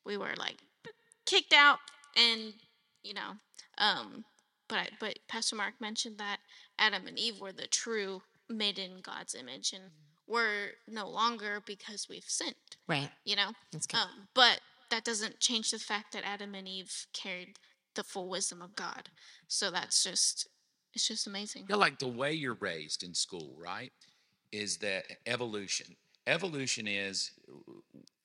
we 0.06 0.18
were 0.18 0.34
like 0.38 0.58
kicked 1.26 1.54
out 1.54 1.80
and 2.16 2.54
you 3.04 3.14
know 3.14 3.32
um 3.78 4.26
but 4.68 4.78
I, 4.78 4.88
but 5.00 5.20
pastor 5.28 5.56
mark 5.56 5.74
mentioned 5.80 6.18
that 6.20 6.38
adam 6.78 7.08
and 7.08 7.18
eve 7.18 7.40
were 7.42 7.52
the 7.52 7.68
true 7.68 8.22
made 8.48 8.78
in 8.78 9.02
god's 9.02 9.34
image 9.36 9.74
and 9.74 9.86
we're 10.28 10.72
no 10.88 11.08
longer 11.08 11.62
because 11.66 12.08
we've 12.10 12.24
sinned 12.28 12.56
right 12.88 13.10
you 13.24 13.36
know 13.36 13.52
that's 13.72 13.86
good 13.88 13.98
um 13.98 14.28
but 14.34 14.60
that 14.90 15.04
doesn't 15.04 15.40
change 15.40 15.72
the 15.72 15.80
fact 15.80 16.14
that 16.14 16.24
adam 16.26 16.56
and 16.56 16.68
eve 16.68 17.08
carried 17.14 17.58
the 17.96 18.04
full 18.04 18.28
wisdom 18.30 18.62
of 18.62 18.76
god 18.76 19.10
so 19.48 19.72
that's 19.72 20.04
just 20.04 20.48
it's 20.96 21.08
just 21.08 21.28
amazing 21.28 21.66
Yeah, 21.70 21.76
like 21.76 22.00
the 22.00 22.08
way 22.08 22.34
you're 22.34 22.58
raised 22.60 23.04
in 23.04 23.14
school, 23.14 23.54
right? 23.58 23.92
Is 24.52 24.78
that 24.78 25.04
evolution? 25.26 25.96
Evolution 26.26 26.88
is 26.88 27.32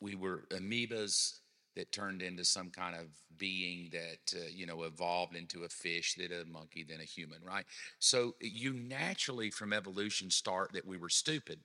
we 0.00 0.14
were 0.14 0.44
amoebas 0.50 1.40
that 1.76 1.90
turned 1.92 2.22
into 2.22 2.44
some 2.44 2.70
kind 2.70 2.94
of 2.94 3.06
being 3.36 3.90
that 3.92 4.38
uh, 4.38 4.46
you 4.50 4.66
know 4.66 4.84
evolved 4.84 5.34
into 5.34 5.64
a 5.64 5.68
fish, 5.68 6.14
then 6.16 6.30
a 6.32 6.44
monkey, 6.44 6.84
then 6.88 7.00
a 7.00 7.04
human, 7.04 7.42
right? 7.42 7.64
So 7.98 8.36
you 8.40 8.72
naturally 8.72 9.50
from 9.50 9.72
evolution 9.72 10.30
start 10.30 10.72
that 10.72 10.86
we 10.86 10.96
were 10.96 11.08
stupid, 11.08 11.58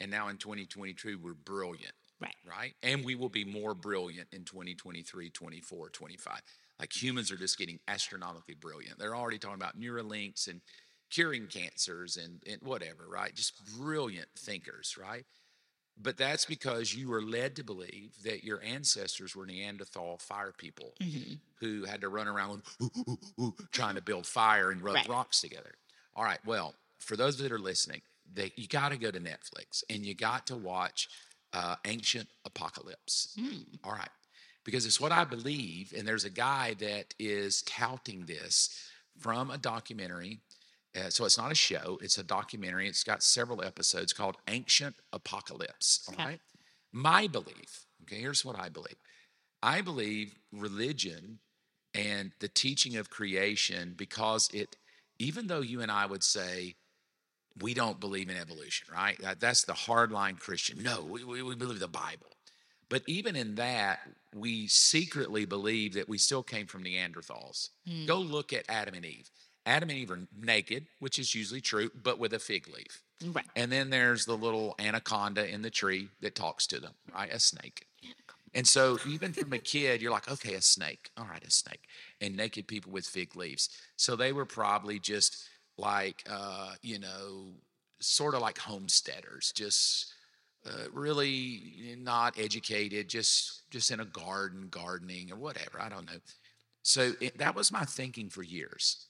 and 0.00 0.10
now 0.10 0.28
in 0.28 0.38
2022 0.38 1.18
we're 1.18 1.34
brilliant, 1.34 1.94
Right. 2.20 2.34
Right, 2.44 2.74
and 2.82 3.04
we 3.04 3.14
will 3.14 3.28
be 3.28 3.44
more 3.44 3.74
brilliant 3.74 4.28
in 4.32 4.44
2023, 4.44 5.30
24, 5.30 5.90
25. 5.90 6.40
Like 6.78 6.92
humans 7.02 7.30
are 7.32 7.36
just 7.36 7.58
getting 7.58 7.80
astronomically 7.88 8.54
brilliant. 8.54 8.98
They're 8.98 9.16
already 9.16 9.38
talking 9.38 9.56
about 9.56 9.78
Neuralinks 9.78 10.46
and 10.48 10.62
curing 11.10 11.48
cancers 11.48 12.16
and, 12.16 12.42
and 12.46 12.62
whatever, 12.62 13.08
right? 13.08 13.34
Just 13.34 13.64
brilliant 13.76 14.28
thinkers, 14.36 14.96
right? 14.96 15.26
But 15.96 16.16
that's 16.16 16.44
because 16.46 16.94
you 16.94 17.08
were 17.08 17.22
led 17.22 17.56
to 17.56 17.64
believe 17.64 18.22
that 18.22 18.44
your 18.44 18.62
ancestors 18.62 19.34
were 19.36 19.46
Neanderthal 19.46 20.18
fire 20.18 20.52
people 20.56 20.96
Mhm. 21.00 21.40
who 21.60 21.84
had 21.84 22.02
to 22.02 22.08
run 22.08 22.28
around 22.28 22.64
ooh, 22.82 22.90
ooh, 23.08 23.18
ooh, 23.40 23.56
trying 23.72 23.94
to 23.94 24.00
build 24.02 24.26
fire 24.26 24.70
and 24.70 24.82
rub 24.82 25.00
Right. 25.00 25.08
rocks 25.08 25.40
together. 25.40 25.74
All 26.14 26.24
right, 26.24 26.44
well, 26.44 26.74
for 27.00 27.16
those 27.16 27.38
that 27.38 27.52
are 27.52 27.58
listening, 27.58 28.02
they, 28.32 28.52
you 28.56 28.68
got 28.68 28.90
to 28.90 28.98
go 28.98 29.10
to 29.10 29.20
Netflix 29.20 29.82
and 29.90 30.04
you 30.04 30.14
got 30.14 30.46
to 30.48 30.56
watch 30.56 31.08
uh, 31.52 31.76
Ancient 31.86 32.28
Apocalypse. 32.44 33.36
Mm. 33.38 33.78
All 33.84 33.92
right. 33.92 34.08
Because 34.64 34.84
it's 34.86 35.00
what 35.00 35.12
I 35.12 35.24
believe. 35.24 35.94
And 35.96 36.06
there's 36.06 36.24
a 36.24 36.30
guy 36.30 36.74
that 36.80 37.14
is 37.18 37.62
touting 37.62 38.26
this 38.26 38.70
from 39.18 39.50
a 39.50 39.58
documentary. 39.58 40.40
Uh, 40.96 41.10
so 41.10 41.24
it's 41.24 41.38
not 41.38 41.52
a 41.52 41.54
show, 41.54 41.98
it's 42.02 42.18
a 42.18 42.24
documentary. 42.24 42.88
It's 42.88 43.04
got 43.04 43.22
several 43.22 43.62
episodes 43.62 44.12
called 44.12 44.36
Ancient 44.48 44.96
Apocalypse. 45.12 46.04
All 46.08 46.14
Okay. 46.14 46.24
right. 46.24 46.40
My 46.92 47.26
belief, 47.26 47.86
okay, 48.02 48.20
here's 48.20 48.44
what 48.44 48.58
I 48.58 48.68
believe 48.68 48.96
I 49.62 49.80
believe 49.80 50.34
religion 50.52 51.40
and 51.94 52.32
the 52.40 52.48
teaching 52.48 52.96
of 52.96 53.10
creation, 53.10 53.94
because 53.96 54.48
it 54.52 54.76
even 55.18 55.46
though 55.48 55.60
you 55.60 55.80
and 55.80 55.90
I 55.90 56.06
would 56.06 56.22
say 56.22 56.76
we 57.60 57.74
don't 57.74 58.00
believe 58.00 58.28
in 58.28 58.36
evolution, 58.36 58.86
right? 58.92 59.18
That, 59.20 59.40
that's 59.40 59.64
the 59.64 59.72
hardline 59.72 60.38
Christian. 60.38 60.82
No, 60.82 61.02
we, 61.02 61.24
we, 61.24 61.42
we 61.42 61.54
believe 61.54 61.80
the 61.80 61.88
Bible. 61.88 62.26
But 62.88 63.02
even 63.06 63.36
in 63.36 63.56
that, 63.56 64.00
we 64.34 64.66
secretly 64.66 65.44
believe 65.44 65.94
that 65.94 66.08
we 66.08 66.18
still 66.18 66.42
came 66.42 66.66
from 66.66 66.84
Neanderthals. 66.84 67.70
Hmm. 67.86 68.06
Go 68.06 68.18
look 68.18 68.52
at 68.52 68.64
Adam 68.68 68.94
and 68.94 69.04
Eve. 69.04 69.30
Adam 69.66 69.90
and 69.90 69.98
Eve 69.98 70.10
are 70.10 70.20
naked, 70.40 70.86
which 70.98 71.18
is 71.18 71.34
usually 71.34 71.60
true, 71.60 71.90
but 72.02 72.18
with 72.18 72.32
a 72.32 72.38
fig 72.38 72.66
leaf. 72.68 73.02
Right. 73.24 73.44
And 73.56 73.70
then 73.70 73.90
there's 73.90 74.24
the 74.24 74.36
little 74.36 74.74
anaconda 74.78 75.46
in 75.46 75.60
the 75.60 75.70
tree 75.70 76.08
that 76.22 76.34
talks 76.34 76.66
to 76.68 76.80
them, 76.80 76.92
right? 77.14 77.32
A 77.32 77.38
snake. 77.38 77.86
And 78.54 78.66
so 78.66 78.98
even 79.06 79.34
from 79.34 79.52
a 79.52 79.58
kid, 79.58 80.00
you're 80.00 80.10
like, 80.10 80.30
okay, 80.30 80.54
a 80.54 80.62
snake. 80.62 81.10
All 81.18 81.26
right, 81.26 81.44
a 81.44 81.50
snake. 81.50 81.82
And 82.20 82.36
naked 82.36 82.66
people 82.66 82.92
with 82.92 83.06
fig 83.06 83.36
leaves. 83.36 83.68
So 83.96 84.16
they 84.16 84.32
were 84.32 84.46
probably 84.46 84.98
just 84.98 85.44
like, 85.78 86.24
uh, 86.28 86.74
you 86.82 86.98
know, 86.98 87.52
sort 88.00 88.34
of 88.34 88.40
like 88.42 88.58
homesteaders, 88.58 89.52
just 89.54 90.12
uh, 90.66 90.90
really 90.92 91.96
not 91.98 92.38
educated, 92.38 93.08
just 93.08 93.62
just 93.70 93.90
in 93.90 94.00
a 94.00 94.04
garden, 94.04 94.68
gardening 94.70 95.30
or 95.32 95.36
whatever. 95.36 95.80
I 95.80 95.88
don't 95.88 96.06
know. 96.06 96.18
So 96.82 97.12
it, 97.20 97.38
that 97.38 97.54
was 97.54 97.72
my 97.72 97.84
thinking 97.84 98.28
for 98.28 98.42
years. 98.42 99.06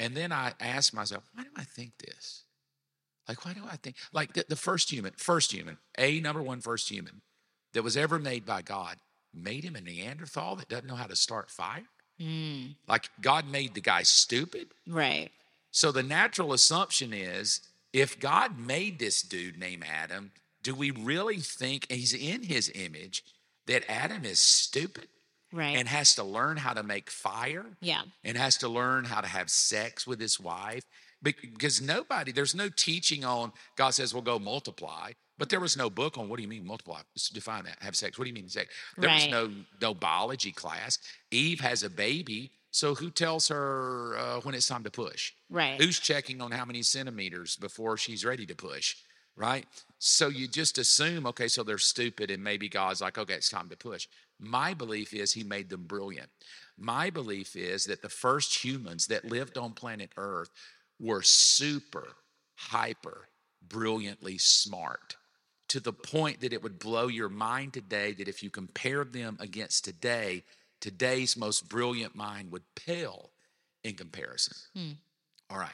And 0.00 0.16
then 0.16 0.32
I 0.32 0.52
asked 0.60 0.92
myself, 0.92 1.24
why 1.34 1.44
do 1.44 1.50
I 1.56 1.64
think 1.64 1.92
this? 1.98 2.42
Like, 3.28 3.44
why 3.44 3.52
do 3.54 3.62
I 3.70 3.76
think 3.76 3.96
like 4.12 4.34
the, 4.34 4.44
the 4.48 4.56
first 4.56 4.90
human, 4.92 5.12
first 5.16 5.52
human, 5.52 5.78
a 5.96 6.20
number 6.20 6.42
one 6.42 6.60
first 6.60 6.90
human 6.90 7.22
that 7.72 7.82
was 7.82 7.96
ever 7.96 8.18
made 8.18 8.44
by 8.44 8.62
God 8.62 8.96
made 9.32 9.64
him 9.64 9.76
a 9.76 9.80
Neanderthal 9.80 10.56
that 10.56 10.68
doesn't 10.68 10.86
know 10.86 10.96
how 10.96 11.06
to 11.06 11.16
start 11.16 11.50
fire? 11.50 11.84
Mm, 12.20 12.76
Like 12.86 13.08
God 13.20 13.48
made 13.48 13.74
the 13.74 13.80
guy 13.80 14.02
stupid. 14.02 14.68
right. 14.86 15.30
So 15.74 15.90
the 15.90 16.04
natural 16.04 16.52
assumption 16.52 17.12
is 17.12 17.60
if 17.92 18.20
God 18.20 18.60
made 18.60 19.00
this 19.00 19.22
dude 19.22 19.58
named 19.58 19.82
Adam, 19.92 20.30
do 20.62 20.72
we 20.72 20.92
really 20.92 21.38
think 21.38 21.90
he's 21.90 22.14
in 22.14 22.44
his 22.44 22.70
image 22.72 23.24
that 23.66 23.82
Adam 23.90 24.24
is 24.24 24.38
stupid 24.38 25.08
Right. 25.52 25.76
and 25.76 25.88
has 25.88 26.14
to 26.14 26.22
learn 26.24 26.56
how 26.58 26.74
to 26.74 26.82
make 26.84 27.10
fire 27.10 27.66
yeah. 27.80 28.02
and 28.22 28.36
has 28.36 28.56
to 28.58 28.68
learn 28.68 29.04
how 29.04 29.20
to 29.20 29.26
have 29.26 29.50
sex 29.50 30.06
with 30.06 30.20
his 30.20 30.38
wife? 30.38 30.84
Because 31.22 31.80
nobody, 31.82 32.30
there's 32.30 32.54
no 32.54 32.68
teaching 32.68 33.24
on 33.24 33.52
God 33.76 33.90
says, 33.90 34.14
well, 34.14 34.22
go 34.22 34.38
multiply. 34.38 35.10
But 35.38 35.48
there 35.48 35.58
was 35.60 35.76
no 35.76 35.90
book 35.90 36.16
on 36.18 36.28
what 36.28 36.36
do 36.36 36.42
you 36.42 36.48
mean 36.48 36.64
multiply? 36.64 37.00
Just 37.14 37.34
define 37.34 37.64
that. 37.64 37.78
Have 37.80 37.96
sex. 37.96 38.16
What 38.16 38.26
do 38.26 38.28
you 38.28 38.34
mean 38.34 38.48
sex? 38.48 38.72
There 38.96 39.08
Right. 39.10 39.22
was 39.22 39.30
no 39.32 39.50
no 39.80 39.92
biology 39.92 40.52
class. 40.52 40.98
Eve 41.32 41.58
has 41.60 41.82
a 41.82 41.90
baby, 41.90 42.52
so 42.74 42.96
who 42.96 43.08
tells 43.08 43.46
her 43.46 44.16
uh, 44.18 44.40
when 44.40 44.52
it's 44.52 44.66
time 44.66 44.82
to 44.82 44.90
push? 44.90 45.32
Right. 45.48 45.80
Who's 45.80 46.00
checking 46.00 46.40
on 46.40 46.50
how 46.50 46.64
many 46.64 46.82
centimeters 46.82 47.54
before 47.54 47.96
she's 47.96 48.24
ready 48.24 48.46
to 48.46 48.54
push? 48.56 48.96
Right? 49.36 49.64
So 50.00 50.26
you 50.26 50.48
just 50.48 50.76
assume, 50.78 51.24
okay, 51.28 51.46
so 51.46 51.62
they're 51.62 51.78
stupid, 51.78 52.32
and 52.32 52.42
maybe 52.42 52.68
God's 52.68 53.00
like, 53.00 53.16
okay, 53.16 53.34
it's 53.34 53.48
time 53.48 53.68
to 53.68 53.76
push. 53.76 54.08
My 54.40 54.74
belief 54.74 55.14
is 55.14 55.32
he 55.32 55.44
made 55.44 55.70
them 55.70 55.84
brilliant. 55.84 56.30
My 56.76 57.10
belief 57.10 57.54
is 57.54 57.84
that 57.84 58.02
the 58.02 58.08
first 58.08 58.64
humans 58.64 59.06
that 59.06 59.24
lived 59.24 59.56
on 59.56 59.74
planet 59.74 60.10
Earth 60.16 60.50
were 60.98 61.22
super, 61.22 62.08
hyper, 62.56 63.28
brilliantly 63.68 64.36
smart 64.38 65.14
to 65.68 65.78
the 65.78 65.92
point 65.92 66.40
that 66.40 66.52
it 66.52 66.62
would 66.64 66.80
blow 66.80 67.06
your 67.06 67.28
mind 67.28 67.72
today 67.72 68.14
that 68.14 68.26
if 68.26 68.42
you 68.42 68.50
compared 68.50 69.12
them 69.12 69.36
against 69.38 69.84
today, 69.84 70.42
today's 70.84 71.34
most 71.34 71.66
brilliant 71.66 72.14
mind 72.14 72.52
would 72.52 72.62
pale 72.74 73.30
in 73.84 73.94
comparison. 73.94 74.54
Hmm. 74.76 74.92
All 75.48 75.56
right. 75.56 75.70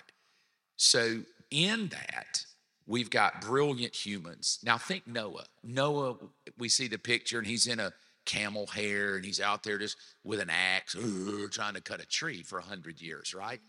So, 0.76 1.22
in 1.50 1.88
that, 1.88 2.44
we've 2.86 3.11
got 3.11 3.40
brilliant 3.40 3.92
humans. 3.92 4.61
Now, 4.62 4.78
think 4.78 5.08
Noah. 5.08 5.46
Noah, 5.64 6.14
we 6.58 6.68
see 6.68 6.86
the 6.86 6.96
picture, 6.96 7.38
and 7.38 7.46
he's 7.46 7.66
in 7.66 7.80
a 7.80 7.92
camel 8.24 8.68
hair, 8.68 9.16
and 9.16 9.24
he's 9.24 9.40
out 9.40 9.64
there 9.64 9.78
just 9.78 9.96
with 10.22 10.38
an 10.38 10.48
axe, 10.48 10.94
uh, 10.94 11.48
trying 11.50 11.74
to 11.74 11.80
cut 11.80 12.00
a 12.00 12.06
tree 12.06 12.44
for 12.44 12.61
a 12.61 12.62
100 12.62 13.00
years, 13.00 13.34
right? 13.34 13.61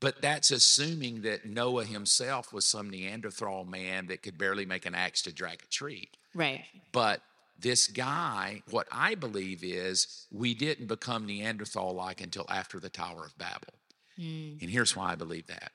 But 0.00 0.20
that's 0.20 0.50
assuming 0.50 1.22
that 1.22 1.46
Noah 1.46 1.86
himself 1.86 2.52
was 2.52 2.66
some 2.66 2.90
Neanderthal 2.90 3.64
man 3.64 4.08
that 4.08 4.22
could 4.22 4.36
barely 4.36 4.66
make 4.66 4.84
an 4.84 4.94
axe 4.94 5.22
to 5.22 5.32
drag 5.32 5.62
a 5.62 5.66
tree. 5.68 6.10
Right. 6.34 6.62
But 6.92 7.22
this 7.58 7.88
guy, 7.88 8.62
what 8.70 8.86
I 8.92 9.14
believe 9.14 9.64
is 9.64 10.26
we 10.30 10.54
didn't 10.54 10.86
become 10.86 11.26
Neanderthal 11.26 11.92
like 11.94 12.20
until 12.20 12.46
after 12.48 12.78
the 12.78 12.88
Tower 12.88 13.24
of 13.24 13.36
Babel. 13.36 13.74
Mm, 14.18 14.60
And 14.60 14.70
here's 14.70 14.94
why 14.96 15.12
I 15.12 15.14
believe 15.16 15.46
that. 15.48 15.72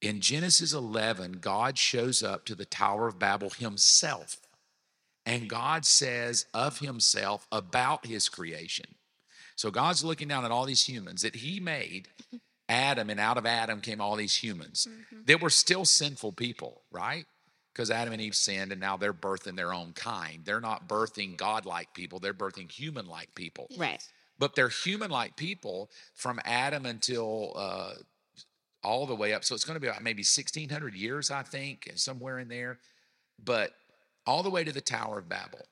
In 0.00 0.20
Genesis 0.20 0.72
11, 0.74 1.38
God 1.40 1.78
shows 1.78 2.22
up 2.22 2.44
to 2.46 2.54
the 2.54 2.66
Tower 2.66 3.08
of 3.08 3.18
Babel 3.18 3.50
himself. 3.50 4.36
And 5.24 5.48
God 5.48 5.86
says 5.86 6.44
of 6.52 6.80
himself 6.80 7.46
about 7.50 8.04
his 8.06 8.28
creation. 8.28 8.96
So 9.56 9.70
God's 9.70 10.04
looking 10.04 10.28
down 10.28 10.44
at 10.44 10.50
all 10.50 10.66
these 10.66 10.86
humans 10.86 11.22
that 11.22 11.36
he 11.36 11.60
made, 11.60 12.08
Adam, 12.68 13.08
and 13.08 13.18
out 13.20 13.38
of 13.38 13.46
Adam 13.46 13.80
came 13.80 14.00
all 14.00 14.16
these 14.16 14.36
humans 14.36 14.86
that 15.26 15.40
were 15.40 15.50
still 15.50 15.84
sinful 15.86 16.32
people, 16.32 16.82
right? 16.90 17.24
Because 17.74 17.90
Adam 17.90 18.12
and 18.12 18.22
Eve 18.22 18.36
sinned 18.36 18.70
and 18.70 18.80
now 18.80 18.96
they're 18.96 19.12
birthing 19.12 19.56
their 19.56 19.74
own 19.74 19.92
kind. 19.94 20.44
They're 20.44 20.60
not 20.60 20.88
birthing 20.88 21.36
God-like 21.36 21.92
people, 21.92 22.20
they're 22.20 22.32
birthing 22.32 22.70
human-like 22.70 23.34
people 23.34 23.66
right. 23.76 24.00
but 24.38 24.54
they're 24.54 24.68
human 24.68 25.10
like 25.10 25.36
people 25.36 25.90
from 26.14 26.40
Adam 26.44 26.86
until 26.86 27.52
uh, 27.56 27.94
all 28.84 29.06
the 29.06 29.14
way 29.16 29.32
up. 29.34 29.44
So 29.44 29.54
it's 29.56 29.64
going 29.64 29.74
to 29.74 29.80
be 29.80 29.88
about 29.88 30.02
maybe 30.02 30.20
1600 30.20 30.94
years, 30.94 31.30
I 31.32 31.42
think, 31.42 31.90
somewhere 31.96 32.38
in 32.38 32.48
there, 32.48 32.78
but 33.42 33.72
all 34.26 34.42
the 34.44 34.50
way 34.50 34.62
to 34.62 34.72
the 34.72 34.80
Tower 34.80 35.18
of 35.18 35.28
Babel. 35.28 35.66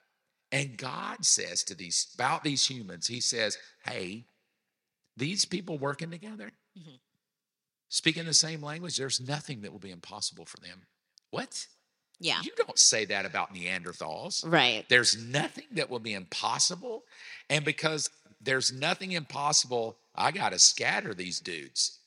And 0.50 0.76
God 0.76 1.24
says 1.24 1.62
to 1.64 1.74
these, 1.74 2.08
about 2.14 2.42
these 2.42 2.66
humans, 2.68 3.06
He 3.06 3.20
says, 3.20 3.56
Hey, 3.86 4.24
these 5.16 5.44
people 5.44 5.78
working 5.78 6.10
together, 6.10 6.50
Mhm. 6.78 6.98
speaking 7.88 8.24
the 8.24 8.34
same 8.34 8.60
language, 8.62 8.96
there's 8.96 9.20
nothing 9.20 9.60
that 9.62 9.72
will 9.72 9.78
be 9.78 9.90
impossible 9.90 10.46
for 10.46 10.58
them. 10.60 10.86
What? 11.30 11.66
Yeah. 12.22 12.40
You 12.42 12.52
don't 12.56 12.78
say 12.78 13.04
that 13.06 13.26
about 13.26 13.52
Neanderthals. 13.54 14.44
Right. 14.50 14.84
There's 14.88 15.16
nothing 15.22 15.64
that 15.72 15.90
will 15.90 15.98
be 15.98 16.14
impossible. 16.14 17.04
And 17.50 17.64
because 17.64 18.08
there's 18.40 18.72
nothing 18.72 19.12
impossible, 19.12 19.96
I 20.14 20.30
got 20.30 20.50
to 20.52 20.58
scatter 20.58 21.14
these 21.14 21.40
dudes. 21.40 21.98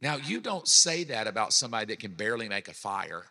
Now, 0.00 0.16
you 0.16 0.40
don't 0.40 0.66
say 0.68 1.04
that 1.04 1.26
about 1.26 1.52
somebody 1.52 1.86
that 1.86 2.00
can 2.00 2.12
barely 2.12 2.48
make 2.48 2.68
a 2.68 2.74
fire 2.74 3.26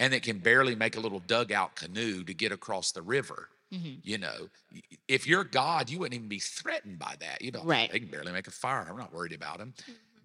and 0.00 0.12
that 0.12 0.22
can 0.22 0.38
barely 0.38 0.74
make 0.74 0.96
a 0.96 1.00
little 1.00 1.20
dugout 1.20 1.76
canoe 1.76 2.24
to 2.24 2.34
get 2.34 2.52
across 2.52 2.92
the 2.92 3.02
river. 3.02 3.48
Mhm. 3.72 4.00
You 4.02 4.18
know, 4.18 4.50
if 5.08 5.26
you're 5.26 5.44
God, 5.44 5.88
you 5.88 5.98
wouldn't 5.98 6.14
even 6.14 6.28
be 6.28 6.38
threatened 6.38 6.98
by 6.98 7.16
that. 7.20 7.40
You 7.42 7.52
know, 7.52 7.62
Right. 7.64 7.90
they 7.90 8.00
can 8.00 8.08
barely 8.10 8.32
make 8.32 8.46
a 8.46 8.50
fire. 8.50 8.86
I'm 8.88 8.98
not 8.98 9.12
worried 9.14 9.32
about 9.32 9.58
them. 9.58 9.74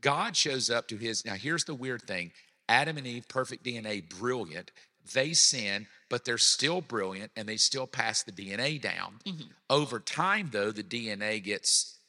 God 0.02 0.36
shows 0.36 0.70
up 0.70 0.88
to 0.90 0.98
his. 0.98 1.24
Now, 1.26 1.36
here's 1.36 1.64
the 1.66 1.76
weird 1.76 2.04
thing 2.08 2.32
Adam 2.70 2.98
and 2.98 3.08
Eve, 3.08 3.28
perfect 3.30 3.64
DNA, 3.64 4.02
brilliant. 4.02 4.72
They 5.14 5.34
sin, 5.34 5.88
but 6.10 6.26
they're 6.26 6.38
still 6.38 6.82
brilliant 6.82 7.32
and 7.36 7.48
they 7.48 7.58
still 7.58 7.88
pass 7.88 8.24
the 8.24 8.32
DNA 8.32 8.80
down. 8.80 9.20
Mhm. 9.26 9.50
Over 9.70 10.00
time, 10.00 10.50
though, 10.52 10.72
the 10.72 10.84
DNA 10.84 11.40
gets 11.40 12.00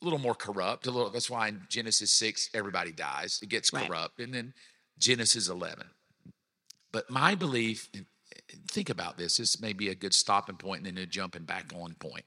a 0.00 0.04
little 0.04 0.18
more 0.18 0.34
corrupt. 0.34 0.86
A 0.86 0.90
little. 0.90 1.10
That's 1.10 1.30
why 1.30 1.48
in 1.48 1.66
Genesis 1.68 2.12
six, 2.12 2.50
everybody 2.54 2.92
dies. 2.92 3.40
It 3.42 3.48
gets 3.48 3.72
Right. 3.72 3.86
corrupt, 3.86 4.20
and 4.20 4.32
then 4.34 4.54
Genesis 4.98 5.48
eleven. 5.48 5.90
But 6.92 7.10
my 7.10 7.34
belief, 7.34 7.90
think 8.68 8.88
about 8.88 9.16
this. 9.18 9.36
This 9.38 9.60
may 9.60 9.72
be 9.72 9.88
a 9.88 9.94
good 9.94 10.14
stopping 10.14 10.56
point 10.56 10.86
and 10.86 10.96
then 10.96 11.02
a 11.02 11.06
jumping 11.06 11.44
back 11.44 11.72
on 11.74 11.94
point. 11.94 12.24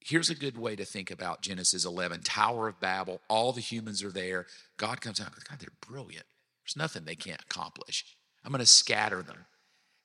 Here's 0.00 0.28
a 0.28 0.34
good 0.34 0.58
way 0.58 0.76
to 0.76 0.84
think 0.84 1.10
about 1.10 1.40
Genesis 1.40 1.84
11 1.86 2.22
Tower 2.22 2.68
of 2.68 2.78
Babel. 2.78 3.22
All 3.28 3.52
the 3.52 3.62
humans 3.62 4.02
are 4.02 4.12
there. 4.12 4.46
God 4.76 5.00
comes 5.00 5.18
out. 5.20 5.32
God, 5.44 5.58
they're 5.58 5.70
brilliant. 5.80 6.26
There's 6.62 6.76
nothing 6.76 7.04
they 7.04 7.16
can't 7.16 7.40
accomplish. 7.40 8.04
I'm 8.44 8.52
going 8.52 8.60
to 8.60 8.66
scatter 8.66 9.22
them. 9.22 9.46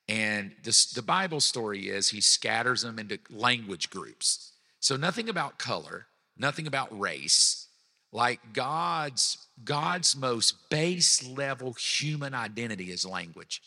And 0.07 0.53
this, 0.63 0.91
the 0.91 1.01
Bible 1.01 1.39
story 1.39 1.89
is 1.89 2.09
he 2.09 2.21
scatters 2.21 2.81
them 2.81 2.97
into 2.97 3.19
language 3.29 3.89
groups. 3.89 4.53
So 4.79 4.95
nothing 4.95 5.29
about 5.29 5.59
color, 5.59 6.07
nothing 6.37 6.65
about 6.65 6.97
race. 6.97 7.67
Like 8.11 8.39
God's 8.53 9.37
God's 9.63 10.15
most 10.15 10.69
base 10.69 11.27
level 11.27 11.73
human 11.73 12.33
identity 12.33 12.91
is 12.91 13.05
language. 13.05 13.61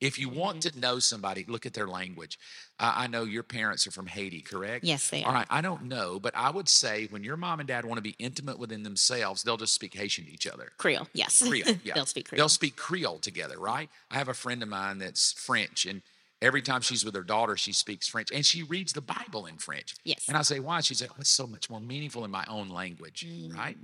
If 0.00 0.18
you 0.18 0.28
want 0.28 0.62
to 0.62 0.78
know 0.78 0.98
somebody, 0.98 1.44
look 1.48 1.66
at 1.66 1.72
their 1.74 1.86
language. 1.88 2.38
Uh, 2.78 2.92
I 2.96 3.06
know 3.06 3.24
your 3.24 3.42
parents 3.42 3.86
are 3.86 3.90
from 3.90 4.06
Haiti, 4.06 4.40
correct? 4.40 4.84
Yes, 4.84 5.08
they 5.10 5.22
are. 5.22 5.28
All 5.28 5.32
right, 5.32 5.46
I 5.50 5.60
don't 5.60 5.84
know, 5.84 6.18
but 6.20 6.34
I 6.36 6.50
would 6.50 6.68
say 6.68 7.06
when 7.10 7.24
your 7.24 7.36
mom 7.36 7.60
and 7.60 7.66
dad 7.68 7.84
want 7.84 7.96
to 7.98 8.02
be 8.02 8.14
intimate 8.18 8.58
within 8.58 8.82
themselves, 8.82 9.42
they'll 9.42 9.56
just 9.56 9.74
speak 9.74 9.94
Haitian 9.94 10.24
to 10.26 10.32
each 10.32 10.46
other. 10.46 10.72
Creole. 10.78 11.08
Yes. 11.14 11.42
Creole. 11.48 11.76
Yeah. 11.84 11.94
They'll 11.94 12.06
speak 12.06 12.28
Creole. 12.28 12.38
They'll 12.40 12.48
speak 12.48 12.76
Creole 12.76 13.18
together, 13.18 13.58
right? 13.58 13.88
I 14.10 14.16
have 14.16 14.28
a 14.28 14.34
friend 14.34 14.62
of 14.62 14.68
mine 14.68 14.98
that's 14.98 15.32
French, 15.32 15.86
and 15.86 16.02
every 16.42 16.60
time 16.60 16.82
she's 16.82 17.04
with 17.04 17.14
her 17.14 17.22
daughter, 17.22 17.56
she 17.56 17.72
speaks 17.72 18.06
French, 18.08 18.28
and 18.32 18.44
she 18.44 18.62
reads 18.62 18.92
the 18.92 19.00
Bible 19.00 19.46
in 19.46 19.56
French. 19.56 19.94
Yes. 20.04 20.26
And 20.28 20.36
I 20.36 20.42
say, 20.42 20.60
why? 20.60 20.80
She 20.80 20.94
said, 20.94 21.08
oh, 21.12 21.16
it's 21.20 21.30
so 21.30 21.46
much 21.46 21.70
more 21.70 21.80
meaningful 21.80 22.24
in 22.24 22.30
my 22.30 22.44
own 22.48 22.68
language, 22.68 23.24
Mm. 23.26 23.54
right? 23.56 23.76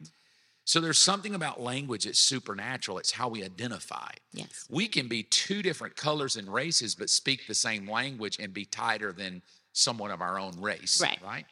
So 0.64 0.80
there's 0.80 0.98
something 0.98 1.34
about 1.34 1.60
language 1.60 2.04
that's 2.04 2.18
supernatural. 2.18 2.98
It's 2.98 3.10
how 3.10 3.28
we 3.28 3.42
identify. 3.42 4.10
Yes. 4.32 4.66
We 4.70 4.86
can 4.86 5.08
be 5.08 5.24
two 5.24 5.62
different 5.62 5.96
colors 5.96 6.36
and 6.36 6.52
races, 6.52 6.94
but 6.94 7.10
speak 7.10 7.46
the 7.46 7.54
same 7.54 7.90
language 7.90 8.38
and 8.38 8.52
be 8.52 8.64
tighter 8.64 9.12
than 9.12 9.42
someone 9.72 10.10
of 10.10 10.20
our 10.20 10.38
own 10.38 10.60
race. 10.60 11.00
Right. 11.02 11.18
Right. 11.24 11.46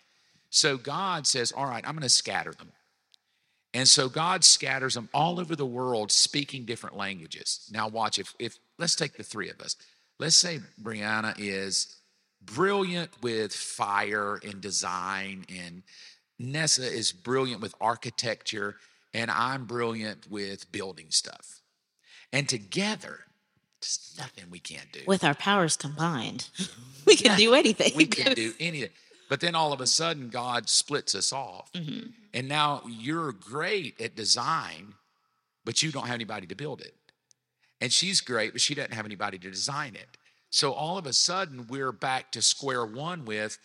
So 0.50 0.76
God 0.76 1.26
says, 1.26 1.52
All 1.52 1.66
right, 1.66 1.84
I'm 1.86 1.94
going 1.94 2.02
to 2.02 2.08
scatter 2.08 2.52
them. 2.52 2.72
And 3.74 3.86
so 3.86 4.08
God 4.08 4.44
scatters 4.44 4.94
them 4.94 5.08
all 5.12 5.38
over 5.38 5.54
the 5.54 5.66
world 5.66 6.10
speaking 6.10 6.64
different 6.64 6.96
languages. 6.96 7.68
Now, 7.72 7.88
watch, 7.88 8.18
if, 8.18 8.34
if 8.38 8.58
let's 8.78 8.94
take 8.94 9.16
the 9.16 9.22
three 9.22 9.50
of 9.50 9.60
us. 9.60 9.76
Let's 10.18 10.36
say 10.36 10.60
Brieanna 10.82 11.34
is 11.38 11.96
brilliant 12.42 13.10
with 13.22 13.52
fire 13.52 14.40
and 14.42 14.60
design, 14.60 15.44
and 15.48 15.82
Nessa 16.38 16.90
is 16.90 17.12
brilliant 17.12 17.60
with 17.60 17.74
architecture, 17.80 18.76
and 19.18 19.32
I'm 19.32 19.64
brilliant 19.64 20.30
with 20.30 20.70
building 20.70 21.06
stuff. 21.10 21.60
And 22.32 22.48
together, 22.48 23.24
there's 23.80 24.14
nothing 24.16 24.44
we 24.48 24.60
can't 24.60 24.92
do. 24.92 25.00
With 25.08 25.24
our 25.24 25.34
powers 25.34 25.76
combined, 25.76 26.48
we 27.04 27.16
can 27.16 27.36
do 27.36 27.54
anything. 27.54 27.92
we 27.96 28.06
can 28.06 28.34
do 28.34 28.54
anything. 28.60 28.90
But 29.28 29.40
then 29.40 29.56
all 29.56 29.72
of 29.72 29.80
a 29.80 29.88
sudden, 29.88 30.28
God 30.28 30.68
splits 30.68 31.16
us 31.16 31.32
off. 31.32 31.72
Mm-hmm. 31.72 32.10
And 32.32 32.48
now 32.48 32.82
you're 32.88 33.32
great 33.32 34.00
at 34.00 34.14
design, 34.14 34.94
but 35.64 35.82
you 35.82 35.90
don't 35.90 36.06
have 36.06 36.14
anybody 36.14 36.46
to 36.46 36.54
build 36.54 36.80
it. 36.80 36.94
And 37.80 37.92
she's 37.92 38.20
great, 38.20 38.52
but 38.52 38.60
she 38.60 38.74
doesn't 38.74 38.94
have 38.94 39.04
anybody 39.04 39.38
to 39.38 39.50
design 39.50 39.96
it. 39.96 40.16
So 40.50 40.72
all 40.72 40.96
of 40.96 41.06
a 41.06 41.12
sudden, 41.12 41.66
we're 41.68 41.92
back 41.92 42.30
to 42.32 42.42
square 42.42 42.86
one 42.86 43.24
with 43.24 43.58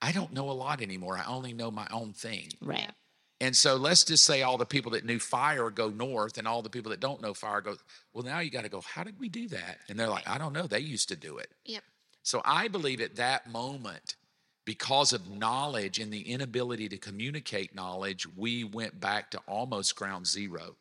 I 0.00 0.12
don't 0.12 0.32
know 0.32 0.48
a 0.50 0.52
lot 0.52 0.80
anymore. 0.80 1.18
I 1.18 1.24
only 1.24 1.52
know 1.52 1.70
my 1.70 1.86
own 1.90 2.12
thing. 2.12 2.50
Right. 2.60 2.92
And 3.40 3.56
so 3.56 3.76
let's 3.76 4.02
just 4.02 4.24
say 4.24 4.42
all 4.42 4.58
the 4.58 4.66
people 4.66 4.92
that 4.92 5.04
knew 5.04 5.20
fire 5.20 5.70
go 5.70 5.90
north 5.90 6.38
and 6.38 6.48
all 6.48 6.60
the 6.60 6.70
people 6.70 6.90
that 6.90 7.00
don't 7.00 7.22
know 7.22 7.34
fire 7.34 7.60
go, 7.60 7.76
well, 8.12 8.24
now 8.24 8.40
you 8.40 8.50
got 8.50 8.64
to 8.64 8.68
go, 8.68 8.80
how 8.80 9.04
did 9.04 9.18
we 9.20 9.28
do 9.28 9.46
that? 9.48 9.78
And 9.88 9.98
they're 9.98 10.08
like, 10.08 10.28
I 10.28 10.38
don't 10.38 10.52
know. 10.52 10.66
They 10.66 10.80
used 10.80 11.08
to 11.10 11.16
do 11.16 11.38
it. 11.38 11.50
Yep. 11.64 11.84
So 12.24 12.42
I 12.44 12.66
believe 12.66 13.00
at 13.00 13.16
that 13.16 13.48
moment, 13.48 14.16
because 14.64 15.12
of 15.12 15.30
knowledge 15.30 15.98
and 15.98 16.12
the 16.12 16.30
inability 16.30 16.88
to 16.88 16.98
communicate 16.98 17.74
knowledge, 17.74 18.26
we 18.36 18.64
went 18.64 19.00
back 19.00 19.30
to 19.30 19.38
almost 19.46 19.94
ground 19.94 20.26
zero. 20.26 20.76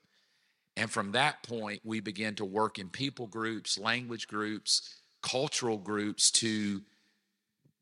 And 0.76 0.92
from 0.92 1.12
that 1.14 1.44
point, 1.44 1.82
we 1.84 2.00
began 2.00 2.36
to 2.36 2.46
work 2.46 2.80
in 2.80 2.90
people 2.90 3.28
groups, 3.28 3.78
language 3.78 4.28
groups, 4.28 4.96
cultural 5.22 5.78
groups 5.78 6.32
to 6.32 6.82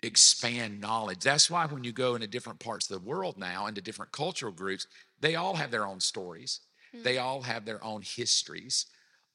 expand 0.06 0.80
knowledge. 0.80 1.20
That's 1.20 1.49
why 1.49 1.66
when 1.66 1.84
you 1.84 1.91
go 1.91 2.16
into 2.16 2.28
different 2.28 2.60
parts 2.60 2.89
of 2.89 3.01
the 3.01 3.08
world 3.08 3.38
now, 3.38 3.68
into 3.68 3.82
different 3.82 4.12
cultural 4.12 4.51
groups, 4.51 4.88
they 5.20 5.36
all 5.36 5.56
have 5.56 5.72
their 5.72 5.86
own 5.86 5.99
stories. 5.99 6.62
Hmm. 6.93 7.03
They 7.03 7.18
all 7.18 7.41
have 7.41 7.66
their 7.66 7.84
own 7.84 8.01
histories 8.01 8.86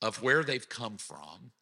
of 0.03 0.23
where 0.23 0.45
they've 0.45 0.68
come 0.68 0.97
from. 0.97 1.53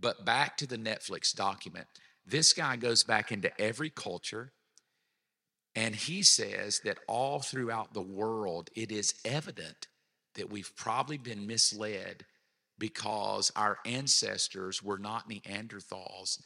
But 0.00 0.24
back 0.24 0.56
to 0.58 0.66
the 0.66 0.78
Netflix 0.78 1.34
document, 1.34 1.86
this 2.26 2.52
guy 2.52 2.76
goes 2.76 3.02
back 3.02 3.32
into 3.32 3.50
every 3.60 3.90
culture 3.90 4.52
and 5.74 5.94
he 5.94 6.22
says 6.22 6.80
that 6.84 6.98
all 7.06 7.40
throughout 7.40 7.94
the 7.94 8.02
world, 8.02 8.70
it 8.74 8.90
is 8.90 9.14
evident 9.24 9.86
that 10.34 10.50
we've 10.50 10.74
probably 10.76 11.18
been 11.18 11.46
misled 11.46 12.24
because 12.78 13.52
our 13.54 13.78
ancestors 13.84 14.82
were 14.82 14.98
not 14.98 15.28
Neanderthals. 15.28 16.42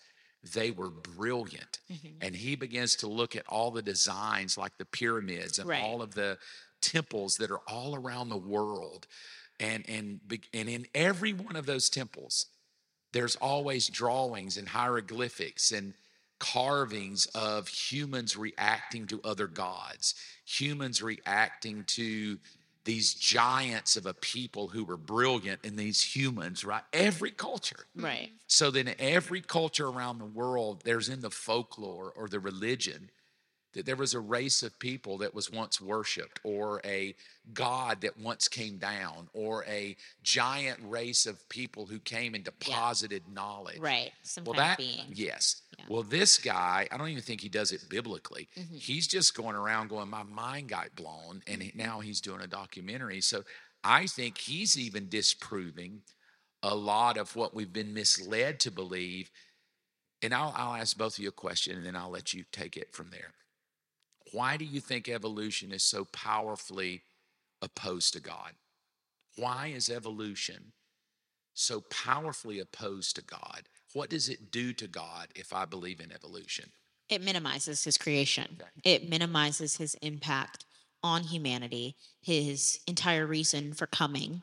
They 0.53 0.71
were 0.71 0.91
brilliant. 0.91 1.79
Mm-hmm. 1.91 2.09
And 2.21 2.37
he 2.37 2.57
begins 2.57 2.97
to 2.97 3.07
look 3.07 3.35
at 3.37 3.47
all 3.49 3.71
the 3.71 3.83
designs 3.83 4.59
like 4.59 4.77
the 4.79 4.85
pyramids 4.85 5.59
and 5.59 5.69
Right. 5.69 5.83
all 5.83 6.03
of 6.03 6.15
the 6.15 6.39
temples 6.81 7.37
that 7.37 7.51
are 7.51 7.61
all 7.67 7.95
around 7.95 8.29
the 8.29 8.37
world. 8.37 9.07
And, 9.61 9.89
and, 9.89 10.21
and 10.53 10.69
in 10.69 10.87
every 10.95 11.33
one 11.33 11.57
of 11.57 11.67
those 11.67 11.89
temples, 11.89 12.47
there's 13.13 13.37
always 13.37 13.89
drawings 13.89 14.57
and 14.59 14.69
hieroglyphics 14.69 15.71
and 15.73 15.95
carvings 16.41 17.27
of 17.35 17.69
humans 17.69 18.37
reacting 18.37 19.07
to 19.07 19.21
other 19.25 19.47
gods, 19.47 20.15
humans 20.45 21.01
reacting 21.01 21.85
to 21.85 22.39
these 22.85 23.15
giants 23.15 23.97
of 23.97 24.07
a 24.07 24.15
people 24.15 24.69
who 24.69 24.85
were 24.85 24.97
brilliant 24.97 25.61
and 25.65 25.79
these 25.79 26.03
humans, 26.03 26.65
right? 26.65 26.83
Every 26.93 27.31
culture. 27.31 27.87
Right. 27.97 28.31
So 28.47 28.71
then 28.71 28.95
every 28.99 29.41
culture 29.41 29.89
around 29.89 30.19
the 30.19 30.27
world, 30.27 30.83
there's 30.85 31.09
in 31.09 31.21
the 31.21 31.31
folklore 31.31 32.13
or 32.15 32.29
the 32.29 32.41
religion 32.41 33.11
that 33.75 33.87
there 33.87 33.97
was 33.97 34.15
a 34.15 34.21
race 34.21 34.63
of 34.63 34.79
people 34.79 35.19
that 35.19 35.35
was 35.35 35.51
once 35.51 35.81
worshiped, 35.81 36.41
or 36.45 36.81
a 36.85 37.15
god 37.53 38.01
that 38.03 38.19
once 38.19 38.49
came 38.49 38.79
down, 38.79 39.29
or 39.33 39.65
a 39.65 39.97
giant 40.23 40.79
race 40.85 41.27
of 41.27 41.49
people 41.49 41.87
who 41.87 41.99
came 41.99 42.35
and 42.35 42.45
deposited 42.45 43.23
knowledge. 43.33 43.79
Right. 43.79 44.13
Some 44.23 44.45
Well, 44.45 44.55
that 44.55 44.81
yes. 45.13 45.63
Yeah. 45.79 45.85
Well, 45.89 46.03
this 46.03 46.39
guy, 46.39 46.89
I 46.91 46.97
don't 46.97 47.09
even 47.09 47.23
think 47.23 47.41
he 47.41 47.49
does 47.49 47.73
it 47.73 47.89
biblically. 47.89 48.49
Mm-hmm. 48.59 48.77
He's 48.77 49.07
just 49.07 49.35
going 49.37 49.57
around 49.57 49.89
going, 49.89 50.09
my 50.09 50.23
mind 50.23 50.69
got 50.69 50.95
blown, 50.95 51.43
and 51.47 51.71
now 51.75 52.01
he's 52.01 52.21
doing 52.21 52.41
a 52.41 52.47
documentary. 52.47 53.21
So 53.21 53.45
I 53.83 54.07
think 54.07 54.39
he's 54.39 54.79
even 54.79 55.09
disproving 55.09 56.03
a 56.63 56.75
lot 56.75 57.19
of 57.19 57.37
what 57.37 57.55
we've 57.55 57.73
been 57.73 57.93
misled 57.93 58.61
to 58.61 58.71
believe. 58.71 59.31
And 60.23 60.33
I'll, 60.33 60.55
I'll 60.57 60.75
ask 60.77 60.97
both 60.97 61.19
of 61.19 61.23
you 61.23 61.29
a 61.29 61.33
question, 61.33 61.77
and 61.77 61.85
then 61.85 61.97
I'll 61.97 62.11
let 62.11 62.33
you 62.33 62.45
take 62.51 62.77
it 62.77 62.95
from 62.95 63.11
there. 63.11 63.33
Why 64.33 64.57
do 64.57 64.65
you 64.65 64.81
think 64.81 65.09
evolution 65.09 65.71
is 65.71 65.83
so 65.83 66.07
powerfully 66.07 67.03
opposed 67.61 68.15
to 68.15 68.21
God? 68.21 68.53
Why 69.37 69.69
is 69.69 69.91
evolution 69.91 70.73
so 71.53 71.83
powerfully 71.83 72.59
opposed 72.59 73.17
to 73.17 73.23
God? 73.23 73.69
What 73.95 74.11
does 74.11 74.29
it 74.29 74.51
do 74.51 74.75
to 74.75 74.87
God 74.87 75.29
if 75.35 75.55
I 75.55 75.65
believe 75.65 76.01
in 76.01 76.13
evolution? 76.13 76.71
It 77.09 77.23
minimizes 77.23 77.85
his 77.85 77.97
creation. 77.97 78.59
It 78.85 79.09
minimizes 79.09 79.77
his 79.77 79.95
impact 80.03 80.65
on 81.03 81.23
humanity, 81.23 81.97
his 82.21 82.81
entire 82.87 83.27
reason 83.27 83.73
for 83.73 83.87
coming 83.87 84.43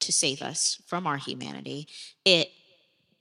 to 0.00 0.12
save 0.12 0.40
us 0.40 0.80
from 0.86 1.06
our 1.06 1.18
humanity. 1.18 1.86
It 2.24 2.48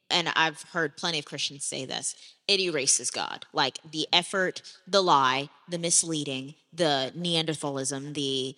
and 0.09 0.29
I've 0.35 0.61
heard 0.71 0.97
plenty 0.97 1.19
of 1.19 1.25
Christians 1.25 1.65
say 1.65 1.85
this, 1.85 2.15
it 2.47 2.59
erases 2.59 3.09
God. 3.09 3.45
Like 3.53 3.79
the 3.89 4.07
effort, 4.13 4.61
the 4.87 5.01
lie, 5.01 5.49
the 5.67 5.79
misleading, 5.79 6.53
the 6.71 7.11
Neanderthalism, 7.15 8.13
the 8.13 8.55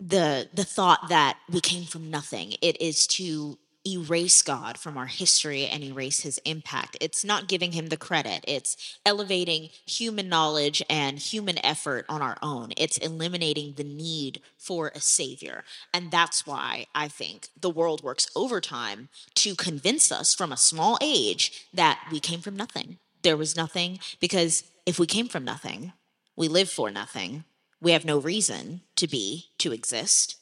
the 0.00 0.48
the 0.54 0.64
thought 0.64 1.10
that 1.10 1.38
we 1.50 1.60
came 1.60 1.84
from 1.84 2.10
nothing. 2.10 2.54
It 2.62 2.80
is 2.80 3.06
to 3.08 3.58
erase 3.86 4.42
God 4.42 4.78
from 4.78 4.96
our 4.96 5.06
history 5.06 5.66
and 5.66 5.82
erase 5.82 6.20
his 6.20 6.38
impact. 6.44 6.96
It's 7.00 7.24
not 7.24 7.48
giving 7.48 7.72
him 7.72 7.88
the 7.88 7.96
credit. 7.96 8.44
It's 8.46 8.98
elevating 9.06 9.70
human 9.86 10.28
knowledge 10.28 10.82
and 10.90 11.18
human 11.18 11.64
effort 11.64 12.04
on 12.08 12.20
our 12.22 12.36
own. 12.42 12.72
It's 12.76 12.98
eliminating 12.98 13.74
the 13.74 13.84
need 13.84 14.40
for 14.58 14.92
a 14.94 15.00
savior. 15.00 15.64
And 15.94 16.10
that's 16.10 16.46
why 16.46 16.86
I 16.94 17.08
think 17.08 17.48
the 17.58 17.70
world 17.70 18.02
works 18.02 18.28
overtime 18.36 19.08
to 19.36 19.54
convince 19.54 20.12
us 20.12 20.34
from 20.34 20.52
a 20.52 20.56
small 20.56 20.98
age 21.00 21.66
that 21.72 22.00
we 22.12 22.20
came 22.20 22.40
from 22.40 22.56
nothing. 22.56 22.98
There 23.22 23.36
was 23.36 23.56
nothing 23.56 23.98
because 24.20 24.64
if 24.86 24.98
we 24.98 25.06
came 25.06 25.28
from 25.28 25.44
nothing, 25.44 25.92
we 26.36 26.48
live 26.48 26.70
for 26.70 26.90
nothing. 26.90 27.44
We 27.80 27.92
have 27.92 28.04
no 28.04 28.18
reason 28.18 28.82
to 28.96 29.06
be, 29.06 29.46
to 29.58 29.72
exist. 29.72 30.36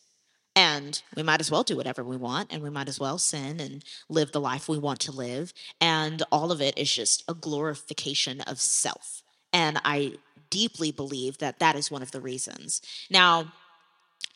And 0.59 1.00
we 1.14 1.22
might 1.22 1.38
as 1.38 1.52
well 1.52 1.62
do 1.62 1.76
whatever 1.76 2.02
we 2.02 2.16
want, 2.16 2.52
and 2.52 2.64
we 2.64 2.68
might 2.68 2.88
as 2.88 2.98
well 2.98 3.16
sin 3.16 3.61
and 3.61 3.84
live 4.09 4.32
the 4.32 4.40
life 4.40 4.68
we 4.68 4.76
want 4.76 4.98
to 5.02 5.12
live. 5.12 5.52
And 5.80 6.20
all 6.32 6.50
of 6.50 6.61
it 6.61 6.76
is 6.76 6.92
just 6.92 7.22
a 7.28 7.34
glorification 7.34 8.40
of 8.40 8.61
self. 8.61 9.22
And 9.52 9.80
I 9.84 10.14
deeply 10.50 10.90
believe 10.90 11.38
that 11.38 11.61
that 11.61 11.76
is 11.76 11.92
one 11.92 12.02
of 12.02 12.11
the 12.11 12.20
reasons. 12.20 12.82
Now, 13.09 13.52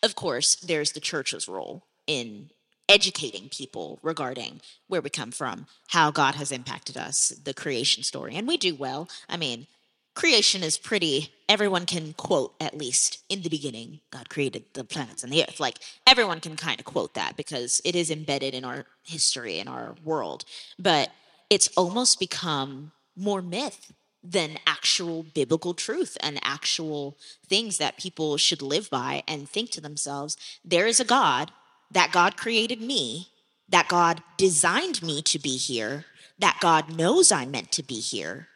of 0.01 0.15
course, 0.15 0.55
there's 0.55 0.93
the 0.93 1.01
church's 1.01 1.49
role 1.49 1.87
in 2.07 2.51
educating 2.89 3.49
people 3.49 3.99
regarding 4.01 4.61
where 4.87 5.01
we 5.01 5.11
come 5.11 5.33
from, 5.33 5.67
how 5.89 6.13
God 6.13 6.37
has 6.37 6.53
impacted 6.53 6.97
us, 6.97 7.31
the 7.31 7.53
creation 7.53 8.05
story. 8.05 8.37
And 8.37 8.47
we 8.47 8.57
do 8.57 8.77
well. 8.77 9.09
I 9.29 9.37
mean, 9.37 9.67
creation 10.15 10.63
is 10.63 10.79
pretty, 10.79 11.33
everyone 11.49 11.87
can 11.87 12.13
quote 12.15 12.55
at 12.61 12.77
least 12.77 13.23
in 13.29 13.43
the 13.43 13.49
beginning, 13.49 14.01
God 14.11 14.29
created 14.29 14.65
the 14.75 14.85
planets 14.85 15.23
and 15.23 15.33
the 15.33 15.43
earth. 15.43 15.61
Like 15.61 15.79
everyone 16.07 16.41
can 16.41 16.57
kind 16.57 16.79
of 16.79 16.87
quote 16.87 17.15
that 17.15 17.37
because 17.37 17.81
it 17.85 17.97
is 17.97 18.11
embedded 18.11 18.55
in 18.55 18.65
our 18.65 18.85
history, 19.03 19.59
in 19.59 19.69
our 19.69 19.95
world. 20.05 20.45
But 20.79 21.11
it's 21.51 21.69
almost 21.77 22.19
become 22.19 22.93
more 23.17 23.43
myth 23.43 23.93
than 24.25 24.59
actual 24.67 25.23
biblical 25.23 25.75
truth 25.75 26.17
and 26.21 26.39
actual 26.43 27.17
things 27.47 27.79
that 27.79 27.99
people 27.99 28.37
should 28.37 28.63
live 28.63 28.89
by 28.89 29.23
and 29.27 29.49
think 29.49 29.71
to 29.71 29.81
themselves 29.81 30.37
there 30.65 30.87
is 30.87 31.01
a 31.01 31.05
God, 31.05 31.51
that 31.91 32.13
God 32.13 32.37
created 32.37 32.81
me, 32.81 33.29
that 33.69 33.89
God 33.89 34.23
designed 34.37 35.03
me 35.03 35.23
to 35.23 35.39
be 35.39 35.57
here, 35.57 36.05
that 36.39 36.59
God 36.61 36.97
knows 36.97 37.33
I'm 37.33 37.51
meant 37.51 37.73
to 37.73 37.83
be 37.83 38.01
here, 38.01 38.49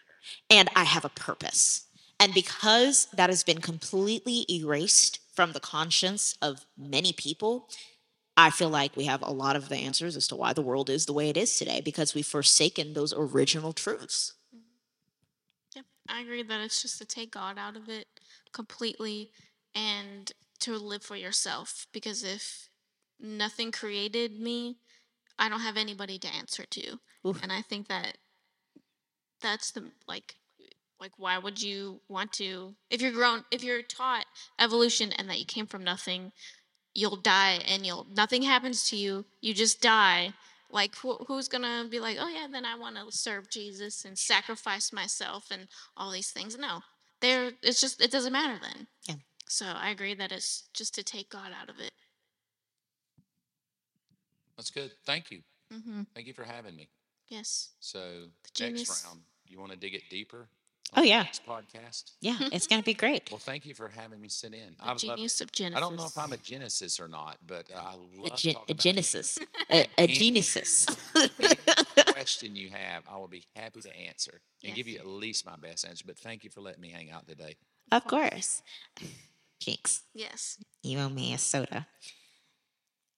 and 0.50 0.68
I 0.74 0.84
have 0.84 1.04
a 1.04 1.10
purpose. 1.10 1.86
And 2.18 2.32
because 2.32 3.08
that 3.12 3.30
has 3.30 3.44
been 3.44 3.60
completely 3.60 4.46
erased 4.50 5.20
from 5.34 5.52
the 5.52 5.60
conscience 5.60 6.36
of 6.40 6.64
many 6.78 7.12
people, 7.12 7.68
I 8.36 8.50
feel 8.50 8.68
like 8.68 8.96
we 8.96 9.04
have 9.04 9.22
a 9.22 9.32
lot 9.32 9.56
of 9.56 9.68
the 9.68 9.76
answers 9.76 10.16
as 10.16 10.28
to 10.28 10.36
why 10.36 10.52
the 10.52 10.62
world 10.62 10.90
is 10.90 11.06
the 11.06 11.12
way 11.12 11.28
it 11.28 11.36
is 11.36 11.56
today 11.56 11.80
because 11.80 12.14
we've 12.14 12.26
forsaken 12.26 12.92
those 12.92 13.14
original 13.14 13.72
truths. 13.72 14.34
Yep, 15.74 15.84
I 16.08 16.20
agree 16.20 16.42
that 16.42 16.60
it's 16.60 16.82
just 16.82 16.98
to 16.98 17.04
take 17.04 17.32
God 17.32 17.58
out 17.58 17.76
of 17.76 17.88
it 17.88 18.06
completely 18.52 19.30
and 19.74 20.32
to 20.60 20.76
live 20.76 21.02
for 21.02 21.16
yourself. 21.16 21.86
Because 21.92 22.22
if 22.24 22.68
nothing 23.18 23.72
created 23.72 24.38
me, 24.38 24.78
I 25.38 25.48
don't 25.48 25.60
have 25.60 25.76
anybody 25.76 26.18
to 26.18 26.28
answer 26.28 26.64
to. 26.64 26.98
Oof. 27.26 27.42
And 27.42 27.52
I 27.52 27.62
think 27.62 27.88
that 27.88 28.18
that's 29.40 29.70
the 29.72 29.84
like 30.06 30.36
like 31.00 31.12
why 31.18 31.38
would 31.38 31.62
you 31.62 32.00
want 32.08 32.32
to 32.32 32.74
if 32.90 33.00
you're 33.02 33.12
grown 33.12 33.44
if 33.50 33.62
you're 33.62 33.82
taught 33.82 34.24
evolution 34.58 35.12
and 35.12 35.28
that 35.28 35.38
you 35.38 35.44
came 35.44 35.66
from 35.66 35.84
nothing 35.84 36.32
you'll 36.94 37.16
die 37.16 37.60
and 37.68 37.84
you'll 37.84 38.06
nothing 38.14 38.42
happens 38.42 38.88
to 38.88 38.96
you 38.96 39.24
you 39.40 39.52
just 39.52 39.80
die 39.80 40.32
like 40.70 40.96
who, 40.96 41.14
who's 41.28 41.48
gonna 41.48 41.86
be 41.90 42.00
like 42.00 42.16
oh 42.18 42.28
yeah 42.28 42.46
then 42.50 42.64
i 42.64 42.74
want 42.74 42.96
to 42.96 43.04
serve 43.10 43.50
jesus 43.50 44.04
and 44.04 44.18
sacrifice 44.18 44.92
myself 44.92 45.48
and 45.50 45.68
all 45.96 46.10
these 46.10 46.30
things 46.30 46.56
no 46.58 46.80
there 47.20 47.50
it's 47.62 47.80
just 47.80 48.00
it 48.00 48.10
doesn't 48.10 48.32
matter 48.32 48.58
then 48.60 48.86
Yeah. 49.06 49.14
so 49.46 49.66
i 49.66 49.90
agree 49.90 50.14
that 50.14 50.32
it's 50.32 50.64
just 50.72 50.94
to 50.94 51.02
take 51.04 51.28
god 51.30 51.50
out 51.60 51.68
of 51.68 51.78
it 51.78 51.92
That's 54.56 54.70
good. 54.70 54.90
Thank 55.04 55.30
you. 55.30 55.40
mm-hmm. 55.72 56.02
Thank 56.14 56.26
you 56.26 56.32
for 56.32 56.44
having 56.44 56.74
me. 56.74 56.88
Yes 57.28 57.70
So 57.80 58.28
genius- 58.54 58.88
next 58.88 59.04
round, 59.06 59.20
you 59.48 59.58
want 59.58 59.72
to 59.72 59.78
dig 59.78 59.94
it 59.94 60.02
deeper? 60.10 60.48
Oh, 60.94 60.98
on 60.98 61.02
the 61.02 61.08
yeah. 61.08 61.22
Next 61.24 61.44
podcast. 61.44 62.12
Yeah, 62.20 62.36
it's 62.52 62.68
going 62.68 62.80
to 62.80 62.84
be 62.84 62.94
great. 62.94 63.28
Well, 63.32 63.40
thank 63.40 63.66
you 63.66 63.74
for 63.74 63.88
having 63.88 64.20
me 64.20 64.28
sit 64.28 64.54
in. 64.54 64.76
the 64.78 64.84
I 64.84 64.92
would 64.92 65.02
love 65.02 65.16
genius 65.16 65.40
of 65.40 65.50
genesis 65.50 65.76
I 65.76 65.80
don't 65.80 65.96
know 65.96 66.04
if 66.06 66.16
I'm 66.16 66.32
a 66.32 66.36
Genesis 66.36 67.00
or 67.00 67.08
not, 67.08 67.38
but 67.44 67.68
uh, 67.74 67.78
I 67.80 67.90
love 67.94 68.32
A, 68.34 68.36
gen- 68.36 68.54
talking 68.54 68.56
a 68.68 68.72
about 68.72 68.76
genesis. 68.78 69.38
A, 69.70 69.86
a 69.98 70.06
genesis. 70.06 70.86
Question 72.12 72.54
you 72.54 72.70
have, 72.70 73.02
I 73.10 73.16
will 73.16 73.26
be 73.26 73.42
happy 73.56 73.80
to 73.80 73.96
answer 73.96 74.40
and 74.64 74.74
give 74.76 74.86
you 74.86 74.98
at 74.98 75.06
least 75.08 75.44
my 75.44 75.56
best 75.56 75.84
answer. 75.86 76.04
But 76.06 76.18
thank 76.18 76.44
you 76.44 76.50
for 76.50 76.60
letting 76.60 76.80
me 76.82 76.90
hang 76.90 77.10
out 77.10 77.26
today. 77.26 77.56
of 77.90 78.04
course. 78.06 78.62
Jinx. 79.58 80.02
yes 80.14 80.58
You 80.84 80.98
owe 81.00 81.08
me 81.08 81.32
a 81.34 81.38
soda. 81.38 81.88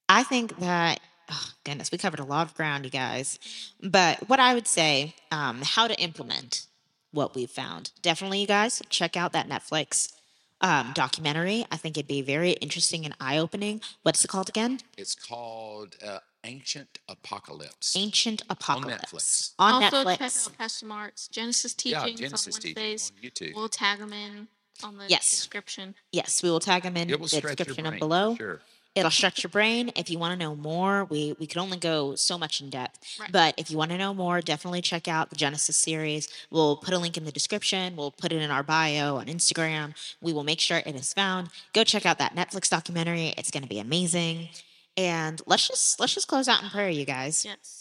I 0.09 0.23
think 0.23 0.59
that, 0.61 1.01
oh, 1.31 1.51
goodness, 1.65 1.91
we 1.93 1.99
covered 1.99 2.21
a 2.21 2.25
lot 2.25 2.47
of 2.47 2.55
ground, 2.55 2.85
you 2.85 2.91
guys. 2.91 3.39
But 3.83 4.29
what 4.29 4.41
I 4.41 4.55
would 4.55 4.67
say, 4.69 5.15
um, 5.31 5.61
how 5.63 5.87
to 5.89 5.99
implement 6.01 6.67
what 7.13 7.35
we've 7.35 7.51
found. 7.51 7.91
Definitely, 8.03 8.41
you 8.41 8.47
guys, 8.47 8.83
check 8.91 9.17
out 9.17 9.33
that 9.33 9.49
Netflix 9.49 10.13
um, 10.61 10.91
documentary. 10.95 11.65
I 11.71 11.77
think 11.77 11.97
it'd 11.97 12.09
be 12.09 12.21
very 12.23 12.53
interesting 12.53 13.05
and 13.05 13.15
eye 13.21 13.39
opening. 13.39 13.81
What's 14.03 14.25
it 14.25 14.29
called 14.29 14.49
again? 14.49 14.81
It's 14.97 15.15
called 15.15 15.97
uh, 16.07 16.19
Ancient 16.45 16.99
Apocalypse. 17.09 17.97
Ancient 17.97 18.43
Apocalypse. 18.51 19.55
On 19.59 19.83
Netflix. 19.83 19.83
On 19.83 19.83
also 19.85 20.05
Netflix. 20.05 20.19
check 20.19 20.53
out 20.53 20.59
pastor 20.59 20.87
mark's 20.87 21.29
genesis 21.29 21.75
Yeah, 21.85 22.07
Genesis 22.09 22.47
on 22.57 22.61
teaching 22.61 22.75
wednesdays 22.77 23.13
on 23.17 23.31
YouTube. 23.31 23.55
we'll 23.55 23.69
tag 23.69 23.99
them 24.01 24.13
in 24.13 24.49
on 24.85 24.97
the 24.99 25.05
Yes. 25.09 25.31
description 25.31 25.95
Yes, 26.13 26.43
we 26.43 26.51
will 26.51 26.61
tag 26.61 26.83
them 26.83 26.97
in 26.97 27.09
it 27.09 27.13
the 27.13 27.19
will 27.19 27.29
your 27.29 27.41
description 27.41 27.85
brain. 27.85 27.99
below. 27.99 28.37
Sure. 28.37 28.61
It'll 28.99 29.11
stretch 29.11 29.43
your 29.43 29.51
brain. 29.51 29.91
If 29.97 30.11
you 30.11 30.19
want 30.19 30.39
to 30.39 30.45
know 30.45 30.55
more, 30.55 31.05
we, 31.05 31.35
we 31.39 31.47
could 31.47 31.59
only 31.59 31.79
go 31.79 32.15
so 32.15 32.37
much 32.37 32.61
in 32.61 32.71
depth. 32.71 33.19
Right. 33.21 33.31
But 33.33 33.55
if 33.57 33.71
you 33.71 33.79
want 33.79 33.91
to 33.93 33.99
know 33.99 34.13
more, 34.13 34.41
definitely 34.41 34.83
check 34.83 35.09
out 35.09 35.31
the 35.31 35.37
Genesis 35.37 35.77
series. 35.77 36.29
We'll 36.51 36.77
put 36.77 36.95
a 36.95 36.99
link 36.99 37.17
in 37.17 37.25
the 37.25 37.33
description. 37.33 37.97
We'll 37.97 38.11
put 38.11 38.33
it 38.33 38.43
in 38.43 38.51
our 38.51 38.63
bio 38.63 39.17
on 39.17 39.27
Instagram. 39.27 39.95
We 40.21 40.33
will 40.33 40.45
make 40.45 40.61
sure 40.61 40.79
it 40.79 40.95
is 40.95 41.13
found. 41.13 41.51
Go 41.73 41.85
check 41.85 42.07
out 42.07 42.19
that 42.19 42.35
Netflix 42.35 42.69
documentary. 42.69 43.35
It's 43.37 43.51
going 43.51 43.63
to 43.63 43.69
be 43.69 43.79
amazing. 43.79 44.49
And 44.97 45.41
let's 45.47 45.69
just 45.69 46.01
let's 46.01 46.15
just 46.15 46.27
close 46.27 46.49
out 46.49 46.63
in 46.63 46.71
prayer, 46.71 46.91
you 46.91 47.05
guys. 47.05 47.45
yes 47.45 47.78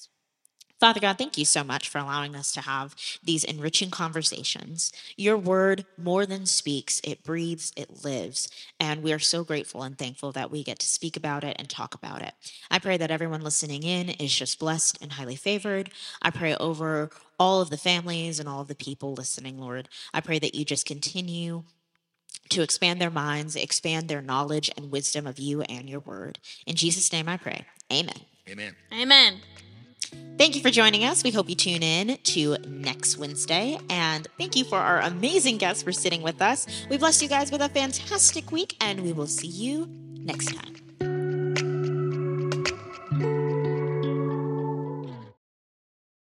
Father 0.79 0.99
God, 0.99 1.17
thank 1.17 1.37
you 1.37 1.45
so 1.45 1.63
much 1.63 1.89
for 1.89 1.97
allowing 1.97 2.35
us 2.35 2.51
to 2.51 2.61
have 2.61 2.95
these 3.23 3.43
enriching 3.43 3.89
conversations. 3.89 4.91
Your 5.15 5.35
word 5.35 5.85
more 5.97 6.25
than 6.27 6.45
speaks, 6.45 7.01
it 7.03 7.23
breathes, 7.23 7.73
it 7.75 8.03
lives. 8.03 8.47
And 8.79 9.01
we 9.01 9.11
are 9.11 9.19
so 9.19 9.43
grateful 9.43 9.81
and 9.81 9.97
thankful 9.97 10.31
that 10.33 10.51
we 10.51 10.63
get 10.63 10.77
to 10.79 10.85
speak 10.85 11.17
about 11.17 11.43
it 11.43 11.55
and 11.57 11.67
talk 11.67 11.95
about 11.95 12.21
it. 12.21 12.33
I 12.69 12.77
pray 12.77 12.97
that 12.97 13.09
everyone 13.09 13.41
listening 13.41 13.81
in 13.81 14.09
is 14.09 14.35
just 14.35 14.59
blessed 14.59 14.99
and 15.01 15.13
highly 15.13 15.35
favored. 15.35 15.89
I 16.21 16.29
pray 16.29 16.55
over 16.55 17.09
all 17.39 17.59
of 17.59 17.71
the 17.71 17.77
families 17.77 18.39
and 18.39 18.47
all 18.47 18.61
of 18.61 18.67
the 18.67 18.75
people 18.75 19.13
listening, 19.13 19.57
Lord. 19.57 19.89
I 20.13 20.21
pray 20.21 20.37
that 20.39 20.53
you 20.53 20.63
just 20.63 20.85
continue 20.85 21.63
to 22.49 22.61
expand 22.61 23.01
their 23.01 23.09
minds, 23.09 23.55
expand 23.55 24.07
their 24.09 24.21
knowledge 24.21 24.69
and 24.77 24.91
wisdom 24.91 25.25
of 25.25 25.39
you 25.39 25.63
and 25.63 25.89
your 25.89 25.99
word. 26.01 26.37
In 26.67 26.75
Jesus' 26.75 27.11
name 27.11 27.27
I 27.27 27.37
pray. 27.37 27.65
Amen. 27.91 28.15
Amen. 28.47 28.75
amen 28.93 29.41
Thank 30.37 30.55
you 30.55 30.61
for 30.61 30.69
joining 30.69 31.03
us. 31.03 31.23
We 31.23 31.31
hope 31.31 31.49
you 31.49 31.55
tune 31.55 31.81
in 31.81 32.17
to 32.17 32.57
next 32.67 33.17
Wednesday. 33.17 33.79
And 33.89 34.27
thank 34.37 34.55
you 34.55 34.63
for 34.65 34.77
our 34.77 35.01
amazing 35.01 35.57
guests 35.57 35.81
for 35.81 35.91
sitting 35.91 36.21
with 36.21 36.41
us. 36.43 36.67
We 36.89 36.97
bless 36.97 37.23
you 37.23 37.27
guys 37.27 37.51
with 37.51 37.61
a 37.61 37.69
fantastic 37.69 38.51
week, 38.51 38.75
and 38.79 39.01
we 39.01 39.13
will 39.13 39.27
see 39.27 39.47
you 39.47 39.87
next 40.13 40.53
time. 40.53 40.75